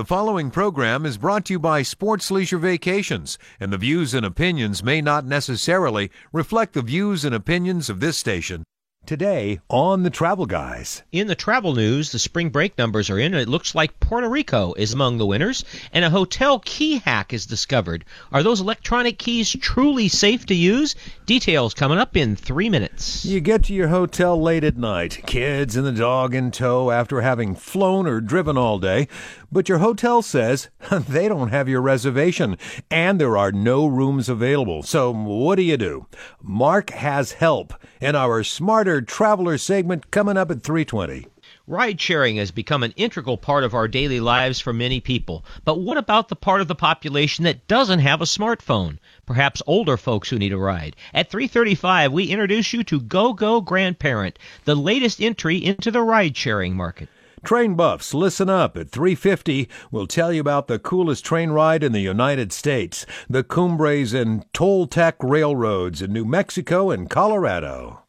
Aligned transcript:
The 0.00 0.06
following 0.06 0.50
program 0.50 1.04
is 1.04 1.18
brought 1.18 1.44
to 1.44 1.52
you 1.52 1.58
by 1.58 1.82
Sports 1.82 2.30
Leisure 2.30 2.56
Vacations, 2.56 3.36
and 3.60 3.70
the 3.70 3.76
views 3.76 4.14
and 4.14 4.24
opinions 4.24 4.82
may 4.82 5.02
not 5.02 5.26
necessarily 5.26 6.10
reflect 6.32 6.72
the 6.72 6.80
views 6.80 7.22
and 7.22 7.34
opinions 7.34 7.90
of 7.90 8.00
this 8.00 8.16
station. 8.16 8.64
Today 9.06 9.60
on 9.68 10.02
the 10.02 10.10
Travel 10.10 10.46
Guys. 10.46 11.02
In 11.10 11.26
the 11.26 11.34
travel 11.34 11.74
news, 11.74 12.12
the 12.12 12.18
spring 12.18 12.50
break 12.50 12.78
numbers 12.78 13.10
are 13.10 13.18
in, 13.18 13.32
and 13.32 13.42
it 13.42 13.48
looks 13.48 13.74
like 13.74 13.98
Puerto 13.98 14.28
Rico 14.28 14.72
is 14.74 14.92
among 14.92 15.18
the 15.18 15.26
winners, 15.26 15.64
and 15.92 16.04
a 16.04 16.10
hotel 16.10 16.60
key 16.60 16.98
hack 16.98 17.32
is 17.32 17.46
discovered. 17.46 18.04
Are 18.30 18.42
those 18.42 18.60
electronic 18.60 19.18
keys 19.18 19.50
truly 19.50 20.08
safe 20.08 20.46
to 20.46 20.54
use? 20.54 20.94
Details 21.26 21.74
coming 21.74 21.98
up 21.98 22.16
in 22.16 22.36
three 22.36 22.68
minutes. 22.68 23.24
You 23.24 23.40
get 23.40 23.64
to 23.64 23.74
your 23.74 23.88
hotel 23.88 24.40
late 24.40 24.64
at 24.64 24.76
night, 24.76 25.22
kids 25.26 25.76
and 25.76 25.86
the 25.86 25.92
dog 25.92 26.34
in 26.34 26.50
tow 26.50 26.90
after 26.90 27.20
having 27.22 27.54
flown 27.56 28.06
or 28.06 28.20
driven 28.20 28.56
all 28.56 28.78
day, 28.78 29.08
but 29.52 29.68
your 29.68 29.78
hotel 29.78 30.22
says 30.22 30.68
they 30.90 31.28
don't 31.28 31.48
have 31.48 31.68
your 31.68 31.80
reservation 31.80 32.56
and 32.90 33.20
there 33.20 33.36
are 33.36 33.52
no 33.52 33.86
rooms 33.86 34.28
available. 34.28 34.82
So 34.82 35.12
what 35.12 35.56
do 35.56 35.62
you 35.62 35.76
do? 35.76 36.06
Mark 36.42 36.90
has 36.90 37.32
help 37.32 37.74
in 38.00 38.14
our 38.14 38.42
Smarter 38.44 39.02
Traveler 39.02 39.58
segment 39.58 40.10
coming 40.10 40.36
up 40.36 40.50
at 40.50 40.62
320. 40.62 41.26
Ride 41.66 42.00
sharing 42.00 42.36
has 42.36 42.50
become 42.50 42.82
an 42.82 42.92
integral 42.96 43.36
part 43.36 43.62
of 43.62 43.74
our 43.74 43.86
daily 43.86 44.18
lives 44.18 44.58
for 44.58 44.72
many 44.72 44.98
people. 44.98 45.44
But 45.64 45.80
what 45.80 45.98
about 45.98 46.28
the 46.28 46.34
part 46.34 46.60
of 46.60 46.66
the 46.66 46.74
population 46.74 47.44
that 47.44 47.68
doesn't 47.68 48.00
have 48.00 48.20
a 48.20 48.24
smartphone? 48.24 48.98
Perhaps 49.24 49.62
older 49.66 49.96
folks 49.96 50.28
who 50.28 50.38
need 50.38 50.52
a 50.52 50.58
ride. 50.58 50.96
At 51.14 51.30
335, 51.30 52.12
we 52.12 52.24
introduce 52.24 52.72
you 52.72 52.82
to 52.84 53.00
Go 53.00 53.32
Go 53.32 53.60
Grandparent, 53.60 54.38
the 54.64 54.74
latest 54.74 55.20
entry 55.20 55.64
into 55.64 55.92
the 55.92 56.02
ride 56.02 56.36
sharing 56.36 56.74
market. 56.76 57.08
Train 57.42 57.74
buffs, 57.74 58.12
listen 58.12 58.50
up. 58.50 58.76
At 58.76 58.90
350, 58.90 59.68
we'll 59.90 60.06
tell 60.06 60.32
you 60.32 60.40
about 60.40 60.66
the 60.66 60.78
coolest 60.78 61.24
train 61.24 61.50
ride 61.50 61.82
in 61.82 61.92
the 61.92 62.00
United 62.00 62.52
States, 62.52 63.06
the 63.28 63.42
Cumbres 63.42 64.12
and 64.12 64.44
Toltec 64.52 65.14
railroads 65.20 66.02
in 66.02 66.12
New 66.12 66.26
Mexico 66.26 66.90
and 66.90 67.08
Colorado. 67.08 68.02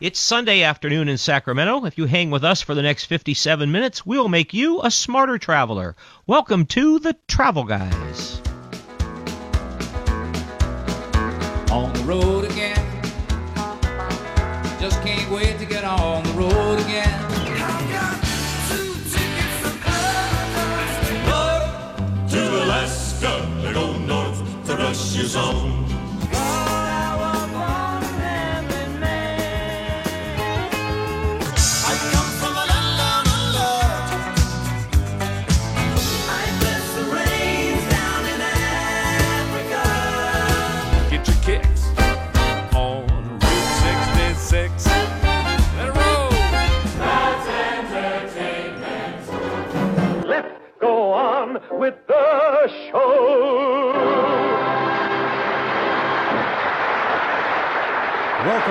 It's 0.00 0.18
Sunday 0.18 0.62
afternoon 0.62 1.08
in 1.08 1.18
Sacramento. 1.18 1.84
If 1.84 1.96
you 1.96 2.06
hang 2.06 2.30
with 2.30 2.42
us 2.42 2.60
for 2.62 2.74
the 2.74 2.82
next 2.82 3.04
57 3.04 3.70
minutes, 3.70 4.04
we'll 4.04 4.28
make 4.28 4.52
you 4.52 4.80
a 4.82 4.90
smarter 4.90 5.38
traveler. 5.38 5.94
Welcome 6.26 6.66
to 6.66 6.98
the 6.98 7.14
Travel 7.28 7.64
Guys. 7.64 8.40
On 11.70 11.92
the 11.92 12.02
road 12.04 12.46
again. 12.50 12.78
Just 14.80 15.00
can't 15.02 15.30
wait 15.30 15.60
to 15.60 15.64
get 15.64 15.84
on 15.84 16.11
north 25.14 25.32
to 25.32 25.81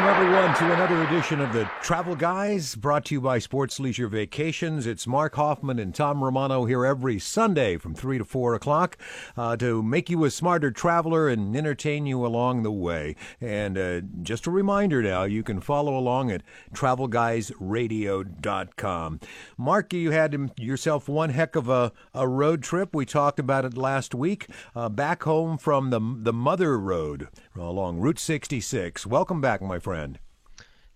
Welcome, 0.02 0.26
everyone, 0.26 0.53
to 0.55 0.73
another 0.73 1.03
edition 1.03 1.42
of 1.42 1.53
the 1.53 1.70
Travel 1.83 2.15
Guys, 2.15 2.73
brought 2.73 3.05
to 3.05 3.14
you 3.14 3.21
by 3.21 3.37
Sports 3.37 3.80
Leisure 3.80 4.08
Vacations. 4.08 4.87
It's 4.87 5.05
Mark 5.05 5.36
Hoffman 5.36 5.77
and 5.77 5.93
Tom 5.93 6.23
Romano 6.23 6.65
here 6.65 6.87
every 6.87 7.20
Sunday 7.20 7.77
from 7.77 7.93
3 7.93 8.17
to 8.17 8.26
4 8.26 8.55
o'clock 8.55 8.98
uh, 9.37 9.55
to 9.58 9.83
make 9.83 10.09
you 10.09 10.26
a 10.26 10.31
smarter 10.31 10.71
traveler 10.71 11.30
and 11.30 11.55
entertain 11.55 12.08
you 12.08 12.26
along 12.26 12.64
the 12.64 12.71
way. 12.71 13.15
And 13.39 13.77
uh, 13.77 14.02
just 14.23 14.48
a 14.48 14.52
reminder 14.52 15.03
now, 15.03 15.26
you 15.26 15.43
can 15.43 15.61
follow 15.61 15.95
along 15.95 16.31
at 16.31 16.42
travelguysradio.com. 16.73 19.20
Mark, 19.55 19.93
you 19.93 20.09
had 20.09 20.52
yourself 20.58 21.08
one 21.08 21.30
heck 21.30 21.55
of 21.55 21.70
a, 21.70 21.92
a 22.15 22.27
road 22.27 22.64
trip. 22.64 22.95
We 22.95 23.05
talked 23.05 23.37
about 23.37 23.65
it 23.65 23.77
last 23.77 24.15
week. 24.15 24.47
Uh, 24.76 24.89
back 24.89 25.21
home 25.21 25.59
from 25.59 25.92
the, 25.92 25.99
the 25.99 26.33
Mother 26.33 26.80
Road 26.80 27.27
along 27.56 28.00
Route 28.00 28.20
66. 28.20 29.06
Welcome 29.06 29.42
back, 29.42 29.62
my 29.62 29.80
friend. 29.80 30.20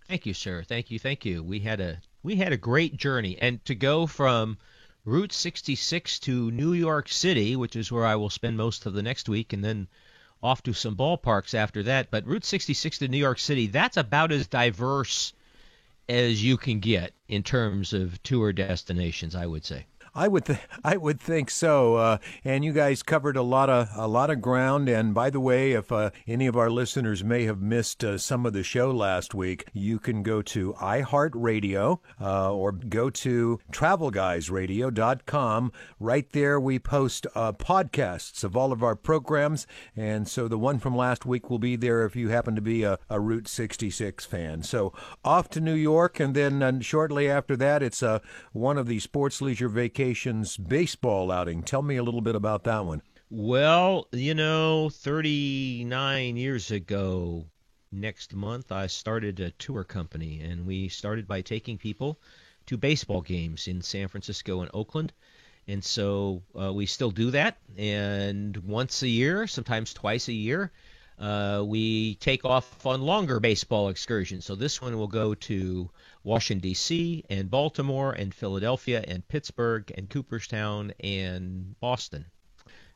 Thank 0.07 0.25
you, 0.25 0.33
sir. 0.33 0.63
Thank 0.63 0.91
you. 0.91 0.99
Thank 0.99 1.25
you. 1.25 1.43
We 1.43 1.59
had 1.59 1.79
a 1.79 1.99
we 2.23 2.35
had 2.35 2.53
a 2.53 2.57
great 2.57 2.97
journey, 2.97 3.37
and 3.39 3.63
to 3.65 3.75
go 3.75 4.07
from 4.07 4.57
Route 5.03 5.33
66 5.33 6.19
to 6.19 6.51
New 6.51 6.73
York 6.73 7.09
City, 7.09 7.55
which 7.55 7.75
is 7.75 7.91
where 7.91 8.05
I 8.05 8.15
will 8.15 8.29
spend 8.29 8.57
most 8.57 8.85
of 8.85 8.93
the 8.93 9.03
next 9.03 9.29
week, 9.29 9.53
and 9.53 9.63
then 9.63 9.87
off 10.41 10.63
to 10.63 10.73
some 10.73 10.95
ballparks 10.95 11.53
after 11.53 11.83
that. 11.83 12.11
But 12.11 12.25
Route 12.25 12.45
66 12.45 12.99
to 12.99 13.07
New 13.07 13.17
York 13.17 13.39
City, 13.39 13.67
that's 13.67 13.97
about 13.97 14.31
as 14.31 14.47
diverse 14.47 15.33
as 16.07 16.43
you 16.43 16.57
can 16.57 16.79
get 16.79 17.13
in 17.27 17.43
terms 17.43 17.93
of 17.93 18.21
tour 18.21 18.53
destinations, 18.53 19.35
I 19.35 19.45
would 19.45 19.65
say. 19.65 19.85
I 20.15 20.29
would 20.29 20.45
th- 20.45 20.59
I 20.83 20.97
would 20.97 21.19
think 21.19 21.51
so. 21.51 21.95
Uh, 21.95 22.17
and 22.43 22.63
you 22.63 22.71
guys 22.71 23.01
covered 23.03 23.35
a 23.35 23.41
lot 23.41 23.69
of 23.69 23.89
a 23.95 24.07
lot 24.07 24.29
of 24.29 24.41
ground. 24.41 24.87
And 24.87 25.13
by 25.13 25.29
the 25.29 25.41
way, 25.41 25.73
if 25.73 25.91
uh, 25.91 26.11
any 26.27 26.47
of 26.47 26.55
our 26.55 26.69
listeners 26.69 27.21
may 27.23 27.43
have 27.43 27.61
missed 27.61 28.03
uh, 28.03 28.17
some 28.17 28.45
of 28.45 28.53
the 28.53 28.63
show 28.63 28.91
last 28.91 29.35
week, 29.35 29.67
you 29.73 29.99
can 29.99 30.23
go 30.23 30.41
to 30.43 30.71
iHeartRadio 30.73 31.99
uh, 32.21 32.53
or 32.53 32.71
go 32.71 33.09
to 33.09 33.59
TravelGuysRadio.com. 33.71 35.71
Right 35.99 36.31
there, 36.31 36.59
we 36.59 36.79
post 36.79 37.27
uh, 37.35 37.51
podcasts 37.51 38.43
of 38.43 38.55
all 38.55 38.71
of 38.71 38.83
our 38.83 38.95
programs, 38.95 39.67
and 39.95 40.27
so 40.27 40.47
the 40.47 40.57
one 40.57 40.79
from 40.79 40.95
last 40.95 41.25
week 41.25 41.49
will 41.49 41.59
be 41.59 41.75
there 41.75 42.05
if 42.05 42.15
you 42.15 42.29
happen 42.29 42.55
to 42.55 42.61
be 42.61 42.83
a, 42.83 42.99
a 43.09 43.19
Route 43.19 43.47
66 43.47 44.25
fan. 44.25 44.61
So 44.63 44.93
off 45.23 45.49
to 45.49 45.59
New 45.59 45.73
York, 45.73 46.19
and 46.19 46.35
then 46.35 46.63
uh, 46.63 46.79
shortly 46.79 47.29
after 47.29 47.55
that, 47.57 47.83
it's 47.83 48.03
uh, 48.03 48.19
one 48.53 48.77
of 48.77 48.87
the 48.87 48.99
Sports 48.99 49.41
Leisure 49.41 49.69
Vacations 49.69 50.04
baseball 50.57 51.31
outing. 51.31 51.63
Tell 51.63 51.81
me 51.81 51.97
a 51.97 52.03
little 52.03 52.21
bit 52.21 52.35
about 52.35 52.63
that 52.65 52.85
one. 52.85 53.01
Well, 53.29 54.07
you 54.11 54.35
know, 54.35 54.89
39 54.89 56.37
years 56.37 56.71
ago, 56.71 57.45
next 57.91 58.35
month, 58.35 58.71
I 58.71 58.87
started 58.87 59.39
a 59.39 59.51
tour 59.51 59.83
company, 59.83 60.41
and 60.41 60.67
we 60.67 60.89
started 60.89 61.27
by 61.27 61.41
taking 61.41 61.77
people 61.77 62.19
to 62.67 62.77
baseball 62.77 63.21
games 63.21 63.67
in 63.67 63.81
San 63.81 64.07
Francisco 64.07 64.61
and 64.61 64.69
Oakland. 64.73 65.11
And 65.67 65.83
so 65.83 66.43
uh, 66.59 66.71
we 66.71 66.85
still 66.85 67.11
do 67.11 67.31
that. 67.31 67.57
And 67.77 68.55
once 68.57 69.01
a 69.01 69.07
year, 69.07 69.47
sometimes 69.47 69.93
twice 69.93 70.27
a 70.27 70.33
year, 70.33 70.71
uh, 71.17 71.63
we 71.65 72.15
take 72.15 72.45
off 72.45 72.85
on 72.85 73.01
longer 73.01 73.39
baseball 73.39 73.89
excursions. 73.89 74.45
So 74.45 74.55
this 74.55 74.81
one 74.81 74.97
will 74.97 75.07
go 75.07 75.33
to 75.33 75.89
Washington, 76.25 76.61
D.C., 76.61 77.23
and 77.29 77.49
Baltimore, 77.49 78.11
and 78.11 78.33
Philadelphia, 78.33 79.03
and 79.07 79.25
Pittsburgh, 79.27 79.91
and 79.95 80.09
Cooperstown, 80.09 80.93
and 80.99 81.79
Boston. 81.79 82.25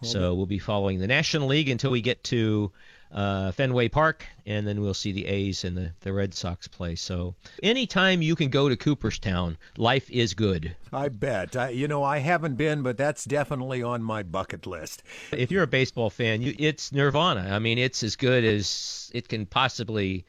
So 0.01 0.33
we'll 0.33 0.45
be 0.45 0.59
following 0.59 0.99
the 0.99 1.07
National 1.07 1.49
League 1.49 1.67
until 1.67 1.91
we 1.91 2.01
get 2.01 2.23
to 2.25 2.71
uh, 3.11 3.51
Fenway 3.51 3.89
Park, 3.89 4.25
and 4.45 4.65
then 4.65 4.81
we'll 4.81 4.93
see 4.93 5.11
the 5.11 5.25
A's 5.25 5.65
and 5.65 5.75
the, 5.75 5.91
the 6.01 6.13
Red 6.13 6.33
Sox 6.33 6.67
play. 6.67 6.95
So 6.95 7.35
anytime 7.61 8.21
you 8.21 8.35
can 8.35 8.49
go 8.49 8.69
to 8.69 8.77
Cooperstown, 8.77 9.57
life 9.77 10.09
is 10.09 10.33
good. 10.33 10.75
I 10.93 11.09
bet. 11.09 11.55
I, 11.55 11.69
you 11.69 11.87
know, 11.87 12.03
I 12.03 12.19
haven't 12.19 12.55
been, 12.55 12.81
but 12.81 12.97
that's 12.97 13.25
definitely 13.25 13.83
on 13.83 14.01
my 14.01 14.23
bucket 14.23 14.65
list. 14.65 15.03
If 15.31 15.51
you're 15.51 15.63
a 15.63 15.67
baseball 15.67 16.09
fan, 16.09 16.41
you, 16.41 16.55
it's 16.57 16.93
nirvana. 16.93 17.49
I 17.53 17.59
mean, 17.59 17.77
it's 17.77 18.01
as 18.03 18.15
good 18.15 18.43
as 18.45 19.11
it 19.13 19.27
can 19.27 19.45
possibly 19.45 20.25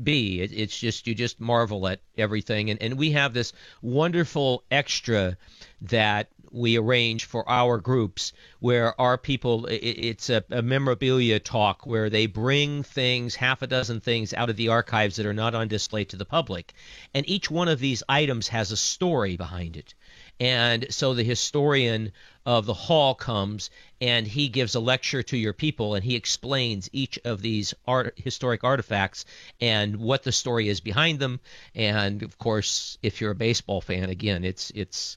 be. 0.00 0.40
It, 0.40 0.52
it's 0.52 0.78
just 0.78 1.06
you 1.06 1.14
just 1.14 1.40
marvel 1.40 1.86
at 1.88 2.00
everything, 2.16 2.70
and 2.70 2.82
and 2.82 2.98
we 2.98 3.12
have 3.12 3.34
this 3.34 3.52
wonderful 3.80 4.64
extra 4.70 5.36
that 5.82 6.28
we 6.52 6.76
arrange 6.76 7.24
for 7.24 7.48
our 7.48 7.78
groups 7.78 8.32
where 8.60 8.98
our 9.00 9.16
people 9.16 9.66
it, 9.66 9.76
it's 9.76 10.30
a, 10.30 10.44
a 10.50 10.62
memorabilia 10.62 11.40
talk 11.40 11.86
where 11.86 12.10
they 12.10 12.26
bring 12.26 12.82
things 12.82 13.34
half 13.34 13.62
a 13.62 13.66
dozen 13.66 14.00
things 14.00 14.34
out 14.34 14.50
of 14.50 14.56
the 14.56 14.68
archives 14.68 15.16
that 15.16 15.26
are 15.26 15.32
not 15.32 15.54
on 15.54 15.68
display 15.68 16.04
to 16.04 16.16
the 16.16 16.24
public. 16.24 16.74
And 17.14 17.28
each 17.28 17.50
one 17.50 17.68
of 17.68 17.80
these 17.80 18.02
items 18.08 18.48
has 18.48 18.70
a 18.70 18.76
story 18.76 19.36
behind 19.36 19.76
it 19.76 19.94
and 20.42 20.86
so 20.90 21.14
the 21.14 21.22
historian 21.22 22.10
of 22.44 22.66
the 22.66 22.74
hall 22.74 23.14
comes 23.14 23.70
and 24.00 24.26
he 24.26 24.48
gives 24.48 24.74
a 24.74 24.80
lecture 24.80 25.22
to 25.22 25.36
your 25.36 25.52
people 25.52 25.94
and 25.94 26.02
he 26.02 26.16
explains 26.16 26.90
each 26.92 27.16
of 27.24 27.40
these 27.40 27.74
art, 27.86 28.14
historic 28.16 28.64
artifacts 28.64 29.24
and 29.60 29.94
what 29.94 30.24
the 30.24 30.32
story 30.32 30.68
is 30.68 30.80
behind 30.80 31.20
them. 31.20 31.38
And 31.76 32.24
of 32.24 32.38
course 32.38 32.98
if 33.04 33.20
you're 33.20 33.30
a 33.30 33.36
baseball 33.36 33.80
fan 33.80 34.10
again 34.10 34.44
it's 34.44 34.72
it's 34.74 35.16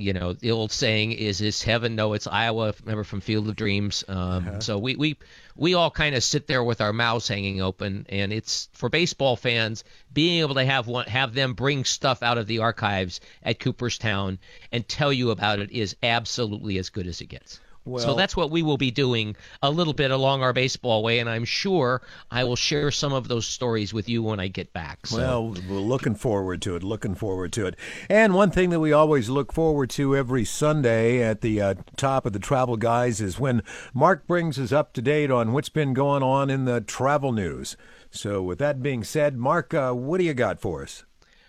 you 0.00 0.12
know, 0.12 0.32
the 0.32 0.50
old 0.50 0.72
saying 0.72 1.12
is 1.12 1.40
"Is 1.40 1.62
heaven?" 1.62 1.94
No, 1.94 2.14
it's 2.14 2.26
Iowa. 2.26 2.74
Remember 2.80 3.04
from 3.04 3.20
Field 3.20 3.48
of 3.48 3.56
Dreams. 3.56 4.04
Um, 4.08 4.16
Uh-huh. 4.18 4.60
So 4.60 4.78
we 4.78 4.96
we 4.96 5.16
we 5.56 5.74
all 5.74 5.90
kind 5.90 6.14
of 6.14 6.24
sit 6.24 6.46
there 6.46 6.64
with 6.64 6.80
our 6.80 6.92
mouths 6.92 7.28
hanging 7.28 7.60
open, 7.60 8.06
and 8.08 8.32
it's 8.32 8.68
for 8.72 8.88
baseball 8.88 9.36
fans 9.36 9.84
being 10.12 10.40
able 10.40 10.54
to 10.54 10.64
have 10.64 10.86
one 10.86 11.06
have 11.06 11.34
them 11.34 11.54
bring 11.54 11.84
stuff 11.84 12.22
out 12.22 12.38
of 12.38 12.46
the 12.46 12.60
archives 12.60 13.20
at 13.42 13.60
Cooperstown 13.60 14.38
and 14.72 14.88
tell 14.88 15.12
you 15.12 15.30
about 15.30 15.58
it 15.58 15.70
is 15.70 15.96
absolutely 16.02 16.78
as 16.78 16.88
good 16.90 17.06
as 17.06 17.20
it 17.20 17.26
gets. 17.26 17.60
So 17.98 18.14
that's 18.14 18.36
what 18.36 18.50
we 18.50 18.62
will 18.62 18.76
be 18.76 18.90
doing 18.90 19.36
a 19.62 19.70
little 19.70 19.92
bit 19.92 20.10
along 20.10 20.42
our 20.42 20.52
baseball 20.52 21.02
way, 21.02 21.18
and 21.18 21.28
I'm 21.28 21.44
sure 21.44 22.02
I 22.30 22.44
will 22.44 22.56
share 22.56 22.90
some 22.90 23.12
of 23.12 23.28
those 23.28 23.46
stories 23.46 23.94
with 23.94 24.08
you 24.08 24.22
when 24.22 24.38
I 24.38 24.48
get 24.48 24.72
back. 24.72 25.06
So. 25.06 25.16
Well, 25.16 25.56
we're 25.68 25.78
looking 25.78 26.14
forward 26.14 26.62
to 26.62 26.76
it. 26.76 26.82
Looking 26.82 27.14
forward 27.14 27.52
to 27.54 27.66
it. 27.66 27.76
And 28.08 28.34
one 28.34 28.50
thing 28.50 28.70
that 28.70 28.80
we 28.80 28.92
always 28.92 29.28
look 29.28 29.52
forward 29.52 29.90
to 29.90 30.16
every 30.16 30.44
Sunday 30.44 31.22
at 31.22 31.40
the 31.40 31.60
uh, 31.60 31.74
top 31.96 32.26
of 32.26 32.32
the 32.32 32.38
Travel 32.38 32.76
Guys 32.76 33.20
is 33.20 33.40
when 33.40 33.62
Mark 33.94 34.26
brings 34.26 34.58
us 34.58 34.72
up 34.72 34.92
to 34.94 35.02
date 35.02 35.30
on 35.30 35.52
what's 35.52 35.68
been 35.70 35.94
going 35.94 36.22
on 36.22 36.50
in 36.50 36.66
the 36.66 36.80
travel 36.80 37.32
news. 37.32 37.76
So, 38.10 38.42
with 38.42 38.58
that 38.58 38.82
being 38.82 39.04
said, 39.04 39.36
Mark, 39.36 39.72
uh, 39.72 39.92
what 39.92 40.18
do 40.18 40.24
you 40.24 40.34
got 40.34 40.60
for 40.60 40.82
us? 40.82 41.04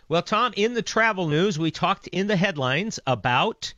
Well, 0.07 0.21
Tom, 0.21 0.53
in 0.55 0.73
the 0.73 0.81
travel 0.81 1.27
news, 1.27 1.57
we 1.57 1.71
talked 1.71 2.07
in 2.07 2.27
the 2.27 2.35
headlines 2.35 2.99
about 3.07 3.73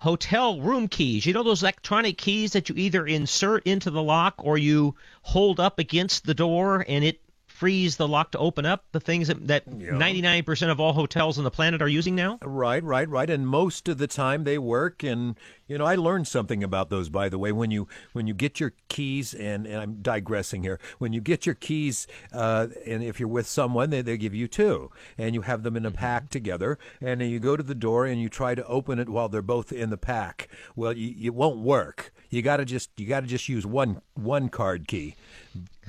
hotel 0.00 0.60
room 0.60 0.88
keys. 0.88 1.26
You 1.26 1.32
know 1.32 1.42
those 1.42 1.62
electronic 1.62 2.18
keys 2.18 2.52
that 2.52 2.68
you 2.68 2.74
either 2.76 3.06
insert 3.06 3.66
into 3.66 3.90
the 3.90 4.02
lock 4.02 4.34
or 4.38 4.58
you 4.58 4.94
hold 5.22 5.60
up 5.60 5.78
against 5.78 6.24
the 6.24 6.34
door 6.34 6.84
and 6.88 7.04
it 7.04 7.20
frees 7.46 7.96
the 7.96 8.06
lock 8.06 8.30
to 8.32 8.38
open 8.38 8.64
up? 8.64 8.84
The 8.92 9.00
things 9.00 9.28
that, 9.28 9.48
that 9.48 9.68
99% 9.68 10.70
of 10.70 10.78
all 10.78 10.92
hotels 10.92 11.38
on 11.38 11.44
the 11.44 11.50
planet 11.50 11.82
are 11.82 11.88
using 11.88 12.14
now? 12.14 12.38
Right, 12.42 12.82
right, 12.82 13.08
right. 13.08 13.28
And 13.28 13.46
most 13.46 13.88
of 13.88 13.98
the 13.98 14.06
time 14.06 14.44
they 14.44 14.58
work. 14.58 15.02
And 15.02 15.36
you 15.68 15.76
know, 15.76 15.84
I 15.84 15.94
learned 15.96 16.26
something 16.26 16.64
about 16.64 16.88
those, 16.88 17.08
by 17.10 17.28
the 17.28 17.38
way. 17.38 17.52
When 17.52 17.70
you 17.70 17.86
when 18.12 18.26
you 18.26 18.34
get 18.34 18.58
your 18.58 18.72
keys, 18.88 19.34
and, 19.34 19.66
and 19.66 19.76
I'm 19.76 19.94
digressing 20.02 20.62
here. 20.62 20.80
When 20.98 21.12
you 21.12 21.20
get 21.20 21.46
your 21.46 21.54
keys, 21.54 22.06
uh, 22.32 22.68
and 22.86 23.02
if 23.02 23.20
you're 23.20 23.28
with 23.28 23.46
someone, 23.46 23.90
they 23.90 24.02
they 24.02 24.16
give 24.16 24.34
you 24.34 24.48
two, 24.48 24.90
and 25.18 25.34
you 25.34 25.42
have 25.42 25.62
them 25.62 25.76
in 25.76 25.84
a 25.84 25.90
pack 25.90 26.30
together. 26.30 26.78
And 27.00 27.20
then 27.20 27.28
you 27.28 27.38
go 27.38 27.56
to 27.56 27.62
the 27.62 27.74
door 27.74 28.06
and 28.06 28.20
you 28.20 28.28
try 28.28 28.54
to 28.54 28.66
open 28.66 28.98
it 28.98 29.08
while 29.08 29.28
they're 29.28 29.42
both 29.42 29.70
in 29.70 29.90
the 29.90 29.98
pack. 29.98 30.48
Well, 30.74 30.94
you, 30.94 31.14
it 31.28 31.34
won't 31.34 31.58
work. 31.58 32.12
You 32.30 32.42
gotta 32.42 32.64
just 32.64 32.90
you 32.96 33.06
gotta 33.06 33.26
just 33.26 33.48
use 33.48 33.66
one 33.66 34.00
one 34.14 34.48
card 34.48 34.88
key. 34.88 35.14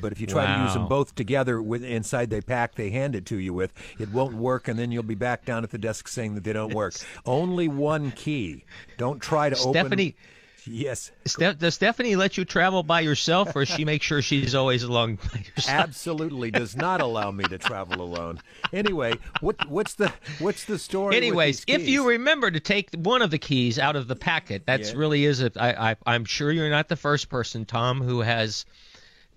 But 0.01 0.11
if 0.11 0.21
you 0.21 0.27
try 0.27 0.45
to 0.45 0.63
use 0.63 0.73
them 0.73 0.87
both 0.87 1.15
together 1.15 1.61
with 1.61 1.83
inside 1.83 2.29
the 2.29 2.41
pack 2.41 2.75
they 2.75 2.89
hand 2.89 3.15
it 3.15 3.25
to 3.27 3.37
you 3.37 3.53
with, 3.53 3.73
it 3.99 4.09
won't 4.11 4.35
work, 4.35 4.67
and 4.67 4.79
then 4.79 4.91
you'll 4.91 5.03
be 5.03 5.15
back 5.15 5.45
down 5.45 5.63
at 5.63 5.71
the 5.71 5.77
desk 5.77 6.07
saying 6.07 6.35
that 6.35 6.43
they 6.43 6.53
don't 6.53 6.73
work. 6.73 6.95
Only 7.25 7.67
one 7.67 8.11
key. 8.11 8.63
Don't 8.97 9.21
try 9.21 9.49
to 9.49 9.57
Stephanie, 9.73 10.09
open. 10.09 10.15
Yes, 10.65 11.11
Ste- 11.25 11.57
does 11.57 11.75
Stephanie 11.75 12.15
let 12.15 12.37
you 12.37 12.45
travel 12.45 12.83
by 12.83 12.99
yourself 12.99 13.55
or 13.55 13.65
she 13.65 13.85
make 13.85 14.03
sure 14.03 14.21
she's 14.21 14.53
always 14.53 14.83
along 14.83 15.15
by 15.15 15.43
absolutely 15.67 16.51
does 16.51 16.75
not 16.75 17.01
allow 17.01 17.31
me 17.31 17.43
to 17.45 17.57
travel 17.57 18.01
alone. 18.01 18.39
Anyway, 18.73 19.13
what 19.41 19.67
what's 19.69 19.95
the 19.95 20.11
what's 20.39 20.65
the 20.65 20.77
story? 20.77 21.15
Anyways, 21.15 21.63
if 21.67 21.87
you 21.87 22.09
remember 22.09 22.51
to 22.51 22.59
take 22.59 22.89
one 22.93 23.21
of 23.21 23.31
the 23.31 23.39
keys 23.39 23.79
out 23.79 23.95
of 23.95 24.07
the 24.07 24.15
packet, 24.15 24.65
that's 24.65 24.91
Yeah. 24.91 24.97
really 24.97 25.25
is. 25.25 25.41
A, 25.41 25.51
I, 25.55 25.91
I, 25.91 25.95
I'm 26.05 26.25
sure 26.25 26.51
you're 26.51 26.69
not 26.69 26.87
the 26.89 26.97
first 26.97 27.29
person, 27.29 27.65
Tom, 27.65 28.01
who 28.01 28.19
has 28.19 28.65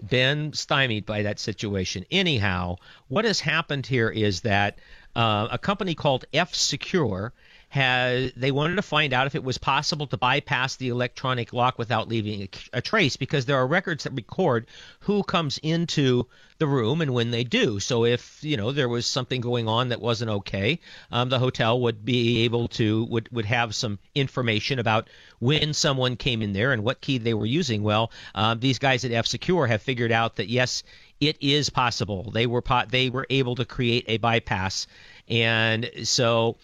been 0.07 0.53
stymied 0.53 1.07
by 1.07 1.23
that 1.23 1.39
situation. 1.39 2.05
Anyhow, 2.11 2.77
what 3.09 3.25
has 3.25 3.39
happened 3.41 3.87
here 3.87 4.11
is 4.11 4.41
that 4.41 4.79
uh, 5.15 5.49
a 5.51 5.59
company 5.59 5.95
called 5.95 6.25
F-Secure 6.35 7.33
they 7.75 8.51
wanted 8.53 8.77
to 8.77 8.83
find 8.83 9.13
out 9.13 9.27
if 9.27 9.35
it 9.35 9.43
was 9.43 9.59
possible 9.59 10.07
to 10.09 10.17
bypass 10.17 10.77
the 10.77 10.89
electronic 10.89 11.53
lock 11.53 11.79
without 11.79 12.09
leaving 12.09 12.43
a, 12.43 12.49
a 12.75 12.83
trace 12.83 13.17
because 13.17 13.47
there 13.47 13.57
are 13.57 13.67
records 13.67 14.05
that 14.05 14.13
record 14.13 14.67
who 15.01 15.23
comes 15.23 15.59
into 15.63 16.27
the 16.59 16.67
room 16.67 17.01
and 17.01 17.13
when 17.13 17.31
they 17.31 17.45
do. 17.45 17.81
So 17.81 18.05
if 18.05 18.39
you 18.45 18.57
know 18.57 18.73
there 18.73 18.89
was 18.89 19.07
something 19.07 19.41
going 19.41 19.69
on 19.69 19.89
that 19.89 20.01
wasn't 20.01 20.31
okay, 20.31 20.81
um, 21.11 21.29
the 21.29 21.39
hotel 21.39 21.81
would 21.81 22.05
be 22.05 22.45
able 22.45 22.69
to 22.69 23.05
would 23.07 23.29
would 23.33 23.47
have 23.47 23.75
some 23.75 23.99
information 24.15 24.79
about 24.79 25.09
when 25.41 25.73
someone 25.73 26.17
came 26.17 26.43
in 26.43 26.53
there 26.53 26.73
and 26.73 26.85
what 26.85 27.01
key 27.01 27.19
they 27.19 27.35
were 27.35 27.47
using. 27.47 27.83
Well, 27.83 28.13
um, 28.35 28.61
these 28.61 28.79
guys 28.79 29.05
at 29.05 29.13
F-Secure 29.13 29.67
have 29.67 29.83
figured 29.83 30.13
out 30.13 30.37
that 30.37 30.49
yes, 30.49 30.85
it 31.21 31.39
is 31.41 31.71
possible. 31.71 32.31
They 32.31 32.47
were 32.47 32.63
po- 32.63 32.85
they 32.89 33.11
were 33.11 33.27
able 33.31 33.55
to 33.57 33.65
create 33.65 34.05
a 34.09 34.19
bypass. 34.19 34.87
And 35.33 35.91
so 36.05 36.59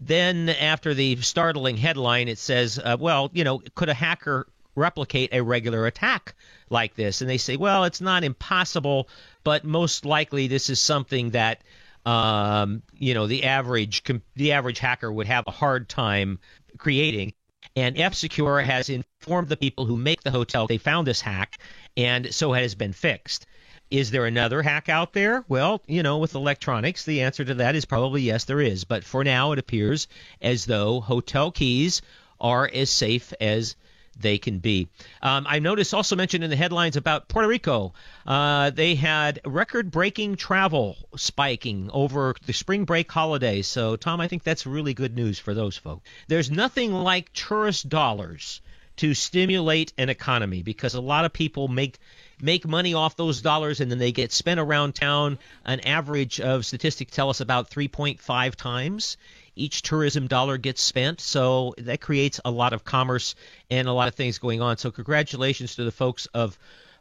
then 0.00 0.48
after 0.48 0.94
the 0.94 1.16
startling 1.16 1.76
headline, 1.76 2.28
it 2.28 2.38
says, 2.38 2.78
uh, 2.82 2.96
well, 2.98 3.30
you 3.34 3.44
know, 3.44 3.60
could 3.74 3.90
a 3.90 3.94
hacker 3.94 4.46
replicate 4.74 5.34
a 5.34 5.42
regular 5.42 5.86
attack 5.86 6.34
like 6.70 6.94
this? 6.94 7.20
And 7.20 7.28
they 7.28 7.36
say, 7.36 7.56
well, 7.56 7.84
it's 7.84 8.00
not 8.00 8.24
impossible, 8.24 9.10
but 9.44 9.64
most 9.64 10.06
likely 10.06 10.46
this 10.46 10.70
is 10.70 10.80
something 10.80 11.30
that 11.30 11.62
um, 12.06 12.82
you 12.94 13.12
know 13.12 13.26
the 13.26 13.44
average 13.44 14.02
the 14.34 14.52
average 14.52 14.78
hacker 14.78 15.12
would 15.12 15.26
have 15.26 15.44
a 15.46 15.50
hard 15.50 15.86
time 15.88 16.38
creating. 16.78 17.34
And 17.76 17.98
F-Secure 17.98 18.62
has 18.62 18.88
informed 18.88 19.48
the 19.48 19.56
people 19.56 19.84
who 19.84 19.96
make 19.96 20.22
the 20.22 20.30
hotel 20.30 20.66
they 20.66 20.78
found 20.78 21.06
this 21.06 21.20
hack, 21.20 21.60
and 21.98 22.34
so 22.34 22.54
it 22.54 22.62
has 22.62 22.74
been 22.74 22.94
fixed. 22.94 23.46
Is 23.90 24.12
there 24.12 24.24
another 24.24 24.62
hack 24.62 24.88
out 24.88 25.12
there? 25.12 25.44
Well, 25.48 25.82
you 25.88 26.04
know, 26.04 26.18
with 26.18 26.36
electronics, 26.36 27.04
the 27.04 27.22
answer 27.22 27.44
to 27.44 27.54
that 27.54 27.74
is 27.74 27.84
probably 27.84 28.22
yes, 28.22 28.44
there 28.44 28.60
is. 28.60 28.84
But 28.84 29.02
for 29.02 29.24
now, 29.24 29.50
it 29.50 29.58
appears 29.58 30.06
as 30.40 30.64
though 30.64 31.00
hotel 31.00 31.50
keys 31.50 32.00
are 32.40 32.70
as 32.72 32.88
safe 32.88 33.32
as 33.40 33.74
they 34.16 34.38
can 34.38 34.58
be. 34.60 34.88
Um, 35.22 35.44
I 35.48 35.58
noticed 35.58 35.92
also 35.92 36.14
mentioned 36.14 36.44
in 36.44 36.50
the 36.50 36.56
headlines 36.56 36.96
about 36.96 37.28
Puerto 37.28 37.48
Rico. 37.48 37.92
Uh, 38.24 38.70
they 38.70 38.94
had 38.94 39.40
record 39.44 39.90
breaking 39.90 40.36
travel 40.36 40.96
spiking 41.16 41.90
over 41.92 42.36
the 42.46 42.52
spring 42.52 42.84
break 42.84 43.10
holidays. 43.10 43.66
So, 43.66 43.96
Tom, 43.96 44.20
I 44.20 44.28
think 44.28 44.44
that's 44.44 44.66
really 44.66 44.94
good 44.94 45.16
news 45.16 45.38
for 45.40 45.52
those 45.52 45.76
folks. 45.76 46.08
There's 46.28 46.50
nothing 46.50 46.92
like 46.92 47.32
tourist 47.32 47.88
dollars 47.88 48.60
to 49.00 49.14
stimulate 49.14 49.94
an 49.96 50.10
economy 50.10 50.62
because 50.62 50.92
a 50.92 51.00
lot 51.00 51.24
of 51.24 51.32
people 51.32 51.68
make 51.68 51.98
make 52.38 52.68
money 52.68 52.92
off 52.92 53.16
those 53.16 53.40
dollars 53.40 53.80
and 53.80 53.90
then 53.90 53.98
they 53.98 54.12
get 54.12 54.30
spent 54.30 54.60
around 54.60 54.94
town. 54.94 55.38
An 55.64 55.80
average 55.80 56.38
of 56.38 56.66
statistics 56.66 57.16
tell 57.16 57.30
us 57.30 57.40
about 57.40 57.70
3.5 57.70 58.54
times 58.56 59.16
each 59.56 59.80
tourism 59.80 60.26
dollar 60.26 60.58
gets 60.58 60.82
spent. 60.82 61.20
So 61.20 61.74
that 61.78 62.02
creates 62.02 62.40
a 62.44 62.50
lot 62.50 62.74
of 62.74 62.84
commerce 62.84 63.34
and 63.70 63.88
a 63.88 63.92
lot 63.92 64.08
of 64.08 64.14
things 64.14 64.38
going 64.38 64.60
on. 64.60 64.76
So 64.76 64.90
congratulations 64.90 65.76
to 65.76 65.84
the 65.84 65.92
folks 65.92 66.26
of 66.34 66.58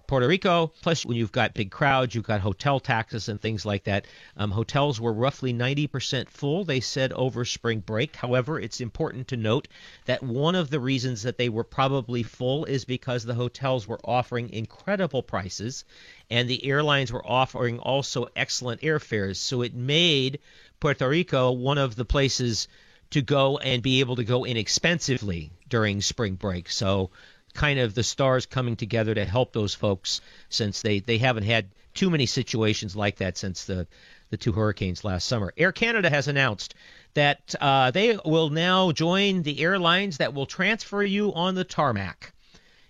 Puerto 0.10 0.28
Rico. 0.28 0.74
Plus, 0.82 1.06
when 1.06 1.18
you've 1.18 1.32
got 1.32 1.54
big 1.54 1.70
crowds, 1.70 2.16
you've 2.16 2.24
got 2.24 2.42
hotel 2.42 2.80
taxes 2.80 3.30
and 3.30 3.39
things 3.39 3.63
like 3.63 3.84
that. 3.84 4.08
Um, 4.36 4.50
hotels 4.50 5.00
were 5.00 5.13
roughly 5.13 5.54
90% 5.54 6.32
full, 6.32 6.66
they 6.66 6.80
said, 6.80 7.13
over 7.13 7.46
spring 7.46 7.82
break. 7.82 8.16
However, 8.16 8.60
it's 8.60 8.82
important 8.82 9.28
to 9.28 9.38
note 9.38 9.68
that 10.06 10.24
one 10.24 10.56
of 10.56 10.72
the 10.72 10.80
reasons 10.80 11.22
that 11.22 11.38
they 11.38 11.48
were 11.48 11.63
probably 11.63 12.24
full 12.24 12.66
is 12.66 12.86
because 12.86 13.24
the 13.24 13.36
hotels 13.36 13.88
were 13.88 14.00
offering 14.04 14.50
incredible 14.50 15.22
prices 15.22 15.86
and 16.32 16.50
the 16.50 16.66
airlines 16.66 17.13
were 17.13 17.28
offering 17.28 17.78
also 17.78 18.30
excellent 18.36 18.82
airfares. 18.82 19.36
So 19.36 19.62
it 19.62 19.75
made 19.75 20.39
Puerto 20.80 21.08
Rico 21.08 21.51
one 21.51 21.78
of 21.78 21.96
the 21.96 22.04
places 22.04 22.68
to 23.12 23.22
go 23.22 23.60
and 23.60 23.84
be 23.84 24.00
able 24.00 24.16
to 24.16 24.24
go 24.24 24.44
inexpensively 24.44 25.51
during 25.68 26.01
spring 26.01 26.34
break. 26.34 26.68
So 26.72 27.12
kind 27.53 27.79
of 27.79 27.94
the 27.94 28.03
stars 28.03 28.46
coming 28.46 28.75
together 28.75 29.13
to 29.13 29.25
help 29.25 29.53
those 29.53 29.74
folks 29.74 30.22
since 30.50 30.82
they, 30.82 31.00
they 31.00 31.18
haven't 31.18 31.44
had 31.44 31.70
too 31.94 32.10
many 32.10 32.25
situations 32.25 32.96
like 32.96 33.18
that 33.18 33.38
since 33.38 33.65
the, 33.65 33.88
the 34.29 34.38
two 34.38 34.51
hurricanes 34.51 35.03
last 35.03 35.27
summer. 35.27 35.53
Air 35.58 35.72
Canada 35.72 36.10
has 36.10 36.27
announced 36.27 36.75
that 37.13 37.56
uh, 37.60 37.91
they 37.91 38.18
will 38.24 38.50
now 38.50 38.91
join 38.91 39.41
the 39.41 39.62
airlines 39.62 40.18
that 40.18 40.34
will 40.34 40.46
transfer 40.46 41.03
you 41.03 41.34
on 41.34 41.56
the 41.56 41.63
tarmac. 41.63 42.34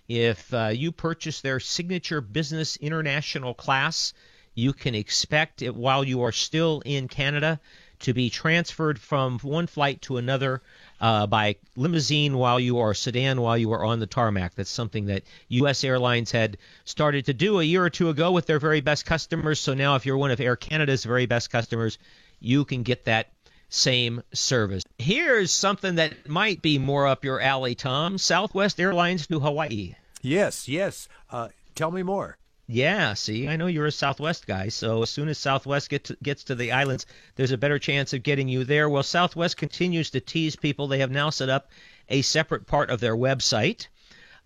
If 0.08 0.52
uh, 0.52 0.68
you 0.74 0.92
purchase 0.92 1.40
their 1.40 1.60
signature 1.60 2.20
business 2.20 2.76
international 2.76 3.54
class, 3.54 4.12
you 4.54 4.72
can 4.72 4.94
expect 4.94 5.62
it 5.62 5.74
while 5.74 6.04
you 6.04 6.22
are 6.22 6.32
still 6.32 6.82
in 6.84 7.08
Canada 7.08 7.60
to 8.00 8.12
be 8.12 8.30
transferred 8.30 8.98
from 8.98 9.38
one 9.40 9.66
flight 9.66 10.02
to 10.02 10.16
another 10.16 10.62
uh, 11.00 11.26
by 11.26 11.56
limousine 11.76 12.36
while 12.36 12.60
you 12.60 12.78
are 12.78 12.94
sedan 12.94 13.40
while 13.40 13.56
you 13.56 13.72
are 13.72 13.84
on 13.84 14.00
the 14.00 14.06
tarmac. 14.06 14.54
That's 14.54 14.70
something 14.70 15.06
that 15.06 15.22
U.S. 15.48 15.84
Airlines 15.84 16.30
had 16.30 16.58
started 16.84 17.26
to 17.26 17.34
do 17.34 17.60
a 17.60 17.64
year 17.64 17.84
or 17.84 17.90
two 17.90 18.10
ago 18.10 18.32
with 18.32 18.46
their 18.46 18.58
very 18.58 18.80
best 18.80 19.06
customers. 19.06 19.60
So 19.60 19.74
now, 19.74 19.96
if 19.96 20.04
you're 20.06 20.18
one 20.18 20.30
of 20.30 20.40
Air 20.40 20.56
Canada's 20.56 21.04
very 21.04 21.26
best 21.26 21.50
customers, 21.50 21.98
you 22.40 22.64
can 22.64 22.82
get 22.82 23.04
that 23.06 23.32
same 23.68 24.22
service. 24.32 24.82
Here's 24.98 25.52
something 25.52 25.94
that 25.94 26.28
might 26.28 26.60
be 26.60 26.78
more 26.78 27.06
up 27.06 27.24
your 27.24 27.40
alley, 27.40 27.74
Tom. 27.74 28.18
Southwest 28.18 28.80
Airlines 28.80 29.26
to 29.28 29.40
Hawaii. 29.40 29.94
yes, 30.22 30.68
yes. 30.68 31.08
Uh, 31.30 31.48
tell 31.74 31.90
me 31.90 32.02
more. 32.02 32.36
Yeah, 32.72 33.14
see, 33.14 33.48
I 33.48 33.56
know 33.56 33.66
you're 33.66 33.86
a 33.86 33.92
Southwest 33.92 34.46
guy, 34.46 34.68
so 34.68 35.02
as 35.02 35.10
soon 35.10 35.28
as 35.28 35.38
Southwest 35.38 35.90
get 35.90 36.04
to, 36.04 36.16
gets 36.22 36.44
to 36.44 36.54
the 36.54 36.70
islands, 36.70 37.04
there's 37.34 37.50
a 37.50 37.58
better 37.58 37.80
chance 37.80 38.12
of 38.12 38.22
getting 38.22 38.48
you 38.48 38.62
there. 38.62 38.88
Well, 38.88 39.02
Southwest 39.02 39.56
continues 39.56 40.10
to 40.10 40.20
tease 40.20 40.54
people. 40.54 40.86
They 40.86 41.00
have 41.00 41.10
now 41.10 41.30
set 41.30 41.48
up 41.48 41.72
a 42.08 42.22
separate 42.22 42.68
part 42.68 42.90
of 42.90 43.00
their 43.00 43.16
website. 43.16 43.88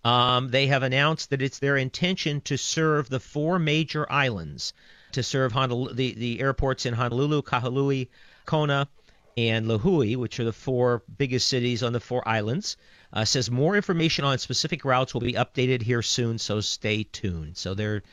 Um, 0.03 0.49
they 0.49 0.65
have 0.67 0.81
announced 0.81 1.29
that 1.29 1.43
it's 1.43 1.59
their 1.59 1.77
intention 1.77 2.41
to 2.41 2.57
serve 2.57 3.09
the 3.09 3.19
four 3.19 3.59
major 3.59 4.11
islands, 4.11 4.73
to 5.11 5.21
serve 5.21 5.51
Honolulu, 5.51 5.93
the, 5.93 6.15
the 6.15 6.39
airports 6.39 6.87
in 6.87 6.95
Honolulu, 6.95 7.43
Kahului, 7.43 8.07
Kona, 8.47 8.87
and 9.37 9.67
Lihue, 9.67 10.15
which 10.15 10.39
are 10.39 10.45
the 10.45 10.51
four 10.51 11.03
biggest 11.15 11.47
cities 11.47 11.83
on 11.83 11.93
the 11.93 11.99
four 11.99 12.27
islands. 12.27 12.75
Uh, 13.15 13.23
says 13.23 13.49
more 13.49 13.77
information 13.77 14.25
on 14.25 14.37
specific 14.37 14.83
routes 14.83 15.13
will 15.13 15.21
be 15.21 15.33
updated 15.33 15.81
here 15.81 16.01
soon, 16.01 16.37
so 16.37 16.59
stay 16.59 17.03
tuned. 17.03 17.55
So 17.55 17.73
they're 17.73 18.03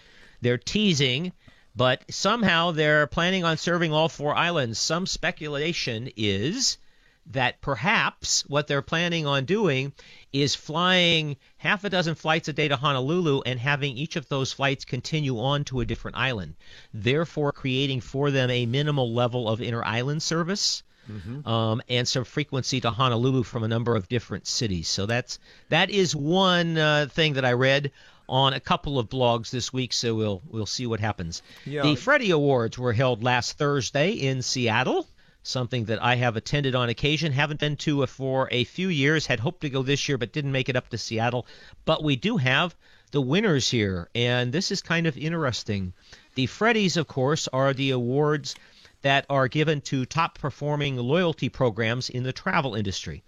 they're 0.41 0.59
teasing, 0.59 1.33
but 1.75 2.05
somehow 2.09 2.71
they're 2.71 3.09
planning 3.09 3.43
on 3.43 3.57
serving 3.57 3.93
all 3.93 4.09
four 4.09 4.37
islands. 4.37 4.79
Some 4.79 5.07
speculation 5.07 6.09
is 6.17 6.79
that 7.27 7.61
perhaps 7.61 8.43
what 8.49 8.69
they're 8.69 8.83
planning 8.83 9.27
on 9.27 9.45
doing 9.45 9.93
is 10.33 10.55
flying 10.55 11.37
half 11.57 11.83
a 11.83 11.91
dozen 11.91 12.15
flights 12.15 12.47
a 12.49 12.53
day 12.53 12.69
to 12.69 12.77
Honolulu 12.77 13.43
and 13.45 13.59
having 13.59 13.97
each 13.97 14.15
of 14.15 14.29
those 14.29 14.53
flights 14.53 14.85
continue 14.85 15.39
on 15.41 15.65
to 15.65 15.81
a 15.81 15.85
different 15.85 16.17
island, 16.17 16.55
therefore 16.95 17.53
creating 17.53 18.01
for 18.01 18.31
them 18.31 18.51
a 18.51 18.67
minimal 18.67 19.13
level 19.13 19.49
of 19.49 19.61
inter 19.61 19.83
island 19.85 20.23
service 20.23 20.85
mm-hmm. 21.11 21.49
um, 21.49 21.83
and 21.89 22.07
some 22.07 22.25
frequency 22.25 22.81
to 22.81 22.91
Honolulu 22.91 23.43
from 23.43 23.63
a 23.63 23.69
number 23.69 23.97
of 23.97 24.09
different 24.09 24.47
cities. 24.47 24.89
So 24.89 25.07
that's 25.07 25.39
that 25.69 25.91
is 25.91 26.15
one 26.15 26.79
uh, 26.79 27.07
thing 27.11 27.35
that 27.35 27.45
I 27.45 27.53
read 27.53 27.93
on 28.29 28.55
a 28.55 28.61
couple 28.61 28.99
of 28.99 29.09
blogs 29.09 29.51
this 29.51 29.73
week. 29.73 29.93
So 29.93 30.15
we'll 30.15 30.43
we'll 30.49 30.67
see 30.67 30.87
what 30.87 31.01
happens. 31.01 31.43
Yeah. 31.65 31.83
The 31.83 31.97
Freddie 31.97 32.31
Awards 32.31 32.79
were 32.79 32.93
held 32.93 33.23
last 33.23 33.59
Thursday 33.59 34.13
in 34.13 34.43
Seattle. 34.43 35.07
Something 35.45 35.87
that 35.87 36.01
I 36.01 36.15
have 36.15 36.37
attended 36.37 36.77
on 36.77 36.89
occasion, 36.89 37.33
haven't 37.33 37.59
been 37.59 37.75
to 37.79 38.07
for 38.07 38.49
a 38.53 38.63
few 38.63 38.87
years, 38.89 39.27
had 39.27 39.41
hoped 39.41 39.63
to 39.63 39.71
go 39.71 39.83
this 39.83 40.09
year, 40.09 40.17
but 40.17 40.33
didn't 40.33 40.53
make 40.53 40.69
it 40.69 40.77
up 40.77 40.89
to 40.91 40.99
Seattle. 40.99 41.47
But 41.85 42.05
we 42.05 42.15
do 42.15 42.37
have 42.37 42.77
the 43.11 43.21
winners 43.21 43.69
here, 43.69 44.09
and 44.15 44.53
this 44.53 44.71
is 44.71 44.83
kind 44.83 45.07
of 45.09 45.19
interesting. 45.19 45.93
The 46.37 46.47
Freddies, 46.47 46.97
of 46.97 47.09
course, 47.09 47.49
are 47.49 47.75
the 47.75 47.91
awards 47.91 48.55
that 49.03 49.27
are 49.29 49.49
given 49.49 49.81
to 49.83 50.07
top 50.07 50.39
performing 50.39 50.97
loyalty 50.97 51.49
programs 51.49 52.09
in 52.09 52.23
the 52.23 52.33
travel 52.33 52.75
industry. 52.75 53.23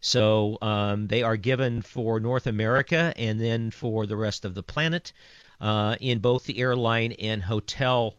So 0.00 0.58
um, 0.60 1.06
they 1.06 1.22
are 1.22 1.36
given 1.36 1.80
for 1.80 2.20
North 2.20 2.46
America 2.46 3.12
and 3.16 3.40
then 3.40 3.70
for 3.70 4.06
the 4.06 4.16
rest 4.16 4.44
of 4.44 4.54
the 4.54 4.62
planet 4.62 5.12
uh, 5.60 5.96
in 5.98 6.18
both 6.18 6.44
the 6.44 6.58
airline 6.58 7.12
and 7.12 7.42
hotel 7.42 8.14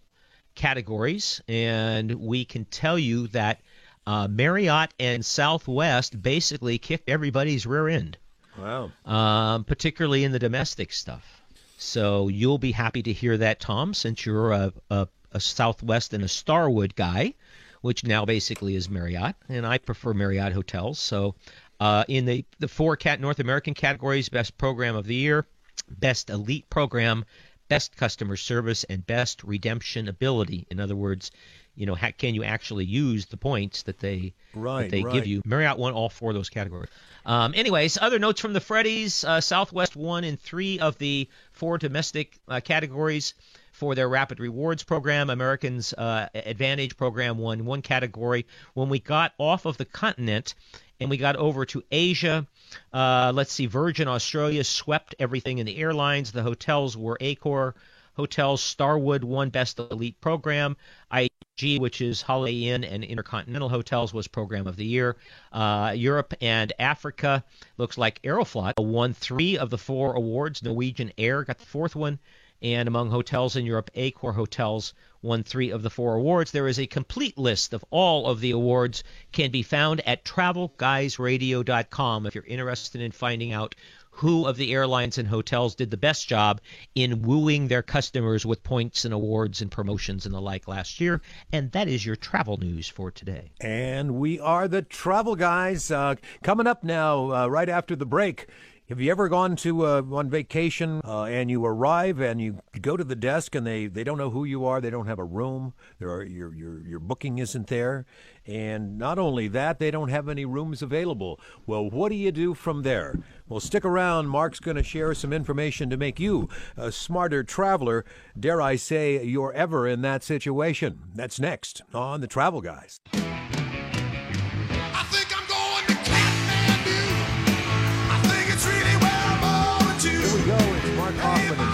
categories. 0.56 1.42
And 1.48 2.12
we 2.16 2.44
can 2.44 2.66
tell 2.66 2.98
you 2.98 3.28
that 3.28 3.62
uh, 4.08 4.28
Marriott 4.28 4.94
and 5.00 5.24
Southwest 5.24 6.20
basically 6.22 6.80
kicked 6.80 7.10
everybody's 7.10 7.68
rear 7.68 7.88
end. 7.88 8.18
Wow. 8.58 8.92
Um, 9.06 9.64
particularly 9.64 10.24
in 10.24 10.32
the 10.32 10.40
domestic 10.40 10.92
stuff. 10.94 11.44
So 11.78 12.30
you'll 12.30 12.58
be 12.58 12.72
happy 12.72 13.04
to 13.04 13.14
hear 13.14 13.38
that, 13.38 13.60
Tom, 13.60 13.94
since 13.94 14.26
you're 14.26 14.54
a, 14.54 14.74
a 14.90 15.08
a 15.36 15.40
Southwest 15.40 16.14
and 16.14 16.24
a 16.24 16.30
Starwood 16.30 16.96
guy, 16.96 17.34
which 17.82 18.06
now 18.06 18.24
basically 18.24 18.76
is 18.76 18.90
Marriott, 18.90 19.36
and 19.50 19.68
I 19.68 19.78
prefer 19.78 20.14
Marriott 20.14 20.54
hotels. 20.54 20.98
So 20.98 21.36
uh, 21.80 22.06
in 22.08 22.26
the 22.26 22.46
the 22.60 22.70
four 22.70 22.96
cat 22.96 23.20
North 23.20 23.40
American 23.40 23.74
categories, 23.74 24.30
best 24.30 24.58
program 24.58 24.96
of 24.96 25.06
the 25.06 25.16
year, 25.16 25.46
best 25.90 26.30
elite 26.30 26.70
program, 26.70 27.26
best 27.68 27.98
customer 27.98 28.38
service, 28.38 28.86
and 28.86 29.06
best 29.06 29.44
redemption 29.44 30.08
ability. 30.08 30.66
In 30.72 30.80
other 30.80 30.96
words, 30.96 31.32
you 31.76 31.86
know, 31.86 31.98
can 32.18 32.34
you 32.34 32.46
actually 32.46 32.86
use 32.86 33.26
the 33.26 33.36
points 33.36 33.84
that 33.84 34.00
they 34.00 34.34
right, 34.54 34.84
that 34.84 34.92
they 34.92 35.04
right. 35.04 35.14
give 35.14 35.28
you? 35.28 35.42
Marriott 35.44 35.78
won 35.78 35.94
all 35.94 36.08
four 36.08 36.30
of 36.30 36.36
those 36.36 36.50
categories. 36.50 36.90
Um, 37.26 37.54
anyways, 37.54 37.98
other 38.02 38.20
notes 38.20 38.40
from 38.40 38.54
the 38.54 38.62
Freddies: 38.62 39.26
uh, 39.26 39.42
Southwest 39.42 39.98
won 39.98 40.24
in 40.24 40.38
three 40.38 40.80
of 40.80 40.98
the 40.98 41.28
four 41.52 41.78
domestic 41.78 42.40
uh, 42.48 42.62
categories 42.62 43.34
for 43.76 43.94
their 43.94 44.08
Rapid 44.08 44.40
Rewards 44.40 44.84
program. 44.84 45.30
Americans 45.30 45.94
uh, 45.94 46.30
Advantage 46.34 46.96
program 46.96 47.38
won 47.38 47.66
one 47.66 47.82
category. 47.82 48.46
When 48.74 48.88
we 48.88 49.00
got 49.00 49.34
off 49.38 49.66
of 49.66 49.76
the 49.76 49.84
continent 49.84 50.56
and 51.00 51.10
we 51.10 51.18
got 51.18 51.36
over 51.36 51.66
to 51.66 51.84
Asia, 51.92 52.48
uh, 52.94 53.34
let's 53.36 53.52
see, 53.52 53.66
Virgin 53.66 54.08
Australia 54.08 54.64
swept 54.64 55.16
everything 55.20 55.58
in 55.58 55.66
the 55.66 55.78
airlines. 55.78 56.32
The 56.32 56.42
hotels 56.42 56.96
were 56.96 57.18
Accor 57.20 57.74
hotels. 58.16 58.64
Starwood 58.64 59.26
won 59.26 59.50
Best 59.50 59.78
Elite 59.78 60.22
Program. 60.22 60.78
IG, 61.12 61.82
which 61.82 62.00
is 62.00 62.22
Holiday 62.22 62.70
Inn 62.70 62.86
and 62.86 63.04
Intercontinental 63.04 63.68
Hotels, 63.68 64.14
was 64.14 64.30
Program 64.30 64.68
of 64.68 64.78
the 64.78 64.86
Year. 64.86 65.18
Uh, 65.52 65.94
Europe 65.94 66.34
and 66.40 66.72
Africa 66.80 67.44
looks 67.78 67.98
like 67.98 68.22
Aeroflot 68.22 68.74
won 68.78 69.14
three 69.14 69.58
of 69.58 69.70
the 69.70 69.78
four 69.78 70.14
awards. 70.14 70.64
Norwegian 70.64 71.12
Air 71.18 71.44
got 71.44 71.58
the 71.58 71.66
fourth 71.66 71.94
one. 71.94 72.20
And 72.62 72.88
among 72.88 73.12
hotels 73.12 73.56
in 73.56 73.66
Europe, 73.66 73.92
Accor 73.96 74.34
Hotels 74.34 74.94
won 75.22 75.44
three 75.44 75.72
of 75.72 75.84
the 75.84 75.90
four 75.90 76.16
awards. 76.16 76.52
There 76.52 76.68
is 76.68 76.80
a 76.80 76.88
complete 76.88 77.38
list 77.38 77.74
of 77.74 77.84
all 77.90 78.28
of 78.28 78.40
the 78.40 78.52
awards 78.52 79.04
can 79.32 79.52
be 79.52 79.64
found 79.64 80.08
at 80.08 80.24
travelguysradio.com 80.24 82.26
if 82.26 82.36
you're 82.36 82.46
interested 82.46 83.02
in 83.02 83.12
finding 83.12 83.52
out 83.52 83.76
who 84.16 84.46
of 84.46 84.56
the 84.56 84.74
airlines 84.74 85.18
and 85.18 85.28
hotels 85.28 85.76
did 85.76 85.92
the 85.92 85.98
best 85.98 86.28
job 86.28 86.62
in 86.96 87.22
wooing 87.22 87.68
their 87.68 87.82
customers 87.82 88.46
with 88.46 88.64
points 88.64 89.04
and 89.04 89.14
awards 89.14 89.62
and 89.62 89.70
promotions 89.70 90.26
and 90.26 90.34
the 90.34 90.40
like 90.40 90.70
last 90.70 91.02
year. 91.02 91.22
And 91.52 91.72
that 91.74 91.90
is 91.90 92.06
your 92.06 92.16
travel 92.16 92.58
news 92.58 92.88
for 92.88 93.12
today. 93.12 93.52
And 93.60 94.16
we 94.16 94.40
are 94.40 94.70
the 94.70 94.84
Travel 94.84 95.36
Guys. 95.36 95.92
Uh, 95.92 96.16
coming 96.44 96.68
up 96.68 96.84
now, 96.84 97.32
uh, 97.32 97.48
right 97.48 97.68
after 97.68 97.96
the 97.96 98.06
break. 98.06 98.48
Have 98.88 99.02
you 99.02 99.10
ever 99.10 99.28
gone 99.30 99.56
to 99.58 99.84
uh, 99.84 100.04
on 100.12 100.30
vacation 100.30 101.02
uh, 101.04 101.24
and 101.24 101.50
you 101.50 101.66
arrive 101.66 102.20
and 102.20 102.40
you 102.40 102.60
go 102.82 102.96
to 102.96 103.04
the 103.04 103.16
desk 103.16 103.56
and 103.56 103.66
they, 103.66 103.88
they 103.88 104.04
don't 104.04 104.20
know 104.20 104.30
who 104.30 104.46
you 104.46 104.64
are, 104.64 104.80
they 104.80 104.92
don't 104.92 105.08
have 105.08 105.18
a 105.18 105.24
room, 105.24 105.74
there 105.98 106.12
are, 106.12 106.24
your 106.24 106.54
your 106.54 106.86
your 106.86 107.00
booking 107.00 107.40
isn't 107.40 107.66
there, 107.66 108.06
and 108.46 108.96
not 109.00 109.18
only 109.18 109.48
that, 109.48 109.80
they 109.80 109.90
don't 109.90 110.10
have 110.10 110.30
any 110.30 110.46
rooms 110.46 110.84
available. 110.84 111.40
Well, 111.66 111.90
what 111.90 112.10
do 112.10 112.16
you 112.16 112.32
do 112.32 112.54
from 112.54 112.84
there? 112.84 113.18
Well, 113.50 113.60
stick 113.60 113.86
around. 113.86 114.28
Mark's 114.28 114.60
going 114.60 114.78
to 114.78 114.84
share 114.84 115.16
some 115.16 115.34
information 115.34 115.90
to 115.90 115.98
make 115.98 116.20
you 116.20 116.48
a 116.78 116.92
smarter 116.92 117.44
traveler. 117.44 118.06
Dare 118.40 118.62
I 118.62 118.76
say, 118.76 119.24
you're 119.24 119.54
ever 119.54 119.88
in 119.88 120.02
that 120.02 120.24
situation? 120.24 121.00
That's 121.16 121.40
next 121.40 121.82
on 121.92 122.22
the 122.22 122.28
Travel 122.28 122.62
Guys. 122.62 123.00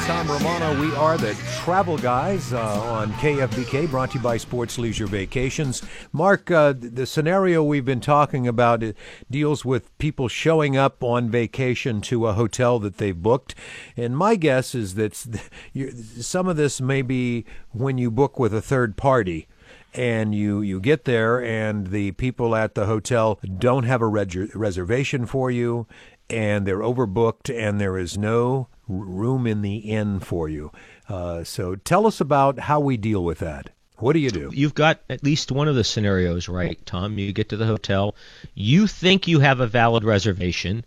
Tom 0.06 0.28
Romano. 0.28 0.82
We 0.82 0.96
are 0.96 1.16
the 1.16 1.36
Travel 1.60 1.96
Guys 1.96 2.54
uh, 2.54 2.82
on 2.82 3.14
KFBK, 3.14 3.88
brought 3.88 4.12
to 4.12 4.18
you 4.18 4.24
by 4.24 4.38
Sports 4.38 4.80
Leisure 4.80 5.06
Vacations. 5.06 5.84
Mark, 6.12 6.50
uh, 6.50 6.74
the 6.76 7.06
scenario 7.06 7.64
we've 7.64 7.86
been 7.86 8.02
talking 8.02 8.48
about 8.48 8.84
deals 9.30 9.64
with 9.64 9.96
people 10.00 10.28
showing 10.28 10.76
up 10.76 11.04
on 11.04 11.30
vacation 11.30 12.02
to 12.02 12.26
a 12.26 12.34
hotel 12.34 12.80
that 12.80 12.98
they've 12.98 13.22
booked. 13.22 13.54
And 13.96 14.18
my 14.18 14.36
guess 14.38 14.74
is 14.74 14.96
that 14.96 15.14
some 16.20 16.48
of 16.48 16.58
this 16.58 16.82
may 16.82 17.04
be 17.04 17.46
when 17.70 18.00
you 18.00 18.10
book 18.10 18.40
with 18.40 18.56
a 18.56 18.62
third 18.62 18.98
party 18.98 19.48
and 19.94 20.34
you 20.34 20.62
you 20.62 20.80
get 20.80 21.06
there 21.06 21.44
and 21.44 21.88
the 21.88 22.12
people 22.14 22.56
at 22.56 22.74
the 22.74 22.88
hotel 22.88 23.40
don't 23.60 23.84
have 23.84 24.02
a 24.02 24.08
reg- 24.08 24.56
reservation 24.56 25.28
for 25.28 25.52
you 25.52 25.86
and 26.30 26.66
they're 26.66 26.80
overbooked 26.80 27.54
and 27.54 27.80
there 27.80 27.98
is 27.98 28.18
no 28.18 28.68
room 28.88 29.48
in 29.48 29.62
the 29.62 29.78
inn 29.78 30.20
for 30.20 30.50
you. 30.50 30.72
Uh, 31.08 31.44
so 31.44 31.76
tell 31.76 32.08
us 32.08 32.22
about 32.22 32.60
how 32.60 32.80
we 32.80 32.98
deal 32.98 33.24
with 33.24 33.40
that. 33.40 33.70
What 33.98 34.14
do 34.14 34.20
you 34.20 34.32
do? 34.32 34.50
You've 34.52 34.74
got 34.74 35.00
at 35.10 35.24
least 35.24 35.52
one 35.52 35.68
of 35.68 35.76
the 35.76 35.84
scenarios 35.84 36.50
right, 36.50 36.84
Tom. 36.86 37.20
You 37.20 37.32
get 37.34 37.50
to 37.50 37.58
the 37.58 37.68
hotel, 37.68 38.16
you 38.56 38.88
think 38.88 39.28
you 39.28 39.40
have 39.40 39.60
a 39.60 39.68
valid 39.68 40.04
reservation, 40.04 40.86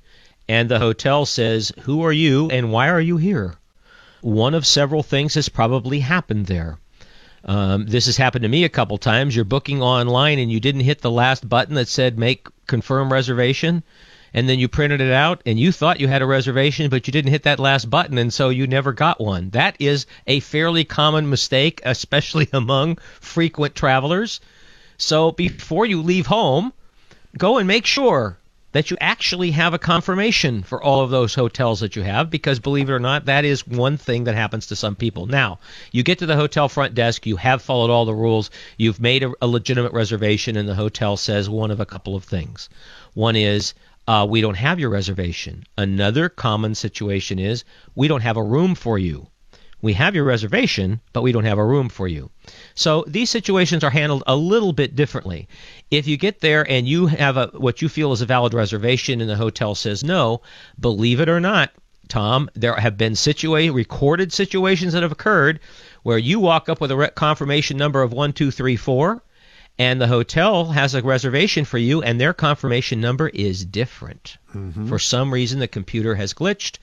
and 0.49 0.69
the 0.69 0.81
hotel 0.81 1.25
says, 1.25 1.73
Who 1.83 2.03
are 2.03 2.13
you 2.13 2.51
and 2.51 2.73
why 2.73 2.89
are 2.89 3.01
you 3.01 3.17
here? 3.17 3.55
One 4.21 4.55
of 4.55 4.67
several 4.67 5.05
things 5.05 5.35
has 5.35 5.49
probably 5.49 6.01
happened 6.01 6.47
there. 6.47 6.79
Um, 7.45 7.87
this 7.87 8.07
has 8.07 8.17
happened 8.17 8.43
to 8.43 8.49
me 8.49 8.65
a 8.65 8.71
couple 8.71 8.99
times. 8.99 9.37
You're 9.37 9.45
booking 9.45 9.83
online 9.83 10.39
and 10.39 10.51
you 10.51 10.59
didn't 10.59 10.81
hit 10.81 11.01
the 11.01 11.11
last 11.11 11.49
button 11.49 11.75
that 11.75 11.89
said 11.89 12.19
make 12.19 12.49
confirm 12.67 13.13
reservation 13.13 13.85
and 14.35 14.49
then 14.49 14.59
you 14.59 14.69
printed 14.69 15.01
it 15.01 15.13
out 15.13 15.41
and 15.47 15.59
you 15.59 15.71
thought 15.71 16.01
you 16.01 16.09
had 16.09 16.21
a 16.21 16.27
reservation, 16.27 16.91
but 16.91 17.07
you 17.07 17.13
didn't 17.13 17.31
hit 17.31 17.45
that 17.45 17.61
last 17.61 17.89
button, 17.89 18.19
and 18.19 18.35
so 18.35 18.49
you 18.49 18.67
never 18.67 18.93
got 18.93 19.21
one. 19.21 19.51
That 19.51 19.77
is 19.79 20.07
a 20.27 20.41
fairly 20.41 20.85
common 20.85 21.31
mistake, 21.31 21.81
especially 21.85 22.49
among 22.53 22.99
frequent 23.21 23.77
travelers. 23.77 24.41
So 24.99 25.31
before 25.31 25.87
you 25.87 26.03
leave 26.03 26.27
home, 26.27 26.73
go 27.39 27.59
and 27.59 27.69
make 27.69 27.87
sure 27.87 28.37
that 28.73 28.91
you 28.91 28.97
actually 29.01 29.53
have 29.53 29.73
a 29.73 29.79
confirmation 29.79 30.65
for 30.65 30.83
all 30.83 31.03
of 31.03 31.11
those 31.11 31.33
hotels 31.33 31.79
that 31.79 31.95
you 31.95 32.03
have 32.03 32.29
because 32.29 32.59
believe 32.59 32.91
it 32.91 32.93
or 32.93 32.99
not 32.99 33.27
that 33.27 33.45
is 33.45 33.65
one 33.65 33.97
thing 33.97 34.25
that 34.25 34.35
happens 34.35 34.67
to 34.67 34.75
some 34.75 34.97
people 34.97 35.27
now 35.27 35.61
you 35.93 36.03
get 36.03 36.19
to 36.19 36.27
the 36.27 36.35
hotel 36.35 36.69
front 36.69 36.93
desk 36.93 37.25
you 37.25 37.37
have 37.37 37.63
followed 37.63 37.89
all 37.89 38.05
the 38.05 38.13
rules 38.13 38.51
you've 38.77 39.01
made 39.01 39.23
a, 39.23 39.33
a 39.41 39.47
legitimate 39.47 39.93
reservation 39.93 40.57
and 40.57 40.69
the 40.69 40.75
hotel 40.75 41.17
says 41.17 41.49
one 41.49 41.71
of 41.71 41.79
a 41.79 41.87
couple 41.87 42.17
of 42.17 42.25
things 42.25 42.69
one 43.15 43.37
is 43.37 43.75
uh, 44.07 44.27
we 44.29 44.41
don't 44.41 44.57
have 44.57 44.81
your 44.81 44.91
reservation 44.91 45.65
another 45.79 46.29
common 46.29 46.75
situation 46.75 47.39
is 47.39 47.65
we 47.95 48.09
don't 48.09 48.23
have 48.23 48.37
a 48.37 48.43
room 48.43 48.75
for 48.75 48.99
you 48.99 49.27
we 49.85 49.93
have 49.93 50.15
your 50.15 50.25
reservation, 50.25 51.03
but 51.13 51.21
we 51.21 51.31
don't 51.31 51.45
have 51.45 51.59
a 51.59 51.65
room 51.65 51.91
for 51.91 52.09
you. 52.09 52.31
So 52.75 53.05
these 53.07 53.29
situations 53.29 53.85
are 53.85 53.91
handled 53.91 54.23
a 54.27 54.35
little 54.35 54.73
bit 54.73 54.97
differently. 54.97 55.47
If 55.91 56.07
you 56.07 56.17
get 56.17 56.41
there 56.41 56.67
and 56.67 56.89
you 56.89 57.07
have 57.07 57.37
a 57.37 57.49
what 57.49 57.83
you 57.83 57.91
feel 57.91 58.13
is 58.13 58.23
a 58.23 58.27
valid 58.27 58.55
reservation 58.55 59.21
and 59.21 59.29
the 59.29 59.37
hotel 59.37 59.75
says 59.75 60.03
no, 60.03 60.41
believe 60.81 61.21
it 61.21 61.29
or 61.29 61.39
not, 61.39 61.71
Tom, 62.09 62.49
there 62.55 62.75
have 62.75 62.97
been 62.97 63.13
situa- 63.13 63.75
recorded 63.75 64.33
situations 64.33 64.95
that 64.95 65.03
have 65.03 65.13
occurred 65.13 65.61
where 66.03 66.17
you 66.17 66.41
walk 66.41 66.71
up 66.71 66.81
with 66.81 66.91
a 66.91 67.13
confirmation 67.15 67.77
number 67.77 68.01
of 68.01 68.15
1234 68.15 69.23
and 69.79 70.01
the 70.01 70.07
hotel 70.07 70.67
has 70.67 70.95
a 70.95 71.03
reservation 71.03 71.65
for 71.65 71.79
you 71.79 72.03
and 72.03 72.21
their 72.21 72.33
confirmation 72.33 73.01
number 73.01 73.29
is 73.29 73.65
different. 73.65 74.37
Mm-hmm. 74.55 74.87
For 74.87 74.99
some 74.99 75.33
reason 75.33 75.59
the 75.59 75.69
computer 75.69 76.15
has 76.15 76.35
glitched 76.35 76.79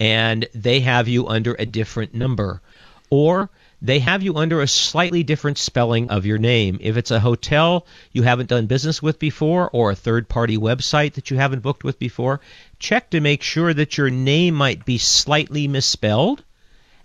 and 0.00 0.48
they 0.54 0.80
have 0.80 1.08
you 1.08 1.28
under 1.28 1.54
a 1.58 1.66
different 1.66 2.14
number. 2.14 2.62
Or 3.10 3.50
they 3.82 3.98
have 3.98 4.22
you 4.22 4.36
under 4.36 4.62
a 4.62 4.68
slightly 4.68 5.22
different 5.22 5.58
spelling 5.58 6.08
of 6.08 6.24
your 6.24 6.38
name. 6.38 6.78
If 6.80 6.96
it's 6.96 7.10
a 7.10 7.20
hotel 7.20 7.86
you 8.12 8.22
haven't 8.22 8.48
done 8.48 8.66
business 8.66 9.02
with 9.02 9.18
before 9.18 9.68
or 9.70 9.90
a 9.90 9.96
third 9.96 10.28
party 10.28 10.56
website 10.56 11.14
that 11.14 11.30
you 11.30 11.36
haven't 11.36 11.60
booked 11.60 11.84
with 11.84 11.98
before, 11.98 12.40
check 12.78 13.10
to 13.10 13.20
make 13.20 13.42
sure 13.42 13.74
that 13.74 13.98
your 13.98 14.08
name 14.08 14.54
might 14.54 14.86
be 14.86 14.96
slightly 14.96 15.68
misspelled 15.68 16.42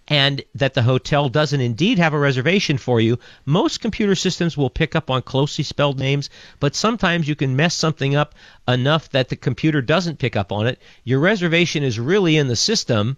and 0.07 0.41
that 0.55 0.73
the 0.73 0.81
hotel 0.81 1.27
doesn't 1.29 1.59
indeed 1.59 1.99
have 1.99 2.13
a 2.13 2.19
reservation 2.19 2.77
for 2.77 3.01
you. 3.01 3.19
Most 3.45 3.81
computer 3.81 4.15
systems 4.15 4.55
will 4.55 4.69
pick 4.69 4.95
up 4.95 5.11
on 5.11 5.21
closely 5.21 5.63
spelled 5.63 5.99
names, 5.99 6.29
but 6.59 6.75
sometimes 6.75 7.27
you 7.27 7.35
can 7.35 7.55
mess 7.55 7.75
something 7.75 8.15
up 8.15 8.33
enough 8.67 9.09
that 9.09 9.29
the 9.29 9.35
computer 9.35 9.81
doesn't 9.81 10.19
pick 10.19 10.35
up 10.35 10.51
on 10.51 10.67
it. 10.67 10.79
Your 11.03 11.19
reservation 11.19 11.83
is 11.83 11.99
really 11.99 12.37
in 12.37 12.47
the 12.47 12.55
system, 12.55 13.17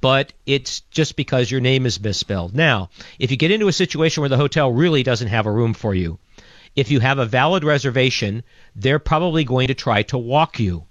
but 0.00 0.32
it's 0.46 0.80
just 0.90 1.16
because 1.16 1.50
your 1.50 1.60
name 1.60 1.84
is 1.86 2.00
misspelled. 2.00 2.54
Now, 2.54 2.90
if 3.18 3.30
you 3.30 3.36
get 3.36 3.50
into 3.50 3.68
a 3.68 3.72
situation 3.72 4.22
where 4.22 4.30
the 4.30 4.36
hotel 4.36 4.72
really 4.72 5.02
doesn't 5.02 5.28
have 5.28 5.46
a 5.46 5.52
room 5.52 5.74
for 5.74 5.94
you, 5.94 6.18
if 6.74 6.90
you 6.90 7.00
have 7.00 7.18
a 7.18 7.26
valid 7.26 7.62
reservation, 7.62 8.42
they're 8.74 8.98
probably 8.98 9.44
going 9.44 9.68
to 9.68 9.74
try 9.74 10.02
to 10.04 10.16
walk 10.16 10.58
you 10.58 10.86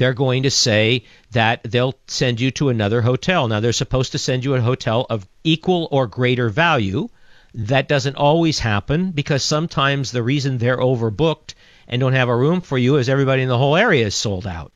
they're 0.00 0.14
going 0.14 0.44
to 0.44 0.50
say 0.50 1.04
that 1.32 1.62
they'll 1.62 1.94
send 2.06 2.40
you 2.40 2.50
to 2.52 2.70
another 2.70 3.02
hotel. 3.02 3.46
Now, 3.46 3.60
they're 3.60 3.74
supposed 3.74 4.12
to 4.12 4.18
send 4.18 4.46
you 4.46 4.54
a 4.54 4.60
hotel 4.62 5.04
of 5.10 5.28
equal 5.44 5.88
or 5.90 6.06
greater 6.06 6.48
value. 6.48 7.10
That 7.52 7.86
doesn't 7.86 8.16
always 8.16 8.58
happen 8.58 9.10
because 9.10 9.44
sometimes 9.44 10.10
the 10.10 10.22
reason 10.22 10.56
they're 10.56 10.78
overbooked 10.78 11.52
and 11.86 12.00
don't 12.00 12.14
have 12.14 12.30
a 12.30 12.36
room 12.36 12.62
for 12.62 12.78
you 12.78 12.96
is 12.96 13.10
everybody 13.10 13.42
in 13.42 13.50
the 13.50 13.58
whole 13.58 13.76
area 13.76 14.06
is 14.06 14.14
sold 14.14 14.46
out. 14.46 14.72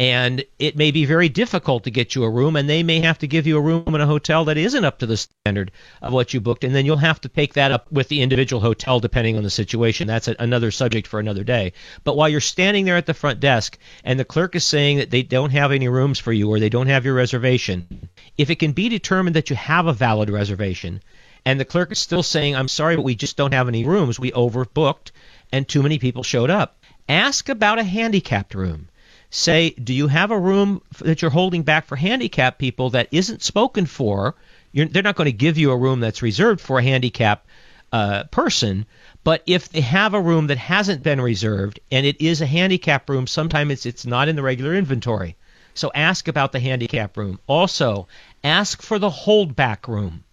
And 0.00 0.44
it 0.60 0.76
may 0.76 0.92
be 0.92 1.06
very 1.06 1.28
difficult 1.28 1.82
to 1.82 1.90
get 1.90 2.14
you 2.14 2.22
a 2.22 2.30
room, 2.30 2.54
and 2.54 2.70
they 2.70 2.84
may 2.84 3.00
have 3.00 3.18
to 3.18 3.26
give 3.26 3.48
you 3.48 3.58
a 3.58 3.60
room 3.60 3.82
in 3.88 4.00
a 4.00 4.06
hotel 4.06 4.44
that 4.44 4.56
isn't 4.56 4.84
up 4.84 5.00
to 5.00 5.06
the 5.06 5.16
standard 5.16 5.72
of 6.00 6.12
what 6.12 6.32
you 6.32 6.40
booked. 6.40 6.62
And 6.62 6.72
then 6.72 6.86
you'll 6.86 6.98
have 6.98 7.20
to 7.22 7.28
take 7.28 7.54
that 7.54 7.72
up 7.72 7.90
with 7.90 8.06
the 8.06 8.22
individual 8.22 8.62
hotel 8.62 9.00
depending 9.00 9.36
on 9.36 9.42
the 9.42 9.50
situation. 9.50 10.06
That's 10.06 10.28
a, 10.28 10.36
another 10.38 10.70
subject 10.70 11.08
for 11.08 11.18
another 11.18 11.42
day. 11.42 11.72
But 12.04 12.16
while 12.16 12.28
you're 12.28 12.40
standing 12.40 12.84
there 12.84 12.96
at 12.96 13.06
the 13.06 13.14
front 13.14 13.40
desk 13.40 13.76
and 14.04 14.20
the 14.20 14.24
clerk 14.24 14.54
is 14.54 14.62
saying 14.62 14.98
that 14.98 15.10
they 15.10 15.24
don't 15.24 15.50
have 15.50 15.72
any 15.72 15.88
rooms 15.88 16.20
for 16.20 16.32
you 16.32 16.48
or 16.48 16.60
they 16.60 16.68
don't 16.68 16.86
have 16.86 17.04
your 17.04 17.14
reservation, 17.14 18.08
if 18.36 18.50
it 18.50 18.60
can 18.60 18.70
be 18.70 18.88
determined 18.88 19.34
that 19.34 19.50
you 19.50 19.56
have 19.56 19.88
a 19.88 19.92
valid 19.92 20.30
reservation, 20.30 21.02
and 21.44 21.58
the 21.58 21.64
clerk 21.64 21.90
is 21.90 21.98
still 21.98 22.22
saying, 22.22 22.54
I'm 22.54 22.68
sorry, 22.68 22.94
but 22.94 23.02
we 23.02 23.16
just 23.16 23.36
don't 23.36 23.54
have 23.54 23.66
any 23.66 23.84
rooms, 23.84 24.20
we 24.20 24.30
overbooked, 24.30 25.10
and 25.50 25.66
too 25.66 25.82
many 25.82 25.98
people 25.98 26.22
showed 26.22 26.50
up, 26.50 26.78
ask 27.08 27.48
about 27.48 27.80
a 27.80 27.84
handicapped 27.84 28.54
room 28.54 28.88
say, 29.30 29.70
do 29.70 29.92
you 29.92 30.08
have 30.08 30.30
a 30.30 30.38
room 30.38 30.82
that 31.00 31.20
you're 31.20 31.30
holding 31.30 31.62
back 31.62 31.86
for 31.86 31.96
handicapped 31.96 32.58
people 32.58 32.90
that 32.90 33.08
isn't 33.12 33.42
spoken 33.42 33.86
for? 33.86 34.34
You're, 34.72 34.86
they're 34.86 35.02
not 35.02 35.16
going 35.16 35.26
to 35.26 35.32
give 35.32 35.58
you 35.58 35.70
a 35.70 35.76
room 35.76 36.00
that's 36.00 36.22
reserved 36.22 36.60
for 36.60 36.78
a 36.78 36.82
handicapped 36.82 37.46
uh, 37.92 38.24
person. 38.24 38.86
But 39.24 39.42
if 39.46 39.68
they 39.68 39.80
have 39.80 40.14
a 40.14 40.20
room 40.20 40.46
that 40.46 40.58
hasn't 40.58 41.02
been 41.02 41.20
reserved 41.20 41.80
and 41.90 42.06
it 42.06 42.20
is 42.20 42.40
a 42.40 42.46
handicap 42.46 43.08
room, 43.10 43.26
sometimes 43.26 43.72
it's, 43.72 43.86
it's 43.86 44.06
not 44.06 44.28
in 44.28 44.36
the 44.36 44.42
regular 44.42 44.74
inventory. 44.74 45.36
So 45.74 45.90
ask 45.94 46.28
about 46.28 46.52
the 46.52 46.60
handicap 46.60 47.16
room. 47.16 47.38
Also, 47.46 48.08
ask 48.42 48.82
for 48.82 48.98
the 48.98 49.10
holdback 49.10 49.88
room. 49.88 50.24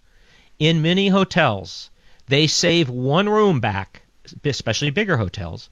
In 0.58 0.82
many 0.82 1.10
hotels, 1.10 1.90
they 2.28 2.48
save 2.48 2.90
one 2.90 3.28
room 3.28 3.60
back, 3.60 4.02
especially 4.44 4.90
bigger 4.90 5.18
hotels, 5.18 5.70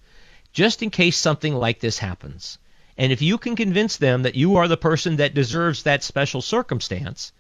just 0.52 0.84
in 0.84 0.90
case 0.90 1.18
something 1.18 1.56
like 1.56 1.80
this 1.80 1.98
happens. 1.98 2.60
And 2.98 3.12
if 3.12 3.22
you 3.22 3.38
can 3.38 3.56
convince 3.56 3.98
them 3.98 4.24
that 4.24 4.36
you 4.36 4.58
are 4.58 4.68
the 4.68 4.78
person 4.78 5.18
that 5.18 5.34
deserves 5.34 5.84
that 5.84 6.04
special 6.04 6.42
circumstance, 6.42 7.32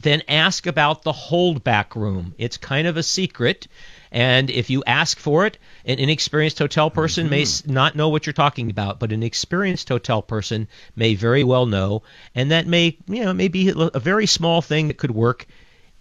then 0.00 0.22
ask 0.28 0.66
about 0.66 1.02
the 1.02 1.12
holdback 1.12 1.94
room. 1.94 2.34
It's 2.38 2.56
kind 2.56 2.86
of 2.86 2.96
a 2.96 3.02
secret. 3.02 3.68
And 4.10 4.50
if 4.50 4.70
you 4.70 4.84
ask 4.86 5.18
for 5.18 5.46
it, 5.46 5.58
an 5.84 5.98
inexperienced 5.98 6.58
hotel 6.58 6.90
person 6.90 7.28
may 7.28 7.46
not 7.66 7.96
know 7.96 8.08
what 8.08 8.26
you're 8.26 8.32
talking 8.32 8.70
about, 8.70 9.00
but 9.00 9.12
an 9.12 9.22
experienced 9.22 9.88
hotel 9.88 10.22
person 10.22 10.68
may 10.94 11.14
very 11.14 11.42
well 11.42 11.66
know, 11.66 12.02
and 12.34 12.50
that 12.50 12.66
may, 12.66 12.96
you 13.08 13.24
know, 13.24 13.32
may 13.32 13.48
be 13.48 13.70
a 13.70 13.74
a 13.94 14.00
very 14.00 14.26
small 14.26 14.62
thing 14.62 14.88
that 14.88 14.98
could 14.98 15.10
work 15.10 15.46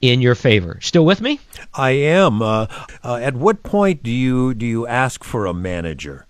in 0.02 0.22
your 0.22 0.36
favor. 0.36 0.80
Still 0.82 1.06
with 1.06 1.22
me? 1.22 1.40
I 1.74 1.92
am. 1.92 2.42
Uh, 2.42 2.68
uh, 3.04 3.16
at 3.16 3.36
what 3.36 3.64
point 3.64 4.04
do 4.04 4.12
you 4.12 4.54
do 4.54 4.66
you 4.66 4.86
ask 4.86 5.24
for 5.24 5.46
a 5.46 5.54
manager? 5.54 6.28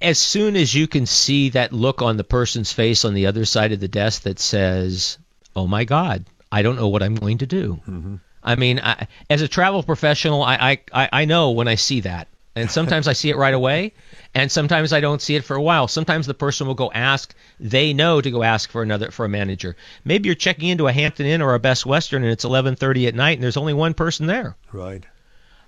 As 0.00 0.18
soon 0.18 0.56
as 0.56 0.74
you 0.74 0.86
can 0.86 1.06
see 1.06 1.50
that 1.50 1.72
look 1.72 2.02
on 2.02 2.16
the 2.16 2.24
person's 2.24 2.72
face 2.72 3.04
on 3.04 3.14
the 3.14 3.26
other 3.26 3.44
side 3.44 3.72
of 3.72 3.80
the 3.80 3.88
desk 3.88 4.22
that 4.22 4.38
says, 4.38 5.18
"Oh 5.54 5.66
my 5.66 5.84
God, 5.84 6.24
I 6.52 6.62
don't 6.62 6.76
know 6.76 6.88
what 6.88 7.02
I'm 7.02 7.14
going 7.14 7.38
to 7.38 7.46
do." 7.46 7.80
Mm-hmm. 7.88 8.16
I 8.42 8.56
mean, 8.56 8.80
I, 8.80 9.08
as 9.28 9.42
a 9.42 9.48
travel 9.48 9.82
professional, 9.82 10.42
I, 10.42 10.54
I 10.54 10.78
I 10.92 11.08
I 11.12 11.24
know 11.24 11.50
when 11.50 11.68
I 11.68 11.74
see 11.74 12.00
that, 12.00 12.28
and 12.54 12.70
sometimes 12.70 13.08
I 13.08 13.12
see 13.12 13.30
it 13.30 13.36
right 13.36 13.54
away, 13.54 13.92
and 14.34 14.52
sometimes 14.52 14.92
I 14.92 15.00
don't 15.00 15.22
see 15.22 15.34
it 15.34 15.44
for 15.44 15.56
a 15.56 15.62
while. 15.62 15.88
Sometimes 15.88 16.26
the 16.26 16.34
person 16.34 16.66
will 16.66 16.74
go 16.74 16.92
ask; 16.92 17.34
they 17.58 17.92
know 17.92 18.20
to 18.20 18.30
go 18.30 18.42
ask 18.42 18.70
for 18.70 18.82
another 18.82 19.10
for 19.10 19.24
a 19.24 19.28
manager. 19.30 19.76
Maybe 20.04 20.28
you're 20.28 20.36
checking 20.36 20.68
into 20.68 20.88
a 20.88 20.92
Hampton 20.92 21.26
Inn 21.26 21.42
or 21.42 21.54
a 21.54 21.58
Best 21.58 21.86
Western, 21.86 22.22
and 22.22 22.32
it's 22.32 22.44
11:30 22.44 23.08
at 23.08 23.14
night, 23.14 23.38
and 23.38 23.42
there's 23.42 23.56
only 23.56 23.74
one 23.74 23.94
person 23.94 24.26
there. 24.26 24.56
Right. 24.72 25.04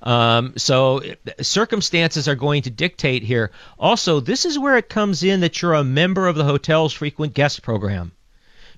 Um, 0.02 0.54
so 0.56 1.02
circumstances 1.40 2.28
are 2.28 2.34
going 2.34 2.62
to 2.62 2.70
dictate 2.70 3.22
here. 3.22 3.50
Also, 3.78 4.20
this 4.20 4.44
is 4.44 4.58
where 4.58 4.76
it 4.76 4.88
comes 4.88 5.22
in 5.22 5.40
that 5.40 5.60
you're 5.60 5.74
a 5.74 5.84
member 5.84 6.28
of 6.28 6.36
the 6.36 6.44
hotel's 6.44 6.92
frequent 6.92 7.34
guest 7.34 7.62
program. 7.62 8.12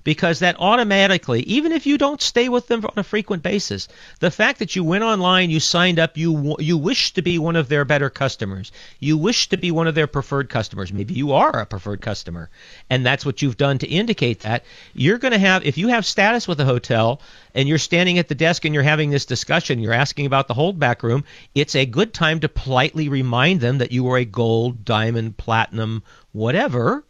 Because 0.03 0.39
that 0.39 0.57
automatically, 0.59 1.43
even 1.43 1.73
if 1.73 1.87
you 1.87 1.99
don't 1.99 2.23
stay 2.23 2.49
with 2.49 2.69
them 2.69 2.85
on 2.85 2.93
a 2.97 3.03
frequent 3.03 3.43
basis, 3.43 3.87
the 4.19 4.31
fact 4.31 4.59
that 4.61 4.75
you 4.75 4.83
went 4.83 5.05
online, 5.05 5.51
you 5.51 5.61
signed 5.61 5.99
up, 5.99 6.17
you 6.17 6.57
you 6.59 6.79
wish 6.79 7.13
to 7.15 7.23
be 7.23 7.39
one 7.39 7.57
of 7.57 7.69
their 7.69 7.85
better 7.85 8.09
customers, 8.09 8.73
you 8.99 9.19
wish 9.19 9.51
to 9.51 9.59
be 9.59 9.71
one 9.71 9.87
of 9.87 9.95
their 9.95 10.07
preferred 10.07 10.49
customers. 10.49 10.91
Maybe 10.93 11.15
you 11.15 11.33
are 11.33 11.61
a 11.61 11.67
preferred 11.67 12.01
customer, 12.01 12.49
and 12.89 13.05
that's 13.05 13.27
what 13.27 13.43
you've 13.43 13.59
done 13.59 13.77
to 13.79 13.87
indicate 13.87 14.41
that. 14.41 14.65
You're 14.95 15.19
going 15.19 15.33
to 15.33 15.39
have, 15.39 15.67
if 15.67 15.77
you 15.77 15.89
have 15.89 16.07
status 16.07 16.49
with 16.49 16.61
a 16.61 16.65
hotel, 16.65 17.21
and 17.55 17.69
you're 17.69 17.79
standing 17.79 18.19
at 18.19 18.29
the 18.29 18.35
desk 18.35 18.65
and 18.65 18.75
you're 18.75 18.83
having 18.83 19.11
this 19.11 19.27
discussion, 19.27 19.81
you're 19.81 19.93
asking 19.93 20.27
about 20.27 20.49
the 20.49 20.55
holdback 20.55 21.03
room, 21.03 21.25
it's 21.55 21.75
a 21.75 21.85
good 21.85 22.15
time 22.15 22.41
to 22.41 22.49
politely 22.49 23.09
remind 23.09 23.61
them 23.61 23.79
that 23.79 23.93
you 23.93 24.09
are 24.11 24.19
a 24.19 24.25
gold, 24.25 24.85
diamond, 24.85 25.37
platinum, 25.37 26.03
whatever 26.33 27.05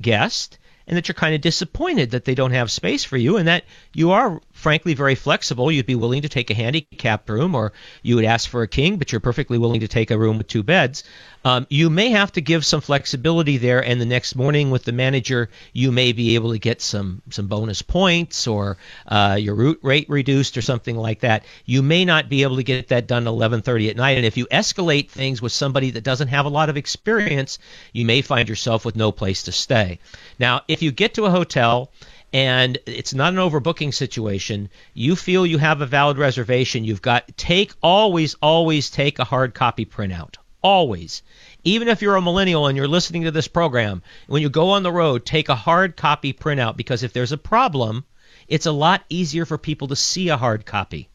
guest, 0.00 0.58
and 0.86 0.96
that 0.96 1.08
you're 1.08 1.14
kind 1.14 1.34
of 1.34 1.40
disappointed 1.40 2.10
that 2.10 2.24
they 2.24 2.34
don't 2.34 2.52
have 2.52 2.70
space 2.70 3.04
for 3.04 3.16
you, 3.16 3.36
and 3.36 3.48
that 3.48 3.64
you 3.94 4.10
are 4.10 4.40
frankly 4.62 4.94
very 4.94 5.16
flexible. 5.16 5.72
You'd 5.72 5.86
be 5.86 5.96
willing 5.96 6.22
to 6.22 6.28
take 6.28 6.48
a 6.48 6.54
handicapped 6.54 7.28
room, 7.28 7.56
or 7.56 7.72
you 8.02 8.14
would 8.14 8.24
ask 8.24 8.48
for 8.48 8.62
a 8.62 8.68
king, 8.68 8.96
but 8.96 9.10
you're 9.10 9.20
perfectly 9.20 9.58
willing 9.58 9.80
to 9.80 9.88
take 9.88 10.12
a 10.12 10.18
room 10.18 10.38
with 10.38 10.46
two 10.46 10.62
beds. 10.62 11.02
Um, 11.44 11.66
you 11.68 11.90
may 11.90 12.10
have 12.10 12.30
to 12.32 12.40
give 12.40 12.64
some 12.64 12.80
flexibility 12.80 13.56
there, 13.56 13.84
and 13.84 14.00
the 14.00 14.06
next 14.06 14.36
morning 14.36 14.70
with 14.70 14.84
the 14.84 14.92
manager, 14.92 15.50
you 15.72 15.90
may 15.90 16.12
be 16.12 16.36
able 16.36 16.52
to 16.52 16.60
get 16.60 16.80
some 16.80 17.22
some 17.30 17.48
bonus 17.48 17.82
points 17.82 18.46
or 18.46 18.76
uh, 19.08 19.36
your 19.40 19.56
route 19.56 19.80
rate 19.82 20.08
reduced 20.08 20.56
or 20.56 20.62
something 20.62 20.96
like 20.96 21.20
that. 21.20 21.44
You 21.64 21.82
may 21.82 22.04
not 22.04 22.28
be 22.28 22.44
able 22.44 22.56
to 22.56 22.62
get 22.62 22.88
that 22.88 23.08
done 23.08 23.24
11:30 23.24 23.90
at 23.90 23.96
night, 23.96 24.16
and 24.16 24.24
if 24.24 24.36
you 24.36 24.46
escalate 24.46 25.10
things 25.10 25.42
with 25.42 25.50
somebody 25.50 25.90
that 25.90 26.04
doesn't 26.04 26.28
have 26.28 26.46
a 26.46 26.50
lot 26.50 26.68
of 26.68 26.76
experience, 26.76 27.58
you 27.92 28.06
may 28.06 28.22
find 28.22 28.48
yourself 28.48 28.84
with 28.84 28.94
no 28.94 29.10
place 29.10 29.42
to 29.42 29.52
stay. 29.52 29.98
Now, 30.38 30.62
if 30.68 30.82
you 30.82 30.92
get 30.92 31.14
to 31.14 31.24
a 31.24 31.30
hotel 31.30 31.90
and 32.32 32.78
it's 32.86 33.12
not 33.12 33.32
an 33.32 33.38
overbooking 33.38 33.92
situation, 33.92 34.70
you 34.94 35.16
feel 35.16 35.44
you 35.44 35.58
have 35.58 35.80
a 35.80 35.86
valid 35.86 36.18
reservation, 36.18 36.84
you've 36.84 37.02
got 37.02 37.36
take 37.36 37.72
always 37.82 38.34
always 38.40 38.90
take 38.90 39.18
a 39.18 39.24
hard 39.24 39.54
copy 39.54 39.84
printout. 39.84 40.36
Always. 40.62 41.22
even 41.64 41.88
if 41.88 42.00
you're 42.00 42.16
a 42.16 42.22
millennial 42.22 42.68
and 42.68 42.76
you're 42.76 42.88
listening 42.88 43.22
to 43.22 43.30
this 43.30 43.48
program, 43.48 44.02
when 44.28 44.42
you 44.42 44.48
go 44.48 44.70
on 44.70 44.82
the 44.82 44.92
road, 44.92 45.26
take 45.26 45.48
a 45.48 45.54
hard 45.56 45.96
copy 45.96 46.32
printout 46.32 46.76
because 46.76 47.02
if 47.02 47.12
there's 47.12 47.32
a 47.32 47.38
problem, 47.38 48.04
it's 48.48 48.66
a 48.66 48.72
lot 48.72 49.04
easier 49.08 49.44
for 49.44 49.58
people 49.58 49.88
to 49.88 49.96
see 49.96 50.28
a 50.28 50.36
hard 50.36 50.64
copy. 50.64 51.08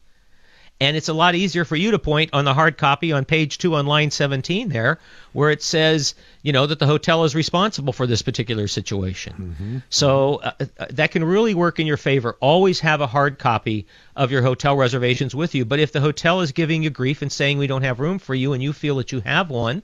And 0.80 0.96
it's 0.96 1.08
a 1.08 1.12
lot 1.12 1.34
easier 1.34 1.64
for 1.64 1.74
you 1.74 1.90
to 1.90 1.98
point 1.98 2.30
on 2.32 2.44
the 2.44 2.54
hard 2.54 2.78
copy 2.78 3.10
on 3.12 3.24
page 3.24 3.58
two 3.58 3.74
on 3.74 3.86
line 3.86 4.12
17 4.12 4.68
there, 4.68 5.00
where 5.32 5.50
it 5.50 5.60
says, 5.60 6.14
you 6.42 6.52
know, 6.52 6.66
that 6.66 6.78
the 6.78 6.86
hotel 6.86 7.24
is 7.24 7.34
responsible 7.34 7.92
for 7.92 8.06
this 8.06 8.22
particular 8.22 8.68
situation. 8.68 9.82
So 9.90 10.36
uh, 10.36 10.52
uh, 10.78 10.86
that 10.90 11.10
can 11.10 11.24
really 11.24 11.54
work 11.54 11.80
in 11.80 11.88
your 11.88 11.96
favor. 11.96 12.36
Always 12.38 12.78
have 12.80 13.00
a 13.00 13.08
hard 13.08 13.40
copy 13.40 13.86
of 14.14 14.30
your 14.30 14.42
hotel 14.42 14.76
reservations 14.76 15.34
with 15.34 15.56
you. 15.56 15.64
But 15.64 15.80
if 15.80 15.90
the 15.90 16.00
hotel 16.00 16.42
is 16.42 16.52
giving 16.52 16.84
you 16.84 16.90
grief 16.90 17.22
and 17.22 17.32
saying 17.32 17.58
we 17.58 17.66
don't 17.66 17.82
have 17.82 17.98
room 17.98 18.20
for 18.20 18.34
you 18.34 18.52
and 18.52 18.62
you 18.62 18.72
feel 18.72 18.96
that 18.96 19.10
you 19.10 19.20
have 19.20 19.50
one, 19.50 19.82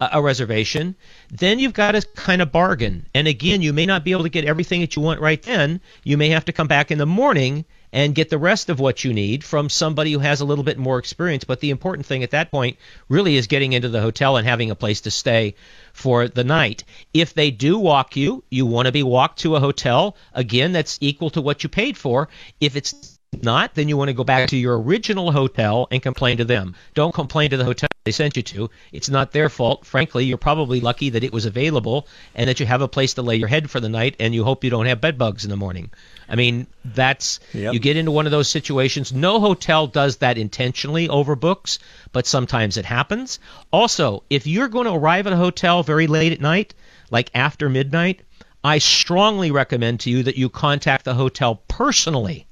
a 0.00 0.08
a 0.14 0.22
reservation, 0.22 0.96
then 1.30 1.60
you've 1.60 1.72
got 1.72 1.92
to 1.92 2.02
kind 2.16 2.42
of 2.42 2.50
bargain. 2.50 3.06
And 3.14 3.28
again, 3.28 3.62
you 3.62 3.72
may 3.72 3.86
not 3.86 4.02
be 4.02 4.10
able 4.10 4.24
to 4.24 4.28
get 4.28 4.44
everything 4.44 4.80
that 4.80 4.96
you 4.96 5.02
want 5.02 5.20
right 5.20 5.40
then. 5.40 5.80
You 6.02 6.16
may 6.16 6.30
have 6.30 6.46
to 6.46 6.52
come 6.52 6.66
back 6.66 6.90
in 6.90 6.98
the 6.98 7.06
morning 7.06 7.64
and 7.92 8.14
get 8.14 8.30
the 8.30 8.38
rest 8.38 8.70
of 8.70 8.80
what 8.80 9.04
you 9.04 9.12
need 9.12 9.44
from 9.44 9.68
somebody 9.68 10.12
who 10.12 10.18
has 10.18 10.40
a 10.40 10.44
little 10.44 10.64
bit 10.64 10.78
more 10.78 10.98
experience. 10.98 11.44
But 11.44 11.60
the 11.60 11.70
important 11.70 12.06
thing 12.06 12.22
at 12.22 12.30
that 12.30 12.50
point 12.50 12.78
really 13.08 13.36
is 13.36 13.46
getting 13.46 13.72
into 13.72 13.88
the 13.88 14.00
hotel 14.00 14.36
and 14.36 14.46
having 14.46 14.70
a 14.70 14.76
place 14.76 15.02
to 15.02 15.10
stay 15.10 15.54
for 15.92 16.28
the 16.28 16.44
night. 16.44 16.84
If 17.12 17.34
they 17.34 17.50
do 17.50 17.78
walk 17.78 18.16
you, 18.16 18.44
you 18.50 18.66
want 18.66 18.86
to 18.86 18.92
be 18.92 19.02
walked 19.02 19.40
to 19.40 19.56
a 19.56 19.60
hotel, 19.60 20.16
again, 20.32 20.72
that's 20.72 20.98
equal 21.00 21.30
to 21.30 21.42
what 21.42 21.62
you 21.62 21.68
paid 21.68 21.96
for. 21.96 22.28
If 22.60 22.76
it's 22.76 23.18
not, 23.40 23.74
then 23.74 23.88
you 23.88 23.96
want 23.96 24.08
to 24.08 24.14
go 24.14 24.24
back 24.24 24.48
to 24.50 24.56
your 24.56 24.80
original 24.80 25.32
hotel 25.32 25.88
and 25.90 26.02
complain 26.02 26.36
to 26.38 26.44
them. 26.44 26.74
Don't 26.94 27.14
complain 27.14 27.50
to 27.50 27.56
the 27.56 27.64
hotel 27.64 27.88
they 28.04 28.10
sent 28.12 28.36
you 28.36 28.42
to. 28.42 28.70
It's 28.92 29.08
not 29.08 29.32
their 29.32 29.48
fault. 29.48 29.86
Frankly, 29.86 30.24
you're 30.24 30.36
probably 30.38 30.80
lucky 30.80 31.10
that 31.10 31.24
it 31.24 31.32
was 31.32 31.46
available 31.46 32.06
and 32.34 32.48
that 32.48 32.60
you 32.60 32.66
have 32.66 32.82
a 32.82 32.88
place 32.88 33.14
to 33.14 33.22
lay 33.22 33.36
your 33.36 33.48
head 33.48 33.70
for 33.70 33.80
the 33.80 33.88
night 33.88 34.16
and 34.20 34.34
you 34.34 34.44
hope 34.44 34.64
you 34.64 34.70
don't 34.70 34.86
have 34.86 35.00
bed 35.00 35.18
bugs 35.18 35.44
in 35.44 35.50
the 35.50 35.56
morning. 35.56 35.90
I 36.28 36.34
mean, 36.36 36.66
that's 36.84 37.40
Yep. 37.54 37.74
you 37.74 37.80
get 37.80 37.96
into 37.96 38.10
one 38.10 38.26
of 38.26 38.32
those 38.32 38.48
situations. 38.48 39.12
No 39.12 39.40
hotel 39.40 39.86
does 39.86 40.18
that 40.18 40.36
intentionally 40.36 41.08
over 41.08 41.34
books, 41.36 41.78
but 42.12 42.26
sometimes 42.26 42.76
it 42.76 42.84
happens. 42.84 43.38
Also, 43.72 44.24
if 44.30 44.46
you're 44.46 44.68
going 44.68 44.86
to 44.86 44.92
arrive 44.92 45.26
at 45.26 45.32
a 45.32 45.36
hotel 45.36 45.82
very 45.82 46.06
late 46.06 46.32
at 46.32 46.40
night, 46.40 46.74
like 47.10 47.30
after 47.34 47.68
midnight, 47.68 48.20
I 48.64 48.78
strongly 48.78 49.50
recommend 49.50 50.00
to 50.00 50.10
you 50.10 50.24
that 50.24 50.36
you 50.36 50.48
contact 50.48 51.04
the 51.04 51.14
hotel 51.14 51.56
personally. 51.68 52.46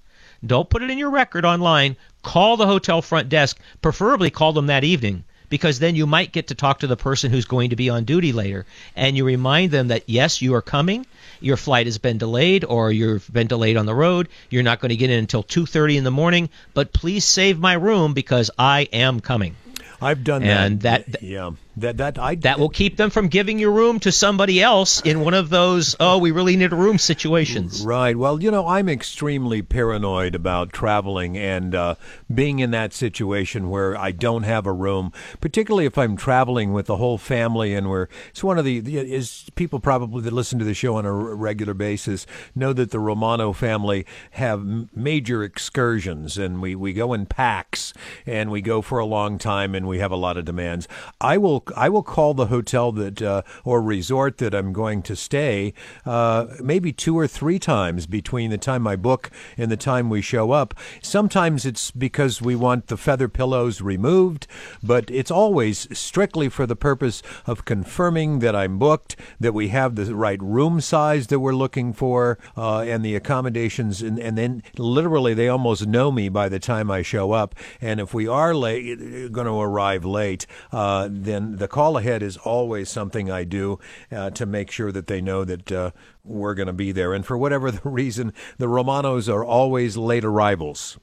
Don't 0.44 0.68
put 0.68 0.83
it 0.83 0.90
in 0.90 0.98
your 0.98 1.11
record 1.11 1.44
online. 1.44 1.96
Call 2.22 2.57
the 2.57 2.66
hotel 2.66 3.03
front 3.03 3.29
desk, 3.29 3.59
preferably 3.83 4.31
call 4.31 4.53
them 4.53 4.66
that 4.66 4.85
evening, 4.85 5.24
because 5.48 5.79
then 5.79 5.96
you 5.96 6.07
might 6.07 6.33
get 6.33 6.48
to 6.48 6.55
talk 6.55 6.81
to 6.81 6.87
the 6.87 6.96
person 6.96 7.31
who's 7.31 7.44
going 7.46 7.70
to 7.70 7.76
be 7.76 7.88
on 7.90 8.05
duty 8.05 8.33
later. 8.33 8.66
And 8.94 9.16
you 9.16 9.24
remind 9.24 9.70
them 9.70 9.88
that, 9.88 10.05
yes, 10.09 10.40
you 10.42 10.55
are 10.55 10.62
coming. 10.62 11.07
Your 11.40 11.57
flight 11.57 11.87
has 11.87 11.98
been 11.98 12.18
delayed 12.18 12.64
or 12.64 12.92
you've 12.92 13.31
been 13.33 13.46
delayed 13.46 13.76
on 13.79 13.87
the 13.87 13.94
road. 13.94 14.29
You're 14.50 14.62
not 14.62 14.81
going 14.81 14.90
to 14.90 14.96
get 14.96 15.11
in 15.11 15.18
until 15.18 15.42
2:30 15.42 15.96
in 15.96 16.05
the 16.05 16.11
morning, 16.11 16.50
but 16.74 16.92
please 16.92 17.24
save 17.24 17.59
my 17.59 17.72
room 17.72 18.12
because 18.12 18.50
I 18.59 18.83
am 18.92 19.20
coming. 19.20 19.57
I've 20.03 20.24
done 20.24 20.42
And 20.42 20.81
that. 20.83 21.11
that- 21.12 21.22
yeah, 21.22 21.50
that 21.80 21.96
that 21.98 22.18
I 22.18 22.34
That 22.36 22.58
will 22.58 22.68
keep 22.68 22.96
them 22.96 23.10
from 23.10 23.28
giving 23.28 23.58
your 23.58 23.72
room 23.72 24.00
to 24.00 24.12
somebody 24.12 24.62
else 24.62 25.00
in 25.00 25.20
one 25.20 25.34
of 25.34 25.50
those, 25.50 25.96
oh, 26.00 26.18
we 26.18 26.30
really 26.30 26.56
need 26.56 26.72
a 26.72 26.76
room 26.76 26.98
situations. 26.98 27.82
Right. 27.84 28.16
Well, 28.16 28.42
you 28.42 28.50
know, 28.50 28.66
I'm 28.66 28.88
extremely 28.88 29.62
paranoid 29.62 30.34
about 30.34 30.72
traveling 30.72 31.36
and 31.36 31.74
uh, 31.74 31.94
being 32.32 32.58
in 32.58 32.70
that 32.70 32.92
situation 32.92 33.70
where 33.70 33.96
I 33.96 34.12
don't 34.12 34.44
have 34.44 34.66
a 34.66 34.72
room, 34.72 35.12
particularly 35.40 35.86
if 35.86 35.98
I'm 35.98 36.16
traveling 36.16 36.72
with 36.72 36.86
the 36.86 36.96
whole 36.96 37.18
family 37.18 37.74
and 37.74 37.88
we're. 37.88 38.08
It's 38.30 38.44
one 38.44 38.58
of 38.58 38.64
the, 38.64 38.80
the 38.80 38.98
is 38.98 39.46
people 39.54 39.80
probably 39.80 40.22
that 40.22 40.32
listen 40.32 40.58
to 40.58 40.64
the 40.64 40.74
show 40.74 40.96
on 40.96 41.06
a 41.06 41.12
regular 41.12 41.74
basis 41.74 42.26
know 42.54 42.72
that 42.72 42.90
the 42.90 42.98
Romano 42.98 43.52
family 43.52 44.06
have 44.32 44.64
major 44.94 45.42
excursions 45.42 46.38
and 46.38 46.60
we 46.60 46.74
we 46.74 46.92
go 46.92 47.12
in 47.12 47.26
packs 47.26 47.92
and 48.26 48.50
we 48.50 48.60
go 48.60 48.82
for 48.82 48.98
a 48.98 49.06
long 49.06 49.38
time 49.38 49.74
and 49.74 49.86
we 49.86 49.98
have 49.98 50.12
a 50.12 50.16
lot 50.16 50.36
of 50.36 50.44
demands. 50.44 50.86
I 51.20 51.38
will 51.38 51.64
I 51.76 51.88
will 51.88 52.02
call 52.02 52.35
the 52.35 52.46
hotel 52.46 52.92
that 52.92 53.22
uh, 53.22 53.42
or 53.64 53.83
resort 53.83 54.38
that 54.38 54.54
I'm 54.54 54.72
going 54.72 55.02
to 55.02 55.16
stay 55.16 55.74
uh, 56.04 56.46
maybe 56.62 56.92
two 56.92 57.18
or 57.18 57.26
three 57.26 57.59
times 57.59 58.06
between 58.06 58.50
the 58.50 58.59
time 58.59 58.87
I 58.87 58.96
book 58.96 59.30
and 59.56 59.70
the 59.70 59.76
time 59.76 60.11
we 60.11 60.22
show 60.22 60.52
up. 60.52 60.74
Sometimes 61.02 61.64
it's 61.64 61.90
because 61.90 62.40
we 62.42 62.56
want 62.56 62.87
the 62.87 62.96
feather 62.96 63.28
pillows 63.28 63.80
removed, 63.80 64.46
but 64.83 65.11
it's 65.11 65.30
always 65.30 65.87
strictly 65.96 66.48
for 66.48 66.66
the 66.66 66.76
purpose 66.76 67.22
of 67.46 67.64
confirming 67.64 68.40
that 68.40 68.56
I'm 68.56 68.78
booked, 68.78 69.16
that 69.38 69.54
we 69.54 69.68
have 69.68 69.94
the 69.94 70.14
right 70.14 70.40
room 70.42 70.80
size 70.80 71.28
that 71.28 71.40
we're 71.40 71.54
looking 71.54 71.92
for, 71.92 72.38
uh, 72.56 72.80
and 72.80 73.04
the 73.04 73.14
accommodations. 73.14 74.02
And, 74.02 74.18
and 74.18 74.37
then 74.37 74.62
literally 74.76 75.35
they 75.35 75.48
almost 75.48 75.87
know 75.87 76.11
me 76.11 76.28
by 76.28 76.48
the 76.48 76.59
time 76.59 76.90
I 76.90 77.02
show 77.02 77.33
up. 77.33 77.54
And 77.80 78.00
if 78.00 78.14
we 78.14 78.26
are 78.26 78.54
late, 78.54 79.33
going 79.33 79.46
to 79.46 79.61
arrive 79.61 80.04
late, 80.04 80.46
uh, 80.72 81.09
then 81.11 81.56
the 81.61 81.68
call 81.68 81.96
ahead 81.96 82.23
is 82.23 82.37
always 82.38 82.88
something 82.88 83.31
I 83.31 83.44
do 83.44 83.79
uh, 84.11 84.31
to 84.31 84.46
make 84.46 84.70
sure 84.70 84.90
that 84.90 85.07
they 85.07 85.20
know 85.20 85.44
that 85.44 85.70
uh, 85.70 85.90
we're 86.25 86.55
going 86.55 86.66
to 86.66 86.73
be 86.73 86.90
there. 86.90 87.14
And 87.14 87.25
for 87.25 87.38
whatever 87.38 87.70
the 87.70 87.88
reason, 87.88 88.33
the 88.59 88.68
Romanos 88.68 89.29
are 89.29 89.44
always 89.44 89.96
late 89.96 90.25
arrivals. 90.25 90.99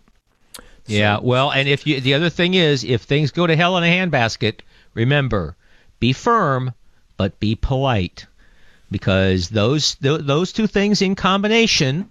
Yeah, 0.85 1.19
well, 1.21 1.51
and 1.51 1.67
if 1.67 1.85
you 1.85 1.99
the 1.99 2.13
other 2.13 2.29
thing 2.29 2.53
is 2.53 2.83
if 2.83 3.01
things 3.01 3.31
go 3.31 3.45
to 3.45 3.55
hell 3.55 3.77
in 3.77 3.83
a 3.83 3.87
handbasket, 3.87 4.61
remember, 4.93 5.55
be 5.99 6.13
firm 6.13 6.73
but 7.17 7.39
be 7.39 7.55
polite 7.55 8.25
because 8.89 9.49
those 9.49 9.95
th- 9.95 10.21
those 10.21 10.53
two 10.53 10.67
things 10.67 11.01
in 11.01 11.15
combination 11.15 12.09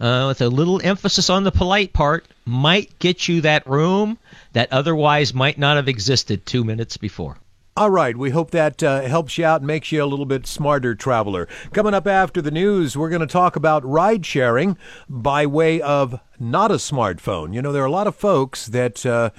uh, 0.00 0.24
with 0.28 0.40
a 0.40 0.48
little 0.48 0.80
emphasis 0.82 1.30
on 1.30 1.44
the 1.44 1.52
polite 1.52 1.92
part 1.92 2.26
might 2.44 2.98
get 2.98 3.28
you 3.28 3.42
that 3.42 3.66
room 3.68 4.18
that 4.52 4.72
otherwise 4.72 5.32
might 5.32 5.58
not 5.58 5.76
have 5.76 5.88
existed 5.88 6.44
2 6.44 6.64
minutes 6.64 6.96
before. 6.96 7.38
All 7.78 7.90
right, 7.90 8.16
we 8.16 8.30
hope 8.30 8.52
that 8.52 8.82
uh, 8.82 9.02
helps 9.02 9.36
you 9.36 9.44
out 9.44 9.60
and 9.60 9.66
makes 9.66 9.92
you 9.92 10.02
a 10.02 10.06
little 10.06 10.24
bit 10.24 10.46
smarter 10.46 10.94
traveler. 10.94 11.46
Coming 11.74 11.92
up 11.92 12.06
after 12.06 12.40
the 12.40 12.50
news, 12.50 12.96
we're 12.96 13.10
going 13.10 13.20
to 13.20 13.26
talk 13.26 13.54
about 13.54 13.84
ride 13.84 14.24
sharing 14.24 14.78
by 15.10 15.44
way 15.44 15.82
of 15.82 16.18
not 16.38 16.70
a 16.70 16.74
smartphone. 16.74 17.54
You 17.54 17.62
know, 17.62 17.72
there 17.72 17.82
are 17.82 17.86
a 17.86 17.90
lot 17.90 18.06
of 18.06 18.16
folks 18.16 18.66
that, 18.66 19.04
uh, 19.04 19.30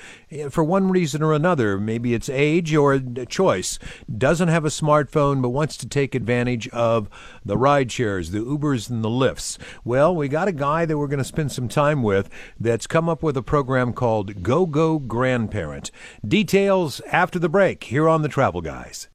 for 0.50 0.64
one 0.64 0.90
reason 0.90 1.22
or 1.22 1.34
another, 1.34 1.78
maybe 1.78 2.14
it's 2.14 2.30
age 2.30 2.74
or 2.76 3.00
choice, 3.28 3.80
doesn't 4.16 4.48
have 4.48 4.66
a 4.66 4.70
smartphone 4.70 5.42
but 5.42 5.50
wants 5.50 5.78
to 5.78 5.88
take 5.88 6.16
advantage 6.16 6.68
of 6.70 7.10
the 7.46 7.58
ride 7.58 7.92
shares, 7.92 8.32
the 8.32 8.40
Ubers 8.40 8.90
and 8.90 9.04
the 9.04 9.10
Lyfts. 9.10 9.58
Well, 9.84 10.16
we 10.16 10.28
got 10.28 10.48
a 10.48 10.54
guy 10.54 10.86
that 10.86 10.98
we're 10.98 11.08
going 11.08 11.18
to 11.20 11.24
spend 11.24 11.52
some 11.52 11.68
time 11.68 12.04
with 12.04 12.30
that's 12.60 12.88
come 12.88 13.10
up 13.10 13.24
with 13.24 13.38
a 13.38 13.44
program 13.44 13.94
called 13.94 14.44
Go 14.44 14.66
Go 14.66 15.00
Grandparent. 15.00 15.92
Details 16.28 17.02
after 17.12 17.40
the 17.40 17.50
break 17.50 17.86
here 17.86 18.08
on 18.10 18.22
the 18.22 18.30
Travel 18.30 18.62
Guys. 18.62 19.08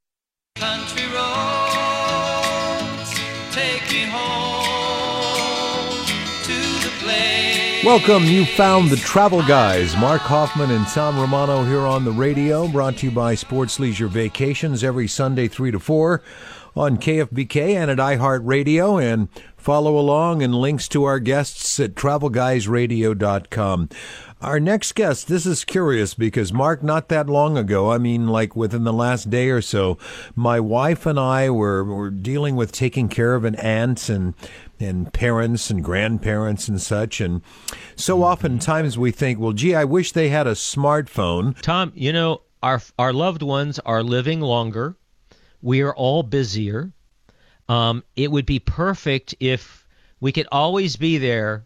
Country 0.56 1.01
Welcome, 7.84 8.22
you 8.26 8.44
found 8.44 8.90
the 8.90 8.96
Travel 8.96 9.42
Guys. 9.42 9.96
Mark 9.96 10.20
Hoffman 10.20 10.70
and 10.70 10.86
Tom 10.86 11.18
Romano 11.18 11.64
here 11.64 11.80
on 11.80 12.04
the 12.04 12.12
radio, 12.12 12.68
brought 12.68 12.98
to 12.98 13.06
you 13.06 13.12
by 13.12 13.34
Sports 13.34 13.80
Leisure 13.80 14.06
Vacations 14.06 14.84
every 14.84 15.08
Sunday 15.08 15.48
3 15.48 15.72
to 15.72 15.80
4 15.80 16.22
on 16.76 16.96
KFBK 16.96 17.74
and 17.74 17.90
at 17.90 17.98
iHeartRadio. 17.98 19.02
And 19.02 19.28
follow 19.56 19.98
along 19.98 20.44
and 20.44 20.54
links 20.54 20.86
to 20.88 21.02
our 21.02 21.18
guests 21.18 21.80
at 21.80 21.96
travelguysradio.com. 21.96 23.88
Our 24.40 24.58
next 24.58 24.96
guest, 24.96 25.28
this 25.28 25.46
is 25.46 25.64
curious 25.64 26.14
because 26.14 26.52
Mark, 26.52 26.82
not 26.82 27.08
that 27.08 27.28
long 27.28 27.56
ago, 27.56 27.90
I 27.92 27.98
mean, 27.98 28.26
like 28.26 28.56
within 28.56 28.82
the 28.82 28.92
last 28.92 29.30
day 29.30 29.50
or 29.50 29.62
so, 29.62 29.98
my 30.34 30.58
wife 30.58 31.06
and 31.06 31.18
I 31.18 31.48
were, 31.50 31.84
were 31.84 32.10
dealing 32.10 32.56
with 32.56 32.72
taking 32.72 33.08
care 33.08 33.34
of 33.36 33.44
an 33.44 33.54
aunt 33.56 34.08
and 34.08 34.34
and 34.82 35.12
parents 35.12 35.70
and 35.70 35.82
grandparents 35.82 36.68
and 36.68 36.80
such. 36.80 37.20
And 37.20 37.42
so 37.96 38.22
oftentimes 38.22 38.98
we 38.98 39.10
think, 39.10 39.38
well, 39.38 39.52
gee, 39.52 39.74
I 39.74 39.84
wish 39.84 40.12
they 40.12 40.28
had 40.28 40.46
a 40.46 40.52
smartphone. 40.52 41.60
Tom, 41.62 41.92
you 41.94 42.12
know, 42.12 42.42
our 42.62 42.80
our 42.98 43.12
loved 43.12 43.42
ones 43.42 43.78
are 43.80 44.02
living 44.02 44.40
longer. 44.40 44.96
We 45.60 45.82
are 45.82 45.94
all 45.94 46.22
busier. 46.22 46.92
Um, 47.68 48.04
it 48.16 48.30
would 48.30 48.46
be 48.46 48.58
perfect 48.58 49.34
if 49.40 49.86
we 50.20 50.32
could 50.32 50.48
always 50.52 50.96
be 50.96 51.18
there 51.18 51.64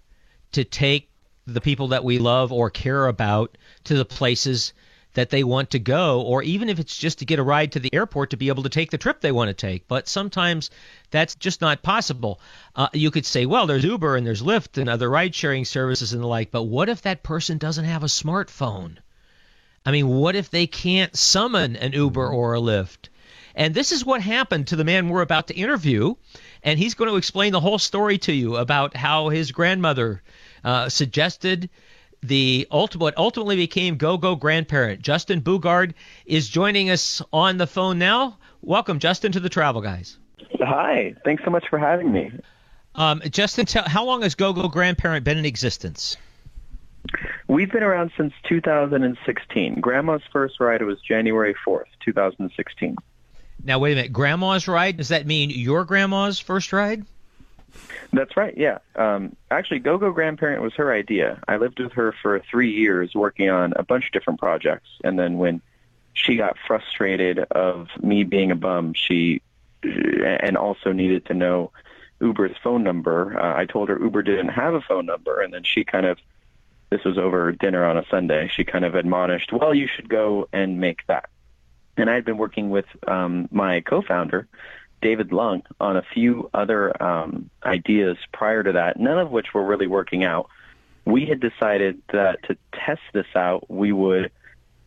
to 0.52 0.64
take 0.64 1.10
the 1.46 1.60
people 1.60 1.88
that 1.88 2.04
we 2.04 2.18
love 2.18 2.52
or 2.52 2.70
care 2.70 3.06
about 3.06 3.56
to 3.84 3.94
the 3.94 4.04
places 4.04 4.72
that 5.16 5.30
they 5.30 5.42
want 5.42 5.70
to 5.70 5.78
go, 5.78 6.20
or 6.20 6.42
even 6.42 6.68
if 6.68 6.78
it's 6.78 6.94
just 6.94 7.20
to 7.20 7.24
get 7.24 7.38
a 7.38 7.42
ride 7.42 7.72
to 7.72 7.80
the 7.80 7.92
airport 7.94 8.30
to 8.30 8.36
be 8.36 8.48
able 8.48 8.62
to 8.62 8.68
take 8.68 8.90
the 8.90 8.98
trip 8.98 9.20
they 9.20 9.32
want 9.32 9.48
to 9.48 9.54
take. 9.54 9.88
But 9.88 10.08
sometimes 10.08 10.70
that's 11.10 11.34
just 11.34 11.62
not 11.62 11.82
possible. 11.82 12.38
Uh, 12.74 12.88
you 12.92 13.10
could 13.10 13.24
say, 13.24 13.46
well, 13.46 13.66
there's 13.66 13.82
Uber 13.82 14.16
and 14.16 14.26
there's 14.26 14.42
Lyft 14.42 14.76
and 14.76 14.90
other 14.90 15.08
ride 15.08 15.34
sharing 15.34 15.64
services 15.64 16.12
and 16.12 16.22
the 16.22 16.26
like, 16.26 16.50
but 16.50 16.64
what 16.64 16.90
if 16.90 17.00
that 17.02 17.22
person 17.22 17.56
doesn't 17.56 17.86
have 17.86 18.02
a 18.02 18.08
smartphone? 18.08 18.98
I 19.86 19.90
mean, 19.90 20.06
what 20.06 20.36
if 20.36 20.50
they 20.50 20.66
can't 20.66 21.16
summon 21.16 21.76
an 21.76 21.92
Uber 21.92 22.28
or 22.28 22.54
a 22.54 22.60
Lyft? 22.60 23.08
And 23.54 23.74
this 23.74 23.92
is 23.92 24.04
what 24.04 24.20
happened 24.20 24.66
to 24.66 24.76
the 24.76 24.84
man 24.84 25.08
we're 25.08 25.22
about 25.22 25.46
to 25.46 25.54
interview. 25.54 26.16
And 26.62 26.78
he's 26.78 26.92
going 26.92 27.10
to 27.10 27.16
explain 27.16 27.52
the 27.52 27.60
whole 27.60 27.78
story 27.78 28.18
to 28.18 28.32
you 28.34 28.56
about 28.56 28.94
how 28.94 29.30
his 29.30 29.50
grandmother 29.50 30.22
uh, 30.62 30.90
suggested 30.90 31.70
the 32.26 32.66
ultimate, 32.70 33.14
ultimately 33.16 33.56
became 33.56 33.96
Go 33.96 34.18
Go 34.18 34.36
grandparent. 34.36 35.02
Justin 35.02 35.40
Boogaard 35.40 35.94
is 36.24 36.48
joining 36.48 36.90
us 36.90 37.22
on 37.32 37.56
the 37.56 37.66
phone 37.66 37.98
now. 37.98 38.38
Welcome, 38.62 38.98
Justin, 38.98 39.32
to 39.32 39.40
the 39.40 39.48
Travel 39.48 39.80
Guys. 39.80 40.18
Hi, 40.60 41.14
thanks 41.24 41.44
so 41.44 41.50
much 41.50 41.64
for 41.68 41.78
having 41.78 42.12
me. 42.12 42.32
Um, 42.94 43.20
Justin, 43.30 43.66
tell, 43.66 43.84
how 43.86 44.04
long 44.04 44.22
has 44.22 44.34
Go 44.34 44.52
Go 44.52 44.68
grandparent 44.68 45.24
been 45.24 45.38
in 45.38 45.44
existence? 45.44 46.16
We've 47.48 47.70
been 47.70 47.82
around 47.82 48.10
since 48.16 48.32
2016. 48.48 49.80
Grandma's 49.80 50.22
first 50.32 50.58
ride 50.58 50.82
was 50.82 50.98
January 51.00 51.54
4th, 51.66 51.84
2016. 52.04 52.96
Now, 53.62 53.78
wait 53.78 53.92
a 53.92 53.96
minute. 53.96 54.12
Grandma's 54.12 54.66
ride? 54.66 54.96
Does 54.96 55.08
that 55.08 55.26
mean 55.26 55.50
your 55.50 55.84
grandma's 55.84 56.40
first 56.40 56.72
ride? 56.72 57.04
That's 58.12 58.36
right, 58.36 58.56
yeah. 58.56 58.78
Um, 58.94 59.36
actually, 59.50 59.80
Go 59.80 59.98
Go 59.98 60.12
Grandparent 60.12 60.62
was 60.62 60.74
her 60.74 60.92
idea. 60.92 61.42
I 61.48 61.56
lived 61.56 61.80
with 61.80 61.92
her 61.92 62.14
for 62.22 62.40
three 62.50 62.72
years 62.72 63.14
working 63.14 63.50
on 63.50 63.72
a 63.76 63.82
bunch 63.82 64.06
of 64.06 64.12
different 64.12 64.40
projects. 64.40 64.88
And 65.04 65.18
then 65.18 65.38
when 65.38 65.60
she 66.14 66.36
got 66.36 66.56
frustrated 66.66 67.40
of 67.50 67.88
me 68.00 68.24
being 68.24 68.50
a 68.50 68.56
bum, 68.56 68.94
she 68.94 69.42
and 69.82 70.56
also 70.56 70.92
needed 70.92 71.26
to 71.26 71.34
know 71.34 71.70
Uber's 72.20 72.56
phone 72.62 72.82
number. 72.82 73.38
Uh, 73.38 73.56
I 73.56 73.66
told 73.66 73.88
her 73.88 73.98
Uber 74.00 74.22
didn't 74.22 74.48
have 74.48 74.74
a 74.74 74.80
phone 74.80 75.06
number, 75.06 75.40
and 75.40 75.52
then 75.52 75.62
she 75.62 75.84
kind 75.84 76.06
of, 76.06 76.18
this 76.90 77.04
was 77.04 77.18
over 77.18 77.52
dinner 77.52 77.84
on 77.84 77.96
a 77.96 78.04
Sunday, 78.10 78.48
she 78.48 78.64
kind 78.64 78.84
of 78.84 78.94
admonished, 78.94 79.52
well, 79.52 79.74
you 79.74 79.86
should 79.86 80.08
go 80.08 80.48
and 80.52 80.80
make 80.80 81.06
that. 81.06 81.28
And 81.96 82.10
I 82.10 82.14
had 82.14 82.24
been 82.24 82.38
working 82.38 82.70
with 82.70 82.86
um, 83.06 83.48
my 83.50 83.80
co-founder, 83.80 84.46
David 85.06 85.30
Lung, 85.30 85.62
on 85.80 85.96
a 85.96 86.02
few 86.02 86.50
other 86.52 87.00
um, 87.00 87.48
ideas 87.64 88.16
prior 88.32 88.64
to 88.64 88.72
that, 88.72 88.98
none 88.98 89.20
of 89.20 89.30
which 89.30 89.54
were 89.54 89.64
really 89.64 89.86
working 89.86 90.24
out. 90.24 90.48
We 91.04 91.26
had 91.26 91.38
decided 91.38 92.02
that 92.12 92.42
to 92.48 92.56
test 92.72 93.02
this 93.12 93.28
out, 93.36 93.70
we 93.70 93.92
would 93.92 94.32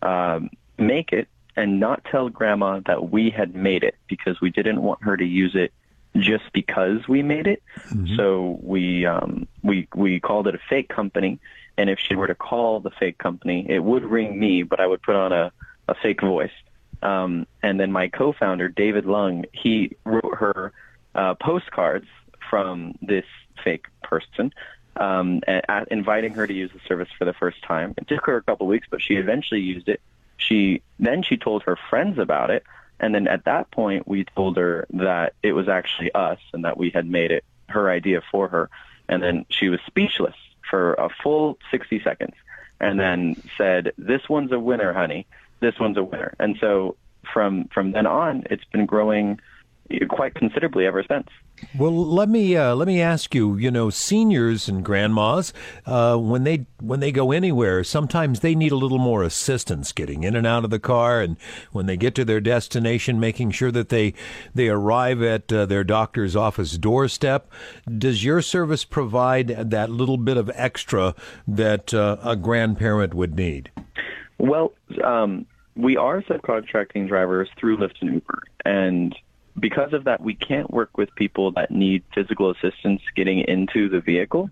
um, 0.01 0.49
make 0.77 1.13
it 1.13 1.29
and 1.55 1.79
not 1.79 2.03
tell 2.03 2.27
grandma 2.27 2.81
that 2.85 3.09
we 3.09 3.29
had 3.29 3.55
made 3.55 3.85
it 3.85 3.95
because 4.09 4.41
we 4.41 4.49
didn't 4.49 4.81
want 4.81 5.01
her 5.03 5.15
to 5.15 5.23
use 5.23 5.55
it 5.55 5.71
just 6.17 6.51
because 6.51 7.07
we 7.07 7.23
made 7.23 7.47
it. 7.47 7.63
Mm-hmm. 7.87 8.17
So 8.17 8.59
we 8.61 9.05
um, 9.05 9.47
we 9.63 9.87
we 9.95 10.19
called 10.19 10.49
it 10.49 10.55
a 10.55 10.59
fake 10.69 10.89
company, 10.89 11.39
and 11.77 11.89
if 11.89 11.97
she 11.97 12.15
were 12.15 12.27
to 12.27 12.35
call 12.35 12.81
the 12.81 12.91
fake 12.91 13.19
company, 13.19 13.65
it 13.69 13.81
would 13.81 14.03
ring 14.03 14.37
me, 14.37 14.63
but 14.63 14.81
I 14.81 14.87
would 14.87 15.01
put 15.01 15.15
on 15.15 15.31
a 15.31 15.53
a 15.87 15.95
fake 15.95 16.19
voice. 16.19 16.51
Um, 17.01 17.47
and 17.63 17.79
then 17.79 17.91
my 17.91 18.09
co-founder 18.09 18.69
David 18.69 19.05
Lung, 19.05 19.45
he 19.53 19.95
wrote 20.03 20.35
her 20.35 20.73
uh, 21.15 21.35
postcards 21.35 22.07
from 22.49 22.97
this 23.01 23.25
fake 23.63 23.85
person, 24.03 24.53
um, 24.95 25.41
at, 25.47 25.87
inviting 25.91 26.33
her 26.33 26.45
to 26.45 26.53
use 26.53 26.71
the 26.73 26.79
service 26.87 27.09
for 27.17 27.25
the 27.25 27.33
first 27.33 27.61
time. 27.63 27.93
It 27.97 28.07
took 28.07 28.25
her 28.25 28.37
a 28.37 28.43
couple 28.43 28.67
of 28.67 28.69
weeks, 28.69 28.87
but 28.89 29.01
she 29.01 29.15
eventually 29.15 29.61
used 29.61 29.87
it. 29.87 30.01
She 30.37 30.81
then 30.99 31.23
she 31.23 31.37
told 31.37 31.63
her 31.63 31.77
friends 31.89 32.17
about 32.17 32.49
it, 32.49 32.63
and 32.99 33.13
then 33.13 33.27
at 33.27 33.45
that 33.45 33.71
point 33.71 34.07
we 34.07 34.25
told 34.35 34.57
her 34.57 34.85
that 34.91 35.33
it 35.43 35.53
was 35.53 35.67
actually 35.67 36.13
us 36.13 36.39
and 36.53 36.65
that 36.65 36.77
we 36.77 36.89
had 36.89 37.05
made 37.05 37.31
it 37.31 37.43
her 37.67 37.89
idea 37.89 38.21
for 38.31 38.47
her. 38.47 38.69
And 39.07 39.21
then 39.21 39.45
she 39.49 39.69
was 39.69 39.79
speechless 39.85 40.35
for 40.69 40.93
a 40.93 41.09
full 41.09 41.57
60 41.71 42.01
seconds, 42.03 42.35
and 42.79 42.99
then 42.99 43.41
said, 43.57 43.93
"This 43.97 44.27
one's 44.29 44.51
a 44.51 44.59
winner, 44.59 44.93
honey. 44.93 45.27
This 45.59 45.75
one's 45.79 45.97
a 45.97 46.03
winner." 46.03 46.33
And 46.39 46.57
so 46.59 46.95
from 47.33 47.69
from 47.73 47.91
then 47.91 48.07
on, 48.07 48.43
it's 48.49 48.65
been 48.65 48.85
growing 48.85 49.39
quite 50.07 50.35
considerably 50.35 50.85
ever 50.85 51.03
since. 51.09 51.27
Well, 51.77 51.91
let 51.91 52.29
me 52.29 52.55
uh, 52.55 52.73
let 52.75 52.87
me 52.87 53.01
ask 53.01 53.35
you. 53.35 53.57
You 53.57 53.69
know, 53.69 53.89
seniors 53.89 54.69
and 54.69 54.83
grandmas, 54.83 55.51
uh, 55.85 56.15
when 56.15 56.43
they 56.43 56.67
when 56.79 57.01
they 57.01 57.11
go 57.11 57.31
anywhere, 57.31 57.83
sometimes 57.83 58.39
they 58.39 58.55
need 58.55 58.71
a 58.71 58.77
little 58.77 58.97
more 58.97 59.23
assistance 59.23 59.91
getting 59.91 60.23
in 60.23 60.35
and 60.35 60.47
out 60.47 60.63
of 60.63 60.69
the 60.69 60.79
car, 60.79 61.21
and 61.21 61.35
when 61.71 61.85
they 61.85 61.97
get 61.97 62.15
to 62.15 62.23
their 62.23 62.39
destination, 62.39 63.19
making 63.19 63.51
sure 63.51 63.71
that 63.71 63.89
they 63.89 64.13
they 64.55 64.69
arrive 64.69 65.21
at 65.21 65.51
uh, 65.51 65.65
their 65.65 65.83
doctor's 65.83 66.35
office 66.35 66.77
doorstep. 66.77 67.51
Does 67.97 68.23
your 68.23 68.41
service 68.41 68.85
provide 68.85 69.47
that 69.47 69.89
little 69.89 70.17
bit 70.17 70.37
of 70.37 70.49
extra 70.53 71.13
that 71.47 71.93
uh, 71.93 72.17
a 72.23 72.35
grandparent 72.37 73.13
would 73.13 73.35
need? 73.35 73.69
Well, 74.39 74.73
um, 75.03 75.45
we 75.75 75.97
are 75.97 76.21
subcontracting 76.23 77.07
drivers 77.07 77.49
through 77.57 77.77
Lyft 77.77 78.01
and 78.01 78.13
Uber, 78.15 78.43
and 78.65 79.15
because 79.59 79.93
of 79.93 80.05
that, 80.05 80.21
we 80.21 80.33
can't 80.33 80.71
work 80.71 80.97
with 80.97 81.13
people 81.15 81.51
that 81.51 81.71
need 81.71 82.03
physical 82.15 82.49
assistance 82.49 83.01
getting 83.15 83.39
into 83.39 83.89
the 83.89 83.99
vehicle, 83.99 84.49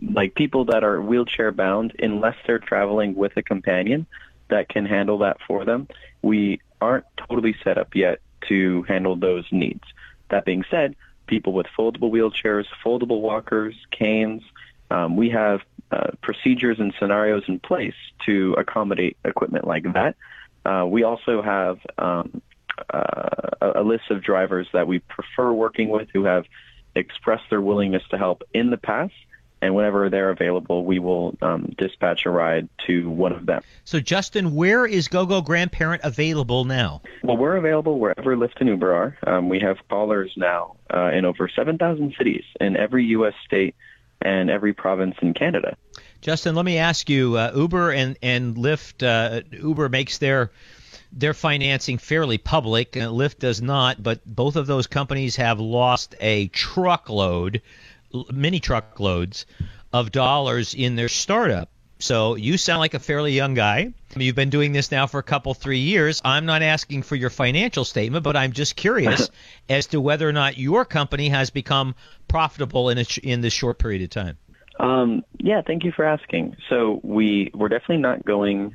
like 0.00 0.34
people 0.34 0.66
that 0.66 0.84
are 0.84 1.00
wheelchair 1.00 1.50
bound, 1.50 1.94
unless 1.98 2.36
they're 2.46 2.60
traveling 2.60 3.14
with 3.14 3.36
a 3.36 3.42
companion 3.42 4.06
that 4.48 4.68
can 4.68 4.86
handle 4.86 5.18
that 5.18 5.38
for 5.46 5.64
them. 5.64 5.88
We 6.22 6.60
aren't 6.80 7.06
totally 7.16 7.56
set 7.64 7.78
up 7.78 7.94
yet 7.94 8.20
to 8.48 8.82
handle 8.82 9.16
those 9.16 9.44
needs. 9.50 9.82
That 10.28 10.44
being 10.44 10.64
said, 10.70 10.94
people 11.26 11.52
with 11.52 11.66
foldable 11.76 12.10
wheelchairs, 12.10 12.66
foldable 12.84 13.20
walkers, 13.20 13.74
canes, 13.90 14.42
um, 14.90 15.16
we 15.16 15.30
have 15.30 15.62
uh, 15.92 16.10
procedures 16.22 16.78
and 16.80 16.94
scenarios 16.98 17.42
in 17.48 17.60
place 17.60 17.94
to 18.26 18.54
accommodate 18.58 19.16
equipment 19.24 19.66
like 19.66 19.84
that. 19.92 20.16
Uh, 20.64 20.86
we 20.86 21.02
also 21.02 21.42
have 21.42 21.78
um, 21.98 22.40
uh, 22.92 23.50
a 23.60 23.82
list 23.82 24.04
of 24.10 24.22
drivers 24.22 24.66
that 24.72 24.86
we 24.86 25.00
prefer 25.00 25.52
working 25.52 25.88
with 25.88 26.08
who 26.12 26.24
have 26.24 26.46
expressed 26.94 27.44
their 27.50 27.60
willingness 27.60 28.02
to 28.10 28.18
help 28.18 28.42
in 28.54 28.70
the 28.70 28.76
past. 28.76 29.14
And 29.60 29.76
whenever 29.76 30.10
they're 30.10 30.30
available, 30.30 30.84
we 30.84 30.98
will 30.98 31.36
um, 31.40 31.72
dispatch 31.78 32.26
a 32.26 32.30
ride 32.30 32.68
to 32.86 33.08
one 33.08 33.32
of 33.32 33.46
them. 33.46 33.62
So, 33.84 34.00
Justin, 34.00 34.56
where 34.56 34.86
is 34.86 35.06
GoGo 35.06 35.42
Grandparent 35.42 36.02
available 36.02 36.64
now? 36.64 37.00
Well, 37.22 37.36
we're 37.36 37.56
available 37.56 38.00
wherever 38.00 38.36
Lyft 38.36 38.60
and 38.60 38.68
Uber 38.70 38.92
are. 38.92 39.18
Um, 39.24 39.48
we 39.48 39.60
have 39.60 39.76
callers 39.88 40.32
now 40.36 40.74
uh, 40.92 41.10
in 41.12 41.24
over 41.24 41.48
7,000 41.54 42.14
cities 42.18 42.42
in 42.60 42.76
every 42.76 43.04
U.S. 43.06 43.34
state 43.46 43.76
and 44.24 44.50
every 44.50 44.72
province 44.72 45.16
in 45.22 45.34
Canada. 45.34 45.76
Justin, 46.20 46.54
let 46.54 46.64
me 46.64 46.78
ask 46.78 47.10
you: 47.10 47.36
uh, 47.36 47.52
Uber 47.54 47.90
and 47.90 48.16
and 48.22 48.56
Lyft. 48.56 49.02
Uh, 49.02 49.42
Uber 49.50 49.88
makes 49.88 50.18
their 50.18 50.50
their 51.12 51.34
financing 51.34 51.98
fairly 51.98 52.38
public. 52.38 52.96
and 52.96 53.06
Lyft 53.06 53.38
does 53.38 53.60
not, 53.60 54.02
but 54.02 54.24
both 54.24 54.56
of 54.56 54.66
those 54.66 54.86
companies 54.86 55.36
have 55.36 55.60
lost 55.60 56.14
a 56.20 56.48
truckload, 56.48 57.60
many 58.32 58.60
truckloads 58.60 59.46
of 59.92 60.10
dollars 60.10 60.74
in 60.74 60.96
their 60.96 61.08
startup. 61.08 61.68
So 61.98 62.34
you 62.34 62.56
sound 62.56 62.80
like 62.80 62.94
a 62.94 62.98
fairly 62.98 63.32
young 63.32 63.54
guy. 63.54 63.92
You've 64.14 64.36
been 64.36 64.50
doing 64.50 64.72
this 64.72 64.90
now 64.90 65.06
for 65.06 65.18
a 65.18 65.22
couple, 65.22 65.54
three 65.54 65.78
years. 65.78 66.20
I'm 66.24 66.46
not 66.46 66.62
asking 66.62 67.02
for 67.02 67.16
your 67.16 67.30
financial 67.30 67.84
statement, 67.84 68.24
but 68.24 68.36
I'm 68.36 68.52
just 68.52 68.76
curious 68.76 69.30
as 69.68 69.86
to 69.88 70.00
whether 70.00 70.28
or 70.28 70.32
not 70.32 70.58
your 70.58 70.84
company 70.84 71.30
has 71.30 71.50
become 71.50 71.94
profitable 72.28 72.90
in 72.90 72.98
a, 72.98 73.04
in 73.22 73.40
this 73.40 73.52
short 73.52 73.78
period 73.78 74.02
of 74.02 74.10
time. 74.10 74.38
Um, 74.78 75.24
yeah, 75.38 75.62
thank 75.66 75.84
you 75.84 75.92
for 75.92 76.04
asking. 76.04 76.56
So 76.68 77.00
we 77.02 77.50
we're 77.54 77.68
definitely 77.68 77.98
not 77.98 78.24
going 78.24 78.74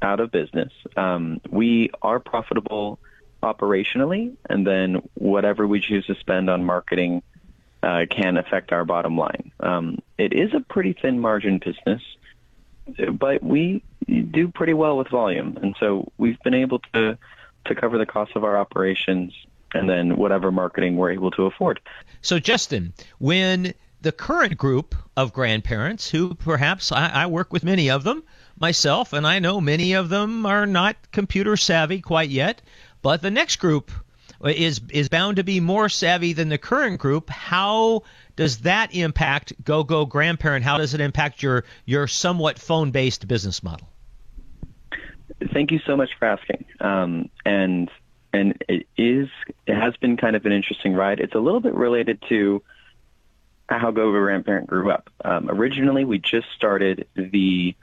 out 0.00 0.20
of 0.20 0.30
business. 0.30 0.72
Um, 0.96 1.40
we 1.50 1.90
are 2.02 2.20
profitable 2.20 2.98
operationally, 3.42 4.36
and 4.48 4.66
then 4.66 5.02
whatever 5.14 5.66
we 5.66 5.80
choose 5.80 6.06
to 6.06 6.14
spend 6.16 6.50
on 6.50 6.64
marketing 6.64 7.22
uh, 7.82 8.06
can 8.10 8.36
affect 8.36 8.72
our 8.72 8.84
bottom 8.84 9.16
line. 9.16 9.52
Um, 9.60 9.98
it 10.16 10.32
is 10.32 10.52
a 10.54 10.60
pretty 10.60 10.92
thin 11.00 11.20
margin 11.20 11.58
business, 11.58 12.02
but 13.12 13.42
we 13.42 13.82
do 14.08 14.48
pretty 14.48 14.74
well 14.74 14.96
with 14.96 15.08
volume, 15.08 15.58
and 15.62 15.76
so 15.78 16.10
we've 16.18 16.40
been 16.42 16.54
able 16.54 16.80
to 16.94 17.18
to 17.66 17.74
cover 17.74 17.98
the 17.98 18.06
cost 18.06 18.32
of 18.34 18.44
our 18.44 18.56
operations 18.56 19.34
and 19.74 19.88
then 19.88 20.16
whatever 20.16 20.50
marketing 20.50 20.96
we're 20.96 21.10
able 21.10 21.30
to 21.32 21.44
afford. 21.44 21.80
So, 22.22 22.38
Justin, 22.38 22.94
when 23.18 23.74
the 24.00 24.12
current 24.12 24.56
group 24.56 24.94
of 25.16 25.32
grandparents, 25.32 26.08
who 26.08 26.34
perhaps 26.34 26.92
I, 26.92 27.08
I 27.08 27.26
work 27.26 27.52
with 27.52 27.64
many 27.64 27.90
of 27.90 28.04
them, 28.04 28.22
myself, 28.58 29.12
and 29.12 29.26
I 29.26 29.38
know 29.38 29.60
many 29.60 29.92
of 29.92 30.08
them 30.08 30.46
are 30.46 30.66
not 30.66 30.96
computer 31.12 31.56
savvy 31.56 32.00
quite 32.00 32.30
yet. 32.30 32.62
But 33.02 33.22
the 33.22 33.30
next 33.30 33.56
group 33.56 33.90
is 34.44 34.80
is 34.90 35.08
bound 35.08 35.36
to 35.36 35.44
be 35.44 35.60
more 35.60 35.88
savvy 35.88 36.32
than 36.32 36.48
the 36.48 36.58
current 36.58 36.98
group. 36.98 37.30
How 37.30 38.02
does 38.36 38.58
that 38.58 38.94
impact 38.94 39.52
Go 39.64 39.84
Go 39.84 40.04
Grandparent? 40.06 40.64
How 40.64 40.78
does 40.78 40.94
it 40.94 41.00
impact 41.00 41.42
your 41.42 41.64
your 41.84 42.06
somewhat 42.06 42.58
phone 42.58 42.90
based 42.90 43.26
business 43.28 43.62
model? 43.62 43.88
Thank 45.58 45.72
you 45.72 45.80
so 45.80 45.96
much 45.96 46.10
for 46.16 46.26
asking. 46.26 46.66
Um, 46.78 47.30
and 47.44 47.90
and 48.32 48.62
it 48.68 48.86
is 48.96 49.28
it 49.66 49.74
has 49.74 49.96
been 49.96 50.16
kind 50.16 50.36
of 50.36 50.46
an 50.46 50.52
interesting 50.52 50.94
ride. 50.94 51.18
It's 51.18 51.34
a 51.34 51.40
little 51.40 51.58
bit 51.58 51.74
related 51.74 52.22
to 52.28 52.62
how 53.68 53.90
Go 53.90 54.12
Grandparent 54.12 54.68
grew 54.68 54.92
up. 54.92 55.10
Um, 55.24 55.50
originally, 55.50 56.04
we 56.04 56.20
just 56.20 56.46
started 56.54 57.08
the 57.16 57.74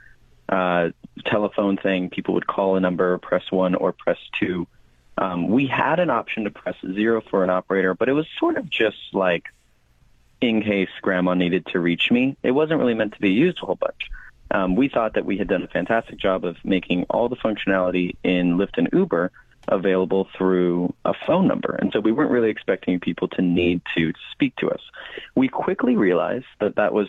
uh, 0.48 0.88
telephone 1.26 1.76
thing. 1.76 2.08
People 2.08 2.32
would 2.32 2.46
call 2.46 2.76
a 2.76 2.80
number, 2.80 3.18
press 3.18 3.52
one 3.52 3.74
or 3.74 3.92
press 3.92 4.16
two 4.40 4.66
Um, 5.18 5.48
we 5.48 5.66
had 5.66 6.00
an 6.00 6.08
option 6.08 6.44
to 6.44 6.50
press 6.50 6.76
zero 6.80 7.20
for 7.20 7.44
an 7.44 7.50
operator, 7.50 7.92
but 7.92 8.08
it 8.08 8.14
was 8.14 8.26
sort 8.38 8.56
of 8.56 8.70
just 8.70 8.96
like 9.12 9.44
in 10.40 10.62
case 10.62 10.88
grandma 11.02 11.34
needed 11.34 11.66
to 11.66 11.78
reach 11.78 12.10
me. 12.10 12.38
It 12.42 12.52
wasn't 12.52 12.80
really 12.80 12.94
meant 12.94 13.12
to 13.12 13.20
be 13.20 13.32
used 13.32 13.58
a 13.62 13.66
whole 13.66 13.74
bunch. 13.74 14.08
Um, 14.50 14.76
we 14.76 14.88
thought 14.88 15.14
that 15.14 15.24
we 15.24 15.38
had 15.38 15.48
done 15.48 15.62
a 15.62 15.68
fantastic 15.68 16.18
job 16.18 16.44
of 16.44 16.56
making 16.64 17.04
all 17.10 17.28
the 17.28 17.36
functionality 17.36 18.16
in 18.22 18.56
Lyft 18.56 18.78
and 18.78 18.88
Uber 18.92 19.32
available 19.68 20.28
through 20.36 20.94
a 21.04 21.12
phone 21.26 21.48
number. 21.48 21.74
And 21.74 21.92
so 21.92 22.00
we 22.00 22.12
weren't 22.12 22.30
really 22.30 22.50
expecting 22.50 23.00
people 23.00 23.28
to 23.28 23.42
need 23.42 23.82
to 23.96 24.12
speak 24.32 24.54
to 24.56 24.70
us. 24.70 24.80
We 25.34 25.48
quickly 25.48 25.96
realized 25.96 26.46
that 26.60 26.76
that 26.76 26.92
was 26.92 27.08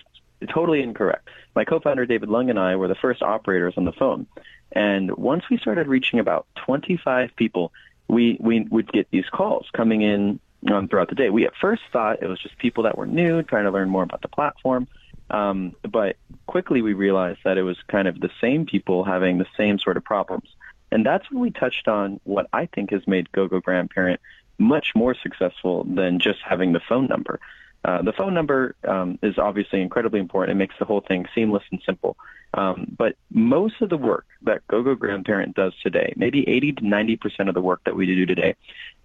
totally 0.51 0.81
incorrect. 0.81 1.29
My 1.55 1.65
co-founder 1.65 2.05
David 2.05 2.29
Lung 2.29 2.49
and 2.49 2.59
I 2.59 2.75
were 2.75 2.87
the 2.87 2.95
first 2.95 3.21
operators 3.21 3.75
on 3.77 3.85
the 3.85 3.91
phone. 3.91 4.27
And 4.71 5.15
once 5.15 5.43
we 5.49 5.57
started 5.57 5.87
reaching 5.87 6.19
about 6.19 6.47
25 6.65 7.35
people, 7.35 7.71
we, 8.07 8.37
we 8.39 8.61
would 8.61 8.91
get 8.91 9.09
these 9.11 9.25
calls 9.31 9.67
coming 9.73 10.01
in 10.01 10.39
um, 10.71 10.87
throughout 10.87 11.09
the 11.09 11.15
day. 11.15 11.29
We 11.29 11.45
at 11.45 11.53
first 11.59 11.83
thought 11.91 12.21
it 12.21 12.27
was 12.27 12.39
just 12.41 12.57
people 12.57 12.83
that 12.83 12.97
were 12.97 13.05
new, 13.05 13.43
trying 13.43 13.65
to 13.65 13.71
learn 13.71 13.89
more 13.89 14.03
about 14.03 14.21
the 14.21 14.27
platform. 14.27 14.87
Um, 15.29 15.75
but 15.83 16.15
quickly 16.45 16.81
we 16.81 16.93
realized 16.93 17.39
that 17.43 17.57
it 17.57 17.63
was 17.63 17.77
kind 17.87 18.07
of 18.07 18.19
the 18.19 18.29
same 18.39 18.65
people 18.65 19.03
having 19.03 19.37
the 19.37 19.47
same 19.57 19.79
sort 19.79 19.97
of 19.97 20.03
problems. 20.03 20.49
And 20.91 21.05
that's 21.05 21.29
when 21.31 21.41
we 21.41 21.51
touched 21.51 21.87
on 21.87 22.19
what 22.23 22.47
I 22.53 22.65
think 22.67 22.91
has 22.91 23.05
made 23.07 23.31
GoGo 23.31 23.59
Grandparent 23.59 24.21
much 24.57 24.93
more 24.95 25.13
successful 25.13 25.83
than 25.83 26.19
just 26.19 26.39
having 26.41 26.73
the 26.73 26.79
phone 26.79 27.07
number. 27.07 27.39
Uh, 27.85 28.01
the 28.01 28.13
phone 28.13 28.33
number 28.33 28.75
um, 28.85 29.19
is 29.21 29.37
obviously 29.37 29.81
incredibly 29.81 30.19
important. 30.19 30.55
It 30.55 30.59
makes 30.59 30.75
the 30.79 30.85
whole 30.85 31.01
thing 31.01 31.25
seamless 31.35 31.63
and 31.71 31.81
simple. 31.85 32.17
Um, 32.53 32.87
but 32.97 33.15
most 33.31 33.81
of 33.81 33.89
the 33.89 33.97
work 33.97 34.25
that 34.41 34.65
GoGo 34.67 34.95
Grandparent 34.95 35.55
does 35.55 35.73
today, 35.81 36.13
maybe 36.15 36.47
80 36.47 36.73
to 36.73 36.87
90 36.87 37.15
percent 37.17 37.49
of 37.49 37.55
the 37.55 37.61
work 37.61 37.81
that 37.85 37.95
we 37.95 38.05
do 38.05 38.25
today, 38.25 38.55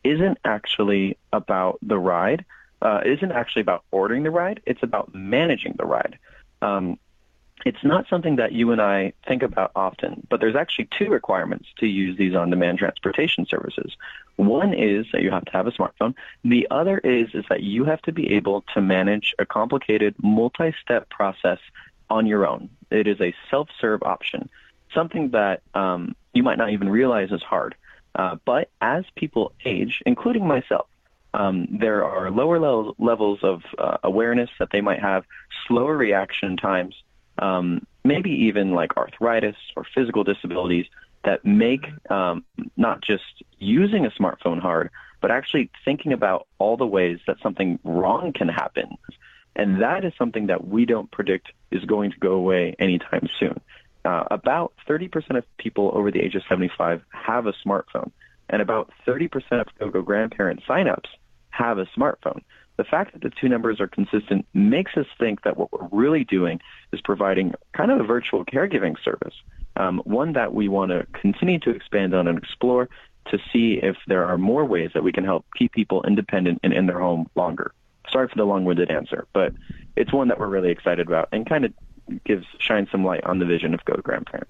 isn't 0.04 0.38
actually 0.44 1.16
about 1.32 1.78
the 1.82 1.98
ride. 1.98 2.44
Uh, 2.88 3.00
isn't 3.14 3.30
actually 3.40 3.62
about 3.62 3.82
ordering 3.92 4.24
the 4.24 4.30
ride. 4.42 4.58
It's 4.66 4.82
about 4.82 5.14
managing 5.14 5.74
the 5.78 5.86
ride. 5.96 6.18
Um, 6.62 6.98
it's 7.64 7.84
not 7.84 8.08
something 8.08 8.36
that 8.36 8.50
you 8.58 8.72
and 8.72 8.80
I 8.80 9.12
think 9.28 9.42
about 9.44 9.70
often, 9.76 10.26
but 10.28 10.40
there's 10.40 10.56
actually 10.56 10.88
two 10.98 11.08
requirements 11.08 11.68
to 11.80 11.86
use 11.86 12.18
these 12.18 12.34
on-demand 12.34 12.78
transportation 12.78 13.46
services. 13.46 13.90
One 14.34 14.74
is 14.74 15.06
that 15.12 15.22
you 15.22 15.30
have 15.30 15.44
to 15.44 15.52
have 15.52 15.68
a 15.68 15.70
smartphone. 15.78 16.14
The 16.42 16.66
other 16.72 16.98
is 16.98 17.28
is 17.34 17.44
that 17.50 17.62
you 17.62 17.84
have 17.84 18.02
to 18.02 18.12
be 18.20 18.26
able 18.38 18.58
to 18.74 18.80
manage 18.80 19.28
a 19.38 19.46
complicated 19.46 20.12
multi-step 20.20 21.08
process 21.18 21.60
on 22.10 22.26
your 22.26 22.42
own. 22.52 22.68
It 22.90 23.06
is 23.06 23.20
a 23.20 23.32
self-serve 23.50 24.02
option, 24.02 24.50
something 24.92 25.30
that 25.30 25.62
um, 25.74 26.16
you 26.34 26.42
might 26.42 26.58
not 26.58 26.70
even 26.70 26.88
realize 26.88 27.30
is 27.30 27.44
hard. 27.54 27.76
Uh, 28.20 28.34
but 28.44 28.64
as 28.80 29.04
people 29.14 29.52
age, 29.64 30.02
including 30.04 30.46
myself, 30.46 30.86
um, 31.34 31.66
there 31.70 32.04
are 32.04 32.30
lower 32.30 32.58
level, 32.58 32.94
levels 32.98 33.38
of 33.42 33.62
uh, 33.78 33.98
awareness 34.02 34.50
that 34.58 34.68
they 34.70 34.80
might 34.80 35.00
have, 35.00 35.24
slower 35.66 35.96
reaction 35.96 36.56
times, 36.56 36.94
um, 37.38 37.86
maybe 38.04 38.30
even 38.30 38.72
like 38.72 38.96
arthritis 38.96 39.56
or 39.76 39.84
physical 39.94 40.24
disabilities 40.24 40.86
that 41.24 41.44
make 41.44 41.86
um, 42.10 42.44
not 42.76 43.00
just 43.00 43.42
using 43.58 44.04
a 44.04 44.10
smartphone 44.10 44.60
hard, 44.60 44.90
but 45.20 45.30
actually 45.30 45.70
thinking 45.84 46.12
about 46.12 46.46
all 46.58 46.76
the 46.76 46.86
ways 46.86 47.20
that 47.26 47.36
something 47.42 47.78
wrong 47.84 48.32
can 48.32 48.48
happen. 48.48 48.98
And 49.54 49.82
that 49.82 50.04
is 50.04 50.12
something 50.18 50.46
that 50.46 50.66
we 50.66 50.84
don't 50.84 51.10
predict 51.10 51.52
is 51.70 51.84
going 51.84 52.10
to 52.10 52.18
go 52.18 52.32
away 52.32 52.74
anytime 52.78 53.28
soon. 53.38 53.60
Uh, 54.04 54.24
about 54.30 54.72
30% 54.88 55.38
of 55.38 55.44
people 55.58 55.92
over 55.94 56.10
the 56.10 56.20
age 56.20 56.34
of 56.34 56.42
75 56.48 57.02
have 57.10 57.46
a 57.46 57.52
smartphone, 57.64 58.10
and 58.48 58.60
about 58.60 58.90
30% 59.06 59.30
of 59.60 59.66
GoGo 59.78 60.02
grandparent 60.02 60.64
signups 60.68 61.06
have 61.52 61.78
a 61.78 61.86
smartphone. 61.96 62.42
The 62.76 62.84
fact 62.84 63.12
that 63.12 63.22
the 63.22 63.30
two 63.30 63.48
numbers 63.48 63.80
are 63.80 63.86
consistent 63.86 64.46
makes 64.54 64.96
us 64.96 65.06
think 65.18 65.42
that 65.42 65.56
what 65.56 65.70
we're 65.72 65.88
really 65.92 66.24
doing 66.24 66.60
is 66.92 67.00
providing 67.00 67.54
kind 67.74 67.90
of 67.90 68.00
a 68.00 68.04
virtual 68.04 68.44
caregiving 68.44 68.96
service, 69.04 69.34
um, 69.76 70.00
one 70.04 70.32
that 70.32 70.54
we 70.54 70.68
want 70.68 70.90
to 70.90 71.06
continue 71.20 71.58
to 71.60 71.70
expand 71.70 72.14
on 72.14 72.26
and 72.26 72.38
explore 72.38 72.88
to 73.30 73.38
see 73.52 73.78
if 73.82 73.96
there 74.08 74.24
are 74.24 74.38
more 74.38 74.64
ways 74.64 74.90
that 74.94 75.04
we 75.04 75.12
can 75.12 75.24
help 75.24 75.44
keep 75.56 75.72
people 75.72 76.02
independent 76.02 76.60
and 76.62 76.72
in 76.72 76.86
their 76.86 76.98
home 76.98 77.28
longer. 77.36 77.72
Sorry 78.10 78.26
for 78.26 78.36
the 78.36 78.44
long-winded 78.44 78.90
answer, 78.90 79.26
but 79.32 79.52
it's 79.96 80.12
one 80.12 80.28
that 80.28 80.40
we're 80.40 80.48
really 80.48 80.70
excited 80.70 81.06
about 81.06 81.28
and 81.30 81.48
kind 81.48 81.64
of 81.64 81.72
gives 82.24 82.46
shines 82.58 82.90
some 82.90 83.04
light 83.04 83.24
on 83.24 83.38
the 83.38 83.44
vision 83.44 83.74
of 83.74 83.84
Go 83.84 83.94
Grandparent. 84.02 84.48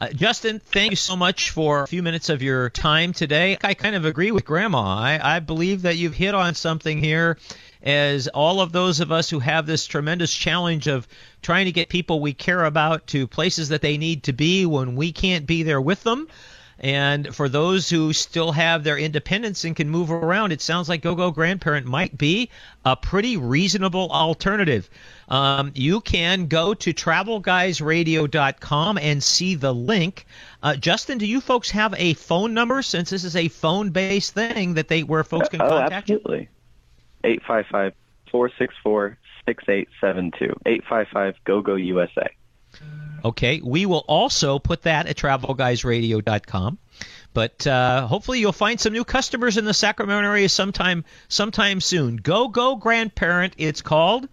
Uh, 0.00 0.08
Justin, 0.08 0.60
thank 0.60 0.92
you 0.92 0.96
so 0.96 1.14
much 1.14 1.50
for 1.50 1.82
a 1.82 1.86
few 1.86 2.02
minutes 2.02 2.30
of 2.30 2.40
your 2.40 2.70
time 2.70 3.12
today. 3.12 3.58
I 3.62 3.74
kind 3.74 3.94
of 3.94 4.06
agree 4.06 4.30
with 4.30 4.46
Grandma. 4.46 4.96
I, 4.96 5.36
I 5.36 5.40
believe 5.40 5.82
that 5.82 5.98
you've 5.98 6.14
hit 6.14 6.34
on 6.34 6.54
something 6.54 6.96
here 6.96 7.36
as 7.82 8.26
all 8.26 8.62
of 8.62 8.72
those 8.72 9.00
of 9.00 9.12
us 9.12 9.28
who 9.28 9.40
have 9.40 9.66
this 9.66 9.86
tremendous 9.86 10.34
challenge 10.34 10.86
of 10.86 11.06
trying 11.42 11.66
to 11.66 11.72
get 11.72 11.90
people 11.90 12.20
we 12.20 12.32
care 12.32 12.64
about 12.64 13.08
to 13.08 13.26
places 13.26 13.68
that 13.68 13.82
they 13.82 13.98
need 13.98 14.22
to 14.22 14.32
be 14.32 14.64
when 14.64 14.96
we 14.96 15.12
can't 15.12 15.46
be 15.46 15.64
there 15.64 15.82
with 15.82 16.02
them. 16.02 16.28
And 16.82 17.34
for 17.34 17.50
those 17.50 17.90
who 17.90 18.14
still 18.14 18.52
have 18.52 18.84
their 18.84 18.96
independence 18.96 19.64
and 19.64 19.76
can 19.76 19.90
move 19.90 20.10
around, 20.10 20.52
it 20.52 20.62
sounds 20.62 20.88
like 20.88 21.02
GoGo 21.02 21.30
Grandparent 21.30 21.86
might 21.86 22.16
be 22.16 22.48
a 22.86 22.96
pretty 22.96 23.36
reasonable 23.36 24.10
alternative. 24.10 24.88
Um, 25.30 25.72
you 25.74 26.00
can 26.00 26.46
go 26.46 26.74
to 26.74 26.92
travelguysradio.com 26.92 28.98
and 28.98 29.22
see 29.22 29.54
the 29.54 29.72
link. 29.72 30.26
Uh, 30.62 30.76
Justin, 30.76 31.16
do 31.18 31.26
you 31.26 31.40
folks 31.40 31.70
have 31.70 31.94
a 31.96 32.14
phone 32.14 32.52
number 32.52 32.82
since 32.82 33.10
this 33.10 33.22
is 33.24 33.36
a 33.36 33.46
phone-based 33.48 34.34
thing 34.34 34.74
that 34.74 34.88
they 34.88 35.04
where 35.04 35.22
folks 35.22 35.48
can 35.48 35.62
oh, 35.62 35.68
contact 35.68 36.08
you? 36.08 36.16
absolutely. 36.16 36.48
855 37.22 37.94
464 38.30 39.18
6872. 39.46 40.46
855 40.66 41.36
GoGo 41.44 41.76
USA. 41.76 42.26
Okay, 43.24 43.60
we 43.62 43.86
will 43.86 44.04
also 44.08 44.58
put 44.58 44.82
that 44.82 45.06
at 45.06 45.16
travelguysradio.com. 45.16 46.78
But 47.32 47.66
uh, 47.66 48.06
hopefully 48.06 48.40
you'll 48.40 48.52
find 48.52 48.80
some 48.80 48.92
new 48.92 49.04
customers 49.04 49.56
in 49.56 49.64
the 49.64 49.74
Sacramento 49.74 50.28
area 50.28 50.48
sometime 50.48 51.04
sometime 51.28 51.80
soon. 51.80 52.16
Go 52.16 52.48
Go 52.48 52.76
Grandparent, 52.76 53.54
it's 53.56 53.82
called. 53.82 54.28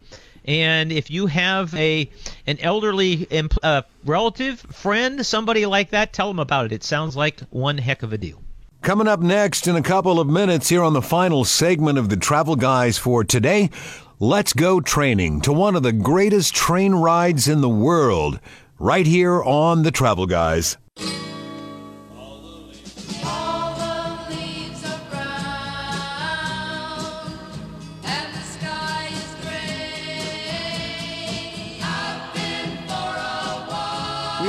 And 0.48 0.92
if 0.94 1.12
you 1.12 1.28
have 1.28 1.74
a 1.76 2.10
an 2.46 2.58
elderly 2.60 3.28
uh, 3.62 3.82
relative, 4.06 4.60
friend, 4.62 5.26
somebody 5.26 5.66
like 5.66 5.90
that, 5.90 6.14
tell 6.14 6.30
them 6.30 6.40
about 6.40 6.68
it. 6.68 6.72
It 6.72 6.84
sounds 6.84 7.16
like 7.18 7.42
one 7.50 7.78
heck 7.78 8.02
of 8.02 8.14
a 8.14 8.18
deal. 8.18 8.42
Coming 8.82 9.08
up 9.08 9.20
next 9.20 9.68
in 9.68 9.76
a 9.76 9.82
couple 9.82 10.20
of 10.20 10.28
minutes 10.28 10.70
here 10.70 10.84
on 10.84 10.94
the 10.94 11.02
final 11.02 11.44
segment 11.44 11.98
of 11.98 12.08
the 12.08 12.16
Travel 12.16 12.56
Guys 12.56 12.98
for 12.98 13.24
today, 13.26 13.70
let's 14.20 14.54
go 14.54 14.80
training 14.80 15.42
to 15.42 15.52
one 15.52 15.76
of 15.76 15.84
the 15.84 15.92
greatest 15.92 16.56
train 16.56 16.96
rides 16.96 17.50
in 17.50 17.60
the 17.60 17.68
world, 17.68 18.40
right 18.80 19.06
here 19.06 19.44
on 19.44 19.84
the 19.84 19.92
Travel 19.92 20.28
Guys. 20.28 20.78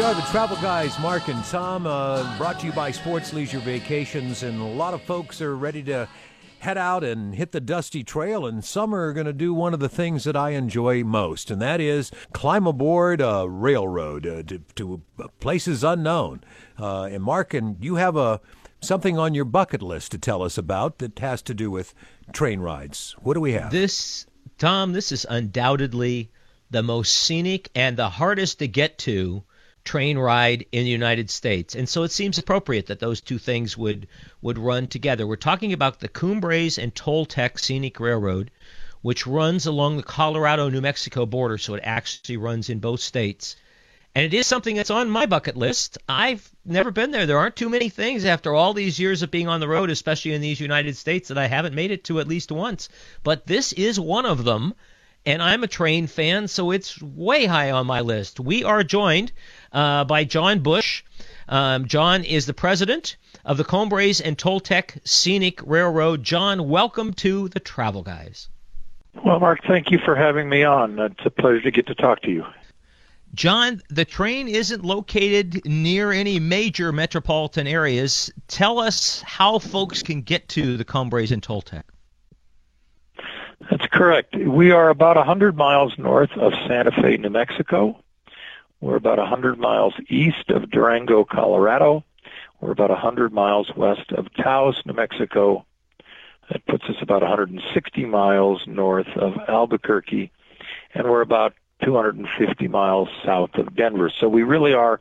Are 0.09 0.14
the 0.14 0.23
Travel 0.23 0.57
Guys, 0.62 0.99
Mark 1.01 1.29
and 1.29 1.44
Tom, 1.44 1.87
uh, 1.87 2.38
brought 2.38 2.59
to 2.61 2.66
you 2.66 2.73
by 2.73 2.90
Sports 2.90 3.35
Leisure 3.35 3.59
Vacations, 3.59 4.42
and 4.42 4.59
a 4.59 4.64
lot 4.64 4.94
of 4.94 5.03
folks 5.03 5.42
are 5.42 5.55
ready 5.55 5.83
to 5.83 6.09
head 6.61 6.79
out 6.79 7.05
and 7.05 7.35
hit 7.35 7.53
the 7.53 7.61
dusty 7.61 8.03
trail, 8.03 8.47
and 8.47 8.64
some 8.64 8.94
are 8.94 9.12
going 9.12 9.27
to 9.27 9.35
do 9.35 9.53
one 9.53 9.75
of 9.75 9.81
the 9.81 9.88
things 9.88 10.25
that 10.25 10.35
I 10.35 10.51
enjoy 10.53 11.05
most, 11.05 11.51
and 11.51 11.61
that 11.61 11.79
is 11.79 12.11
climb 12.33 12.66
aboard 12.66 13.21
a 13.21 13.47
railroad 13.51 14.27
uh, 14.27 14.42
to, 14.44 14.61
to 14.77 15.03
places 15.40 15.85
unknown. 15.85 16.42
Uh, 16.81 17.03
and 17.03 17.23
Mark, 17.23 17.53
and 17.53 17.77
you 17.85 17.97
have 17.97 18.16
a 18.16 18.40
something 18.81 19.18
on 19.18 19.35
your 19.35 19.44
bucket 19.44 19.83
list 19.83 20.12
to 20.12 20.18
tell 20.18 20.42
us 20.42 20.57
about 20.57 21.01
that 21.01 21.18
has 21.18 21.42
to 21.42 21.53
do 21.53 21.71
with 21.71 21.92
train 22.33 22.61
rides. 22.61 23.14
What 23.21 23.35
do 23.35 23.40
we 23.40 23.53
have? 23.53 23.71
This, 23.71 24.25
Tom, 24.57 24.92
this 24.92 25.12
is 25.12 25.27
undoubtedly 25.29 26.31
the 26.71 26.83
most 26.83 27.14
scenic 27.14 27.68
and 27.75 27.99
the 27.99 28.09
hardest 28.09 28.61
to 28.61 28.68
get 28.68 28.97
to 29.01 29.44
train 29.85 30.19
ride 30.19 30.67
in 30.73 30.85
the 30.85 30.91
United 30.91 31.31
States. 31.31 31.75
And 31.75 31.88
so 31.88 32.03
it 32.03 32.12
seems 32.12 32.38
appropriate 32.38 32.87
that 32.87 33.01
those 33.01 33.21
two 33.21 33.38
things 33.38 33.77
would 33.77 34.09
would 34.42 34.59
run 34.59 34.87
together. 34.87 35.27
We're 35.27 35.37
talking 35.37 35.73
about 35.73 36.00
the 36.00 36.09
Cumbres 36.09 36.79
and 36.79 36.94
Toltec 36.94 37.59
Scenic 37.59 37.98
Railroad, 37.98 38.50
which 39.02 39.27
runs 39.27 39.67
along 39.67 39.96
the 39.96 40.02
Colorado 40.02 40.69
New 40.69 40.81
Mexico 40.81 41.27
border, 41.27 41.59
so 41.59 41.75
it 41.75 41.81
actually 41.85 42.37
runs 42.37 42.69
in 42.69 42.81
both 42.81 43.00
states. 43.00 43.57
And 44.15 44.25
it 44.25 44.35
is 44.35 44.46
something 44.46 44.75
that's 44.75 44.90
on 44.90 45.11
my 45.11 45.27
bucket 45.27 45.57
list. 45.57 45.98
I've 46.09 46.50
never 46.65 46.90
been 46.90 47.13
there. 47.13 47.27
There 47.27 47.38
aren't 47.38 47.57
too 47.57 47.69
many 47.69 47.88
things 47.88 48.25
after 48.25 48.52
all 48.52 48.75
these 48.75 48.98
years 48.98 49.23
of 49.23 49.31
being 49.31 49.48
on 49.48 49.61
the 49.61 49.69
road, 49.69 49.90
especially 49.90 50.33
in 50.35 50.40
these 50.40 50.61
United 50.61 50.96
States, 50.96 51.29
that 51.29 51.38
I 51.38 51.46
haven't 51.46 51.75
made 51.75 51.92
it 51.92 52.05
to 52.05 52.19
at 52.19 52.27
least 52.27 52.50
once. 52.50 52.88
But 53.23 53.46
this 53.46 53.73
is 53.73 54.00
one 54.00 54.27
of 54.27 54.44
them. 54.44 54.75
And 55.27 55.42
I'm 55.42 55.63
a 55.63 55.69
train 55.69 56.07
fan, 56.07 56.48
so 56.48 56.71
it's 56.71 57.00
way 57.02 57.44
high 57.44 57.71
on 57.71 57.87
my 57.87 58.00
list. 58.00 58.40
We 58.40 58.65
are 58.65 58.83
joined 58.83 59.31
uh, 59.73 60.04
by 60.04 60.25
John 60.25 60.60
Bush. 60.60 61.02
Um, 61.48 61.87
John 61.87 62.25
is 62.25 62.46
the 62.46 62.54
president 62.54 63.16
of 63.44 63.56
the 63.56 63.64
Cumbres 63.64 64.21
and 64.21 64.37
Toltec 64.37 64.98
Scenic 65.04 65.60
Railroad. 65.64 66.23
John, 66.23 66.69
welcome 66.69 67.12
to 67.14 67.48
the 67.48 67.60
Travel 67.60 68.02
Guys. 68.02 68.48
Well, 69.25 69.40
Mark, 69.40 69.60
thank 69.66 69.90
you 69.90 69.98
for 70.04 70.14
having 70.14 70.48
me 70.48 70.62
on. 70.64 70.98
It's 70.98 71.25
a 71.25 71.31
pleasure 71.31 71.62
to 71.62 71.71
get 71.71 71.87
to 71.87 71.94
talk 71.94 72.23
to 72.23 72.31
you. 72.31 72.44
John, 73.35 73.83
the 73.90 74.04
train 74.04 74.48
isn't 74.48 74.85
located 74.85 75.64
near 75.66 76.12
any 76.12 76.40
major 76.40 76.92
metropolitan 76.92 77.66
areas. 77.66 78.31
Tell 78.48 78.79
us 78.79 79.23
how 79.23 79.58
folks 79.58 80.02
can 80.02 80.23
get 80.23 80.48
to 80.50 80.77
the 80.77 80.85
Cumbres 80.85 81.33
and 81.33 81.42
Toltec. 81.42 81.83
That's 83.71 83.87
correct. 83.92 84.35
We 84.35 84.71
are 84.71 84.88
about 84.88 85.16
100 85.16 85.56
miles 85.56 85.98
north 85.98 86.31
of 86.33 86.52
Santa 86.66 86.90
Fe, 86.90 87.19
New 87.19 87.31
Mexico. 87.31 88.02
We're 88.81 88.96
about 88.96 89.18
100 89.18 89.58
miles 89.58 89.94
east 90.08 90.50
of 90.50 90.70
Durango, 90.70 91.24
Colorado. 91.24 92.04
We're 92.60 92.70
about 92.70 92.90
100 92.90 93.33
miles 93.33 93.70
west 93.76 94.12
of 94.12 94.33
Taos, 94.35 94.81
New 94.87 94.92
Mexico. 94.92 95.64
That 96.50 96.64
puts 96.66 96.85
us 96.85 96.96
about 97.02 97.22
160 97.22 98.04
miles 98.06 98.62
north 98.66 99.08
of 99.16 99.35
Albuquerque. 99.48 100.31
And 100.94 101.08
we're 101.08 101.22
about 101.22 101.54
250 101.85 102.68
miles 102.68 103.08
south 103.24 103.54
of 103.54 103.74
Denver. 103.74 104.10
So 104.10 104.29
we 104.29 104.42
really 104.44 104.74
are 104.74 105.00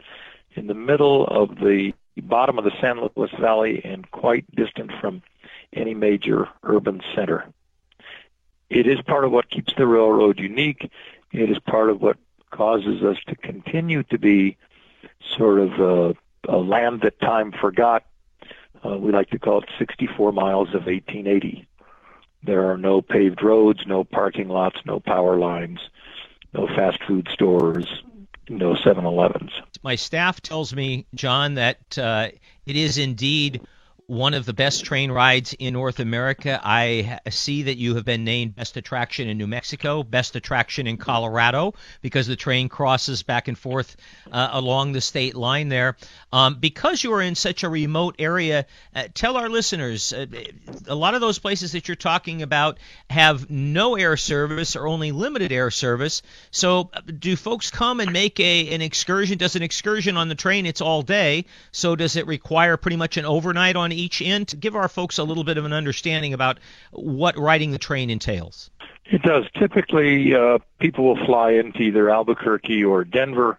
in 0.55 0.67
the 0.67 0.73
middle 0.73 1.25
of 1.25 1.55
the 1.55 1.93
bottom 2.17 2.57
of 2.57 2.65
the 2.65 2.73
San 2.81 2.99
Luis 2.99 3.31
Valley 3.39 3.81
and 3.83 4.09
quite 4.09 4.49
distant 4.55 4.91
from 4.99 5.21
any 5.73 5.93
major 5.93 6.49
urban 6.63 7.01
center. 7.15 7.45
It 8.69 8.87
is 8.87 9.01
part 9.01 9.23
of 9.23 9.31
what 9.31 9.49
keeps 9.49 9.73
the 9.77 9.87
railroad 9.87 10.39
unique. 10.39 10.91
It 11.31 11.49
is 11.49 11.59
part 11.59 11.89
of 11.89 12.01
what 12.01 12.17
causes 12.49 13.03
us 13.03 13.17
to 13.27 13.35
continue 13.35 14.03
to 14.03 14.17
be 14.17 14.57
sort 15.37 15.59
of 15.59 15.71
a, 15.79 16.15
a 16.47 16.57
land 16.57 17.01
that 17.01 17.19
time 17.19 17.51
forgot. 17.51 18.05
Uh, 18.85 18.97
we 18.97 19.11
like 19.11 19.29
to 19.29 19.39
call 19.39 19.61
it 19.61 19.69
64 19.77 20.31
miles 20.31 20.69
of 20.69 20.85
1880. 20.85 21.67
There 22.43 22.71
are 22.71 22.77
no 22.77 23.01
paved 23.01 23.41
roads, 23.41 23.85
no 23.87 24.03
parking 24.03 24.47
lots, 24.47 24.77
no 24.85 24.99
power 24.99 25.37
lines, 25.37 25.79
no 26.53 26.67
fast 26.67 27.03
food 27.03 27.27
stores, 27.31 27.87
no 28.49 28.73
7-Elevens. 28.73 29.51
My 29.83 29.95
staff 29.95 30.41
tells 30.41 30.73
me, 30.73 31.05
John, 31.13 31.55
that 31.55 31.97
uh, 31.97 32.29
it 32.65 32.75
is 32.75 32.97
indeed 32.97 33.61
one 34.07 34.33
of 34.33 34.45
the 34.45 34.53
best 34.53 34.85
train 34.85 35.11
rides 35.11 35.53
in 35.59 35.73
North 35.73 35.99
America. 35.99 36.61
I 36.63 37.19
see 37.29 37.63
that 37.63 37.75
you 37.75 37.95
have 37.95 38.05
been 38.05 38.23
named 38.23 38.55
best 38.55 38.77
attraction 38.77 39.27
in 39.27 39.37
New 39.37 39.47
Mexico, 39.47 40.01
best 40.01 40.37
attraction 40.37 40.87
in 40.87 40.95
Colorado, 40.95 41.73
because 42.01 42.25
the 42.25 42.37
train 42.37 42.69
crosses 42.69 43.23
back 43.23 43.49
and 43.49 43.57
forth 43.57 43.97
uh, 44.31 44.47
along 44.53 44.93
the 44.93 45.01
state 45.01 45.35
line 45.35 45.67
there. 45.67 45.97
Um, 46.31 46.55
because 46.55 47.03
you 47.03 47.11
are 47.13 47.21
in 47.21 47.35
such 47.35 47.63
a 47.63 47.69
remote 47.69 48.15
area, 48.17 48.65
uh, 48.95 49.09
tell 49.13 49.35
our 49.35 49.49
listeners 49.49 50.13
uh, 50.13 50.25
a 50.87 50.95
lot 50.95 51.13
of 51.13 51.19
those 51.19 51.39
places 51.39 51.73
that 51.73 51.89
you're 51.89 51.95
talking 51.95 52.43
about 52.43 52.77
have 53.09 53.49
no 53.49 53.97
air 53.97 54.15
service 54.15 54.77
or 54.77 54.87
only 54.87 55.11
limited 55.11 55.51
air 55.51 55.69
service. 55.69 56.21
So, 56.51 56.91
uh, 56.93 57.01
do 57.01 57.35
folks 57.35 57.71
come 57.71 57.99
and 57.99 58.13
make 58.13 58.39
a 58.39 58.73
an 58.73 58.81
excursion? 58.81 59.37
Does 59.37 59.57
an 59.57 59.63
excursion 59.63 60.15
on 60.15 60.29
the 60.29 60.35
train? 60.35 60.65
It's 60.65 60.81
all 60.81 61.01
day. 61.01 61.43
So, 61.73 61.97
does 61.97 62.15
it 62.15 62.25
require 62.25 62.77
pretty 62.77 62.97
much 62.97 63.17
an 63.17 63.25
overnight 63.25 63.75
on 63.75 63.96
each 63.97 64.21
end 64.21 64.47
to 64.49 64.57
give 64.57 64.75
our 64.75 64.87
folks 64.87 65.17
a 65.17 65.23
little 65.23 65.43
bit 65.43 65.57
of 65.57 65.65
an 65.65 65.73
understanding 65.73 66.33
about 66.33 66.59
what 66.91 67.37
riding 67.37 67.71
the 67.71 67.77
train 67.77 68.09
entails? 68.09 68.69
It 69.05 69.21
does. 69.21 69.45
Typically, 69.57 70.35
uh, 70.35 70.59
people 70.79 71.05
will 71.05 71.25
fly 71.25 71.51
into 71.51 71.81
either 71.81 72.09
Albuquerque 72.09 72.83
or 72.83 73.03
Denver 73.03 73.57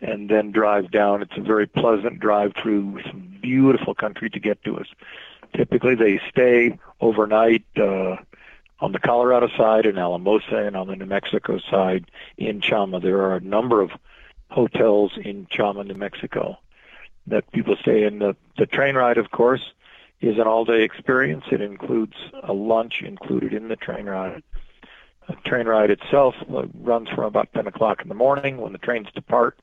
and 0.00 0.28
then 0.28 0.52
drive 0.52 0.90
down. 0.90 1.22
It's 1.22 1.36
a 1.36 1.40
very 1.40 1.66
pleasant 1.66 2.20
drive 2.20 2.52
through 2.60 3.00
some 3.06 3.38
beautiful 3.40 3.94
country 3.94 4.28
to 4.30 4.38
get 4.38 4.62
to 4.64 4.78
us. 4.78 4.86
Typically, 5.54 5.94
they 5.94 6.20
stay 6.28 6.78
overnight 7.00 7.64
uh, 7.76 8.16
on 8.80 8.92
the 8.92 8.98
Colorado 8.98 9.48
side 9.56 9.86
in 9.86 9.96
Alamosa 9.96 10.56
and 10.56 10.76
on 10.76 10.88
the 10.88 10.96
New 10.96 11.06
Mexico 11.06 11.58
side 11.70 12.10
in 12.36 12.60
Chama. 12.60 13.00
There 13.00 13.22
are 13.22 13.36
a 13.36 13.40
number 13.40 13.80
of 13.80 13.90
hotels 14.50 15.12
in 15.16 15.46
Chama, 15.46 15.86
New 15.86 15.94
Mexico 15.94 16.58
that 17.26 17.50
people 17.52 17.76
stay 17.80 18.04
in. 18.04 18.18
The, 18.18 18.36
the 18.58 18.66
train 18.66 18.94
ride, 18.94 19.18
of 19.18 19.30
course, 19.30 19.72
is 20.20 20.38
an 20.38 20.46
all-day 20.46 20.82
experience. 20.82 21.44
It 21.50 21.60
includes 21.60 22.16
a 22.42 22.52
lunch 22.52 23.02
included 23.02 23.52
in 23.52 23.68
the 23.68 23.76
train 23.76 24.06
ride. 24.06 24.42
The 25.28 25.36
train 25.44 25.66
ride 25.66 25.90
itself 25.90 26.34
uh, 26.52 26.64
runs 26.80 27.08
from 27.08 27.24
about 27.24 27.52
10 27.54 27.66
o'clock 27.66 28.02
in 28.02 28.08
the 28.08 28.14
morning 28.14 28.58
when 28.58 28.72
the 28.72 28.78
trains 28.78 29.08
depart, 29.14 29.58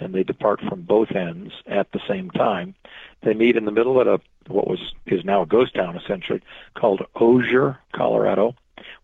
and 0.00 0.14
they 0.14 0.24
depart 0.24 0.60
from 0.60 0.82
both 0.82 1.12
ends 1.12 1.52
at 1.66 1.92
the 1.92 2.00
same 2.08 2.30
time. 2.30 2.74
They 3.22 3.34
meet 3.34 3.56
in 3.56 3.64
the 3.64 3.72
middle 3.72 4.00
at 4.00 4.08
a 4.08 4.20
what 4.48 4.68
was 4.68 4.94
is 5.06 5.24
now 5.24 5.42
a 5.42 5.46
ghost 5.46 5.74
town 5.74 5.96
essentially 5.96 6.40
called 6.74 7.02
Osier, 7.16 7.78
Colorado, 7.92 8.54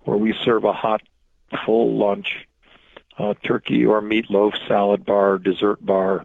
where 0.04 0.16
we 0.16 0.34
serve 0.44 0.64
a 0.64 0.72
hot, 0.72 1.02
full 1.64 1.96
lunch, 1.96 2.46
uh, 3.18 3.34
turkey 3.44 3.84
or 3.84 4.00
meatloaf, 4.00 4.52
salad 4.68 5.04
bar, 5.04 5.38
dessert 5.38 5.84
bar, 5.84 6.24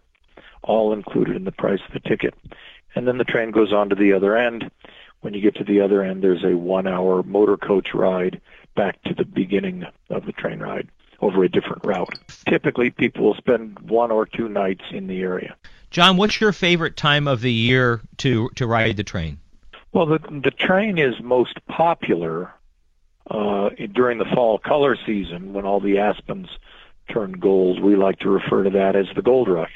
all 0.63 0.93
included 0.93 1.35
in 1.35 1.43
the 1.43 1.51
price 1.51 1.79
of 1.87 1.93
the 1.93 2.07
ticket. 2.07 2.33
And 2.95 3.07
then 3.07 3.17
the 3.17 3.23
train 3.23 3.51
goes 3.51 3.73
on 3.73 3.89
to 3.89 3.95
the 3.95 4.13
other 4.13 4.35
end. 4.35 4.69
When 5.21 5.33
you 5.33 5.41
get 5.41 5.55
to 5.55 5.63
the 5.63 5.81
other 5.81 6.03
end, 6.03 6.23
there's 6.23 6.43
a 6.43 6.55
one-hour 6.57 7.23
motor 7.23 7.57
coach 7.57 7.89
ride 7.93 8.41
back 8.75 9.01
to 9.03 9.13
the 9.13 9.25
beginning 9.25 9.85
of 10.09 10.25
the 10.25 10.31
train 10.31 10.59
ride 10.59 10.89
over 11.19 11.43
a 11.43 11.49
different 11.49 11.83
route. 11.83 12.17
Typically, 12.47 12.91
people 12.91 13.25
will 13.25 13.35
spend 13.35 13.79
one 13.79 14.11
or 14.11 14.25
two 14.25 14.47
nights 14.47 14.83
in 14.91 15.07
the 15.07 15.21
area. 15.21 15.55
John, 15.89 16.17
what's 16.17 16.39
your 16.39 16.51
favorite 16.51 16.95
time 16.95 17.27
of 17.27 17.41
the 17.41 17.51
year 17.51 18.01
to 18.17 18.49
to 18.55 18.67
ride 18.67 18.97
the 18.97 19.03
train? 19.03 19.39
Well, 19.93 20.05
the 20.05 20.19
the 20.43 20.51
train 20.51 20.97
is 20.97 21.15
most 21.21 21.57
popular 21.67 22.53
uh, 23.31 23.69
during 23.93 24.17
the 24.17 24.25
fall 24.33 24.59
color 24.59 24.97
season 25.05 25.53
when 25.53 25.65
all 25.65 25.79
the 25.79 25.97
aspens 25.97 26.49
turn 27.11 27.33
gold. 27.33 27.81
We 27.81 27.95
like 27.95 28.19
to 28.19 28.29
refer 28.29 28.63
to 28.63 28.69
that 28.71 28.95
as 28.95 29.07
the 29.15 29.21
gold 29.21 29.47
rush. 29.47 29.73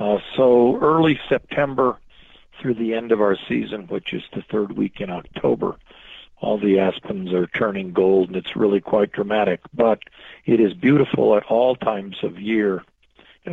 Uh, 0.00 0.18
so 0.34 0.78
early 0.80 1.20
September 1.28 1.98
through 2.58 2.72
the 2.72 2.94
end 2.94 3.12
of 3.12 3.20
our 3.20 3.36
season, 3.46 3.86
which 3.88 4.14
is 4.14 4.22
the 4.32 4.40
third 4.50 4.72
week 4.72 4.98
in 4.98 5.10
October, 5.10 5.76
all 6.40 6.58
the 6.58 6.78
aspens 6.78 7.34
are 7.34 7.46
turning 7.48 7.92
gold, 7.92 8.28
and 8.28 8.36
it's 8.36 8.56
really 8.56 8.80
quite 8.80 9.12
dramatic. 9.12 9.60
But 9.74 9.98
it 10.46 10.58
is 10.58 10.72
beautiful 10.72 11.36
at 11.36 11.44
all 11.44 11.76
times 11.76 12.16
of 12.22 12.40
year. 12.40 12.82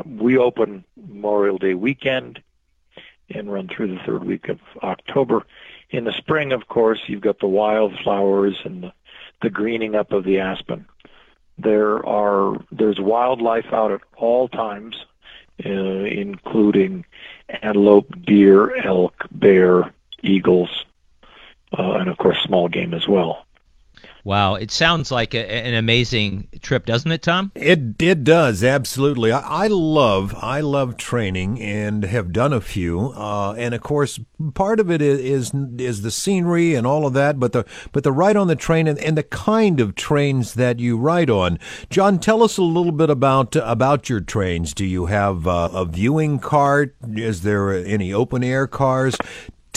We 0.06 0.38
open 0.38 0.86
Memorial 0.96 1.58
Day 1.58 1.74
weekend 1.74 2.42
and 3.30 3.52
run 3.52 3.68
through 3.68 3.94
the 3.94 4.02
third 4.06 4.24
week 4.24 4.48
of 4.48 4.60
October. 4.82 5.46
In 5.90 6.06
the 6.06 6.14
spring, 6.14 6.54
of 6.54 6.70
course, 6.70 7.02
you've 7.08 7.20
got 7.20 7.40
the 7.40 7.48
wildflowers 7.48 8.56
and 8.64 8.84
the, 8.84 8.94
the 9.42 9.50
greening 9.50 9.96
up 9.96 10.14
of 10.14 10.24
the 10.24 10.40
aspen. 10.40 10.86
There 11.58 12.06
are 12.06 12.56
there's 12.72 13.02
wildlife 13.02 13.74
out 13.74 13.92
at 13.92 14.02
all 14.16 14.48
times, 14.48 14.96
uh, 15.66 15.70
including 15.70 17.06
antelope, 17.50 18.14
deer, 18.26 18.76
elk, 18.78 19.26
bear, 19.32 19.92
eagles, 20.22 20.86
uh, 21.78 21.94
and 21.94 22.10
of 22.10 22.18
course 22.18 22.38
small 22.44 22.68
game 22.68 22.94
as 22.94 23.08
well. 23.08 23.47
Wow, 24.24 24.56
it 24.56 24.72
sounds 24.72 25.12
like 25.12 25.34
a, 25.34 25.50
an 25.50 25.74
amazing 25.74 26.48
trip, 26.62 26.86
doesn't 26.86 27.12
it, 27.12 27.22
Tom? 27.22 27.52
It 27.56 28.02
it 28.02 28.24
does 28.24 28.64
absolutely. 28.64 29.32
I, 29.32 29.66
I 29.66 29.68
love 29.68 30.36
I 30.36 30.62
love 30.62 30.98
training 30.98 31.62
and 31.62 32.04
have 32.04 32.34
done 32.34 32.54
a 32.54 32.62
few. 32.62 33.14
Uh, 33.16 33.54
and 33.54 33.74
of 33.74 33.82
course, 33.82 34.20
part 34.54 34.80
of 34.80 34.92
it 34.92 35.02
is, 35.02 35.52
is 35.78 36.02
the 36.02 36.12
scenery 36.12 36.76
and 36.76 36.86
all 36.86 37.06
of 37.06 37.14
that. 37.14 37.40
But 37.40 37.54
the 37.54 37.66
but 37.92 38.04
the 38.04 38.12
ride 38.12 38.36
on 38.36 38.48
the 38.48 38.56
train 38.56 38.88
and, 38.88 39.00
and 39.00 39.18
the 39.18 39.24
kind 39.24 39.80
of 39.80 39.96
trains 39.96 40.56
that 40.56 40.80
you 40.80 40.98
ride 40.98 41.30
on. 41.30 41.60
John, 41.90 42.20
tell 42.20 42.44
us 42.44 42.58
a 42.58 42.64
little 42.64 42.92
bit 42.92 43.10
about 43.10 43.56
about 43.56 44.10
your 44.10 44.22
trains. 44.22 44.74
Do 44.74 44.86
you 44.86 45.06
have 45.08 45.48
uh, 45.48 45.70
a 45.74 45.86
viewing 45.86 46.40
cart? 46.40 46.96
Is 47.16 47.44
there 47.44 47.72
any 47.74 48.14
open 48.14 48.44
air 48.44 48.68
cars? 48.68 49.16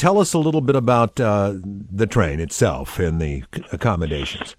Tell 0.00 0.18
us 0.18 0.32
a 0.32 0.38
little 0.38 0.62
bit 0.62 0.76
about 0.76 1.20
uh, 1.20 1.54
the 1.62 2.06
train 2.06 2.40
itself 2.40 2.98
and 2.98 3.20
the 3.20 3.44
accommodations. 3.70 4.56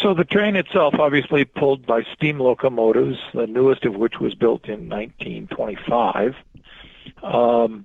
So 0.00 0.14
the 0.14 0.24
train 0.24 0.56
itself, 0.56 0.94
obviously 0.98 1.44
pulled 1.44 1.84
by 1.86 2.02
steam 2.14 2.40
locomotives, 2.40 3.18
the 3.34 3.46
newest 3.46 3.84
of 3.84 3.94
which 3.94 4.20
was 4.20 4.34
built 4.34 4.64
in 4.64 4.88
1925. 4.88 6.34
Um, 7.22 7.84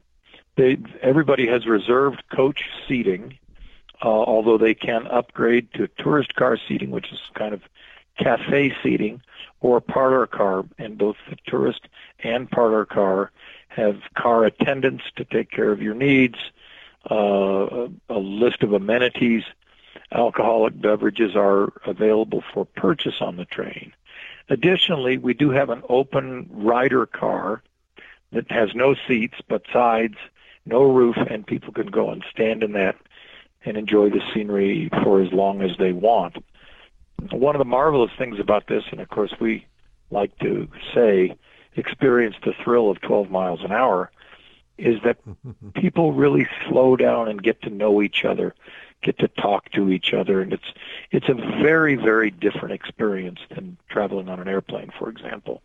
they, 0.55 0.77
everybody 1.01 1.47
has 1.47 1.67
reserved 1.67 2.23
coach 2.31 2.63
seating, 2.87 3.37
uh, 4.01 4.07
although 4.07 4.57
they 4.57 4.73
can 4.73 5.05
upgrade 5.07 5.71
to 5.73 5.89
tourist 5.97 6.33
car 6.35 6.57
seating, 6.65 6.91
which 6.91 7.11
is 7.11 7.19
kind 7.35 7.53
of 7.53 7.61
cafe 8.17 8.73
seating, 8.81 9.21
or 9.59 9.81
parlor 9.81 10.25
car. 10.27 10.63
And 10.77 10.97
both 10.97 11.17
the 11.29 11.35
tourist 11.45 11.89
and 12.23 12.49
parlor 12.49 12.85
car 12.85 13.31
have 13.67 13.97
car 14.17 14.45
attendants 14.45 15.03
to 15.17 15.25
take 15.25 15.51
care 15.51 15.71
of 15.73 15.81
your 15.81 15.93
needs 15.93 16.37
Uh, 17.09 17.87
a 18.09 18.19
list 18.19 18.63
of 18.63 18.73
amenities. 18.73 19.43
Alcoholic 20.11 20.79
beverages 20.79 21.35
are 21.35 21.71
available 21.85 22.43
for 22.53 22.65
purchase 22.65 23.21
on 23.21 23.35
the 23.35 23.45
train. 23.45 23.93
Additionally, 24.49 25.17
we 25.17 25.33
do 25.33 25.51
have 25.51 25.69
an 25.69 25.83
open 25.87 26.49
rider 26.51 27.05
car 27.05 27.61
that 28.31 28.51
has 28.51 28.73
no 28.73 28.95
seats 29.07 29.37
but 29.47 29.63
sides 29.71 30.15
no 30.69 30.83
roof, 30.83 31.15
and 31.29 31.45
people 31.45 31.73
can 31.73 31.87
go 31.87 32.11
and 32.11 32.23
stand 32.31 32.63
in 32.63 32.73
that 32.73 32.95
and 33.65 33.75
enjoy 33.75 34.09
the 34.09 34.21
scenery 34.33 34.89
for 35.03 35.21
as 35.21 35.31
long 35.33 35.61
as 35.61 35.71
they 35.77 35.91
want. 35.91 36.37
One 37.31 37.55
of 37.55 37.59
the 37.59 37.65
marvelous 37.65 38.11
things 38.17 38.39
about 38.39 38.67
this, 38.67 38.83
and 38.91 39.01
of 39.01 39.09
course 39.09 39.33
we 39.39 39.65
like 40.11 40.37
to 40.39 40.67
say, 40.93 41.35
experience 41.75 42.35
the 42.43 42.53
thrill 42.63 42.89
of 42.89 43.01
12 43.01 43.29
miles 43.29 43.59
an 43.63 43.71
hour, 43.71 44.11
is 44.79 45.01
that 45.03 45.17
people 45.73 46.13
really 46.13 46.47
slow 46.67 46.95
down 46.95 47.27
and 47.27 47.41
get 47.41 47.61
to 47.63 47.69
know 47.69 48.01
each 48.01 48.25
other, 48.25 48.55
get 49.03 49.17
to 49.19 49.27
talk 49.27 49.71
to 49.71 49.89
each 49.89 50.13
other, 50.13 50.41
and 50.41 50.53
it's 50.53 50.73
it's 51.11 51.29
a 51.29 51.33
very 51.33 51.95
very 51.95 52.31
different 52.31 52.73
experience 52.73 53.39
than 53.53 53.77
traveling 53.89 54.29
on 54.29 54.39
an 54.39 54.47
airplane, 54.47 54.91
for 54.97 55.09
example, 55.09 55.61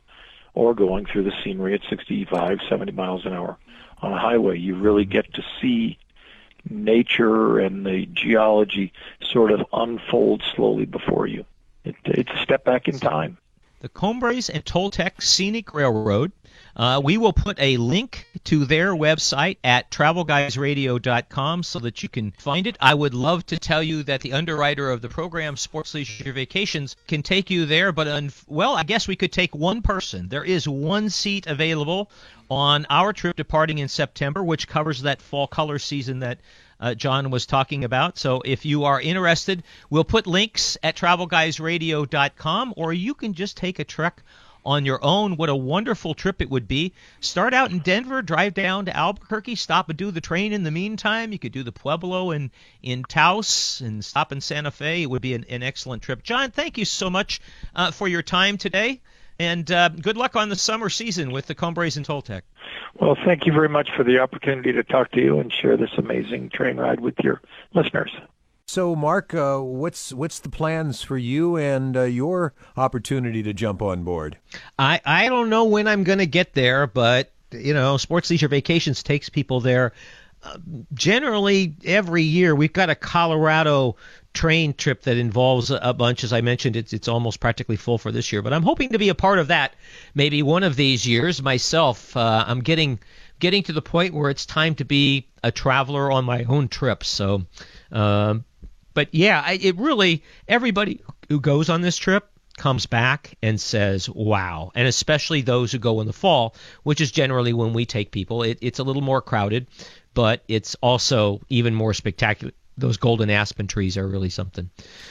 or 0.55 0.75
going 0.75 1.07
through 1.07 1.25
the 1.25 1.33
scenery 1.43 1.75
at 1.75 1.81
65, 1.89 2.61
70 2.69 2.93
miles 2.93 3.25
an 3.25 3.33
hour 3.33 3.57
on 4.03 4.13
a 4.13 4.19
highway. 4.19 4.59
You 4.59 4.77
really 4.77 5.05
mm-hmm. 5.05 5.13
get 5.13 5.35
to 5.35 5.45
see 5.61 5.99
nature 6.69 7.59
and 7.59 7.85
the 7.85 8.07
geology 8.07 8.93
sort 9.21 9.53
of 9.53 9.65
unfold 9.73 10.43
slowly 10.55 10.87
before 10.87 11.27
you. 11.27 11.45
It, 11.85 11.97
it's 12.05 12.31
a 12.33 12.43
step 12.43 12.65
back 12.65 12.89
in 12.89 12.99
time. 12.99 13.37
The 13.81 13.89
Cumbres 13.91 14.49
and 14.49 14.65
Toltec 14.65 15.23
Scenic 15.23 15.75
Railroad. 15.75 16.33
Uh, 16.77 17.01
we 17.03 17.17
will 17.17 17.33
put 17.33 17.59
a 17.61 17.77
link 17.77 18.27
to 18.45 18.65
their 18.65 18.93
website 18.93 19.59
at 19.63 19.91
travelguysradio.com 19.91 21.63
so 21.63 21.79
that 21.79 22.03
you 22.03 22.09
can 22.09 22.33
find 22.33 22.67
it. 22.67 22.77
I 22.81 22.95
would 22.95 23.15
love 23.15 23.47
to 23.47 23.59
tell 23.59 23.83
you 23.83 24.03
that 24.05 24.23
the 24.23 24.33
underwriter 24.33 24.91
of 24.91 25.01
the 25.01 25.09
program, 25.09 25.57
Sports 25.57 25.95
Leisure 25.95 26.33
Vacations, 26.33 26.97
can 27.07 27.23
take 27.23 27.51
you 27.51 27.67
there, 27.67 27.93
but 27.93 28.09
un- 28.09 28.33
well, 28.49 28.75
I 28.75 28.83
guess 28.83 29.07
we 29.07 29.17
could 29.17 29.33
take 29.33 29.55
one 29.55 29.83
person. 29.83 30.29
There 30.29 30.45
is 30.45 30.69
one 30.69 31.11
seat 31.11 31.47
available 31.47 32.11
on 32.51 32.87
our 32.91 33.13
trip 33.13 33.37
departing 33.37 33.79
in 33.79 33.89
September, 33.89 34.43
which 34.43 34.69
covers 34.69 35.03
that 35.03 35.23
fall 35.23 35.47
color 35.47 35.79
season 35.79 36.19
that 36.21 36.41
uh, 36.81 36.95
John 36.95 37.31
was 37.31 37.47
talking 37.47 37.85
about. 37.85 38.19
So 38.19 38.43
if 38.45 38.67
you 38.67 38.85
are 38.85 39.01
interested, 39.01 39.63
we'll 39.91 40.05
put 40.05 40.27
links 40.27 40.77
at 40.83 40.97
travelguysradio.com, 40.97 42.75
or 42.77 42.93
you 42.93 43.15
can 43.15 43.33
just 43.33 43.57
take 43.57 43.79
a 43.79 43.85
trek 43.85 44.23
on 44.65 44.85
your 44.85 44.99
own. 45.03 45.37
What 45.37 45.49
a 45.49 45.55
wonderful 45.55 46.15
trip 46.15 46.41
it 46.41 46.51
would 46.51 46.67
be. 46.67 46.93
Start 47.21 47.55
out 47.55 47.71
in 47.71 47.81
Denver, 47.81 48.23
drive 48.23 48.55
down 48.55 48.87
to 48.87 48.97
Albuquerque, 48.97 49.57
stop 49.57 49.89
and 49.89 49.99
do 49.99 50.11
the 50.11 50.21
train 50.21 50.53
in 50.53 50.63
the 50.63 50.71
meantime. 50.71 51.33
You 51.33 51.39
could 51.39 51.53
do 51.53 51.63
the 51.63 51.73
Pueblo 51.73 52.31
in, 52.31 52.51
in 52.83 53.03
Taos 53.05 53.81
and 53.81 54.05
stop 54.05 54.33
in 54.33 54.41
Santa 54.41 54.71
Fe. 54.71 55.03
It 55.03 55.11
would 55.11 55.23
be 55.23 55.35
an, 55.35 55.45
an 55.49 55.63
excellent 55.63 56.03
trip. 56.03 56.23
John, 56.23 56.51
thank 56.51 56.79
you 56.79 56.85
so 56.85 57.11
much 57.11 57.41
uh, 57.75 57.91
for 57.91 58.09
your 58.09 58.23
time 58.23 58.59
today. 58.59 59.01
And 59.39 59.71
uh, 59.71 59.89
good 59.89 60.17
luck 60.17 60.37
on 60.37 60.49
the 60.49 60.57
summer 60.57 60.89
season 60.89 61.33
with 61.33 61.47
the 61.47 61.55
Cumbres 61.55 61.97
and 61.97 62.07
Toltec. 62.07 62.43
Well, 62.95 63.17
thank 63.25 63.47
you 63.47 63.53
very 63.53 63.69
much 63.69 63.89
for 63.97 64.05
the 64.05 64.21
opportunity 64.21 64.73
to 64.73 64.85
talk 64.85 65.11
to 65.13 65.21
you 65.21 65.41
and 65.41 65.53
share 65.53 65.77
this 65.77 65.91
amazing 65.99 66.51
train 66.51 66.77
ride 66.77 67.01
with 67.01 67.17
your 67.19 67.41
listeners. 67.75 68.13
So, 68.67 68.97
Mark, 68.97 69.35
uh, 69.35 69.59
what's 69.59 70.13
what's 70.13 70.39
the 70.39 70.49
plans 70.49 71.03
for 71.03 71.19
you 71.19 71.57
and 71.59 71.97
uh, 71.97 72.03
your 72.05 72.55
opportunity 72.77 73.43
to 73.43 73.53
jump 73.53 73.83
on 73.83 74.05
board? 74.05 74.39
I 74.79 75.01
I 75.05 75.29
don't 75.29 75.51
know 75.51 75.65
when 75.65 75.87
I'm 75.87 76.03
going 76.03 76.19
to 76.19 76.27
get 76.27 76.55
there, 76.55 76.87
but 76.87 77.31
you 77.53 77.75
know, 77.75 77.99
Sports 77.99 78.31
Leisure 78.31 78.49
Vacations 78.49 79.03
takes 79.03 79.29
people 79.29 79.61
there. 79.61 79.93
Uh, 80.43 80.57
generally, 80.95 81.77
every 81.85 82.23
year 82.23 82.55
we've 82.55 82.73
got 82.73 82.89
a 82.89 82.95
Colorado 82.95 83.97
train 84.33 84.73
trip 84.75 85.03
that 85.03 85.19
involves 85.19 85.71
a 85.71 85.93
bunch. 85.93 86.25
As 86.25 86.33
I 86.33 86.41
mentioned, 86.41 86.75
it's 86.75 86.95
it's 86.95 87.07
almost 87.07 87.41
practically 87.41 87.77
full 87.77 87.99
for 87.99 88.11
this 88.11 88.33
year, 88.33 88.41
but 88.41 88.55
I'm 88.55 88.63
hoping 88.63 88.91
to 88.91 88.99
be 88.99 89.11
a 89.11 89.15
part 89.15 89.39
of 89.39 89.49
that. 89.49 89.75
Maybe 90.15 90.43
one 90.43 90.63
of 90.63 90.75
these 90.75 91.07
years 91.07 91.43
myself. 91.43 92.17
Uh, 92.17 92.45
I'm 92.47 92.61
getting 92.61 92.99
getting 93.41 93.63
to 93.65 93.73
the 93.73 93.83
point 93.83 94.15
where 94.15 94.31
it's 94.31 94.47
time 94.47 94.75
to 94.77 94.85
be 94.85 95.29
a 95.43 95.53
traveler 95.53 96.11
on 96.11 96.25
my 96.25 96.45
own 96.45 96.69
trips. 96.69 97.09
So, 97.09 97.45
um, 97.93 98.45
but 98.95 99.09
yeah, 99.13 99.43
I, 99.45 99.55
it 99.55 99.77
really 99.77 100.23
everybody 100.49 101.01
who 101.29 101.41
goes 101.41 101.69
on 101.69 101.83
this 101.83 101.97
trip 101.97 102.31
comes 102.57 102.87
back 102.87 103.37
and 103.43 103.61
says, 103.61 104.09
"Wow!" 104.09 104.71
And 104.75 104.89
especially 104.89 105.43
those 105.43 105.73
who 105.73 105.79
go 105.79 106.01
in 106.01 106.07
the 106.07 106.13
fall, 106.13 106.55
which 106.85 107.01
is 107.01 107.11
generally 107.11 107.53
when 107.53 107.73
we 107.73 107.85
take 107.85 108.11
people. 108.11 108.43
It, 108.43 108.59
it's 108.61 108.79
a 108.79 108.85
little 108.85 109.03
more 109.03 109.21
crowded, 109.21 109.67
but 110.15 110.43
it's 110.49 110.77
also 110.77 111.41
even 111.49 111.75
more 111.75 111.93
spectacular 111.93 112.53
those 112.77 112.97
golden 112.97 113.31
aspen 113.31 113.67
trees 113.67 113.97
are 113.97 114.07
really 114.07 114.31
something. 114.31 114.71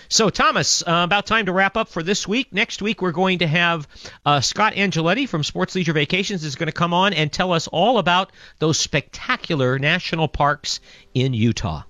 So, 0.10 0.30
Thomas, 0.30 0.82
uh, 0.82 1.02
about 1.04 1.26
time 1.26 1.46
to 1.46 1.54
wrap 1.54 1.78
up 1.78 1.90
for 1.90 2.04
this 2.04 2.28
week. 2.28 2.52
Next 2.52 2.82
week, 2.82 3.02
we're 3.02 3.12
going 3.12 3.40
to 3.40 3.48
have 3.48 3.88
uh, 4.26 4.42
Scott 4.42 4.74
Angeletti 4.74 5.28
from 5.28 5.44
Sports 5.44 5.76
Leisure 5.76 5.94
Vacations 5.94 6.44
is 6.44 6.56
going 6.56 6.68
to 6.68 6.74
come 6.74 6.94
on 6.94 7.14
and 7.14 7.32
tell 7.32 7.54
us 7.54 7.68
all 7.68 8.00
about 8.00 8.32
those 8.60 8.78
spectacular 8.78 9.80
national 9.80 10.28
parks 10.28 10.80
in 11.14 11.34
Utah. 11.34 11.84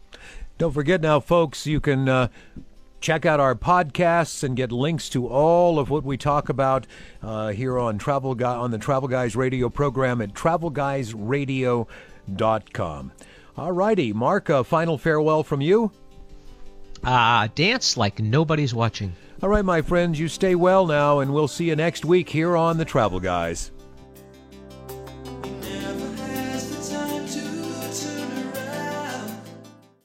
Don't 0.58 0.72
forget 0.72 1.02
now, 1.02 1.20
folks, 1.20 1.68
you 1.68 1.80
can. 1.80 2.08
Uh, 2.08 2.28
check 3.04 3.26
out 3.26 3.42
our 3.42 3.54
podcasts 3.54 4.44
and 4.44 4.56
get 4.56 4.72
links 4.72 5.10
to 5.10 5.28
all 5.28 5.78
of 5.78 5.90
what 5.90 6.06
we 6.06 6.16
talk 6.16 6.48
about 6.48 6.88
uh, 7.22 7.50
here 7.50 7.78
on 7.78 7.98
Travel 7.98 8.34
Guy 8.34 8.56
on 8.56 8.72
the 8.72 8.78
Travel 8.78 9.10
Guys 9.10 9.36
Radio 9.36 9.68
program 9.68 10.22
at 10.22 10.34
travelguysradio.com. 10.34 13.12
All 13.58 13.74
righty, 13.74 14.14
Mark, 14.14 14.48
a 14.50 14.64
final 14.64 14.98
farewell 14.98 15.44
from 15.44 15.60
you. 15.60 15.92
Ah, 17.04 17.44
uh, 17.44 17.50
dance 17.54 17.98
like 17.98 18.20
nobody's 18.20 18.74
watching. 18.74 19.12
All 19.42 19.50
right, 19.50 19.66
my 19.66 19.82
friends, 19.82 20.18
you 20.18 20.30
stay 20.30 20.56
well 20.56 20.88
now, 20.88 21.20
and 21.20 21.34
we'll 21.34 21.50
see 21.50 21.66
you 21.66 21.76
next 21.76 22.06
week 22.06 22.30
here 22.30 22.56
on 22.56 22.78
The 22.78 22.86
Travel 22.86 23.20
Guys. 23.20 23.74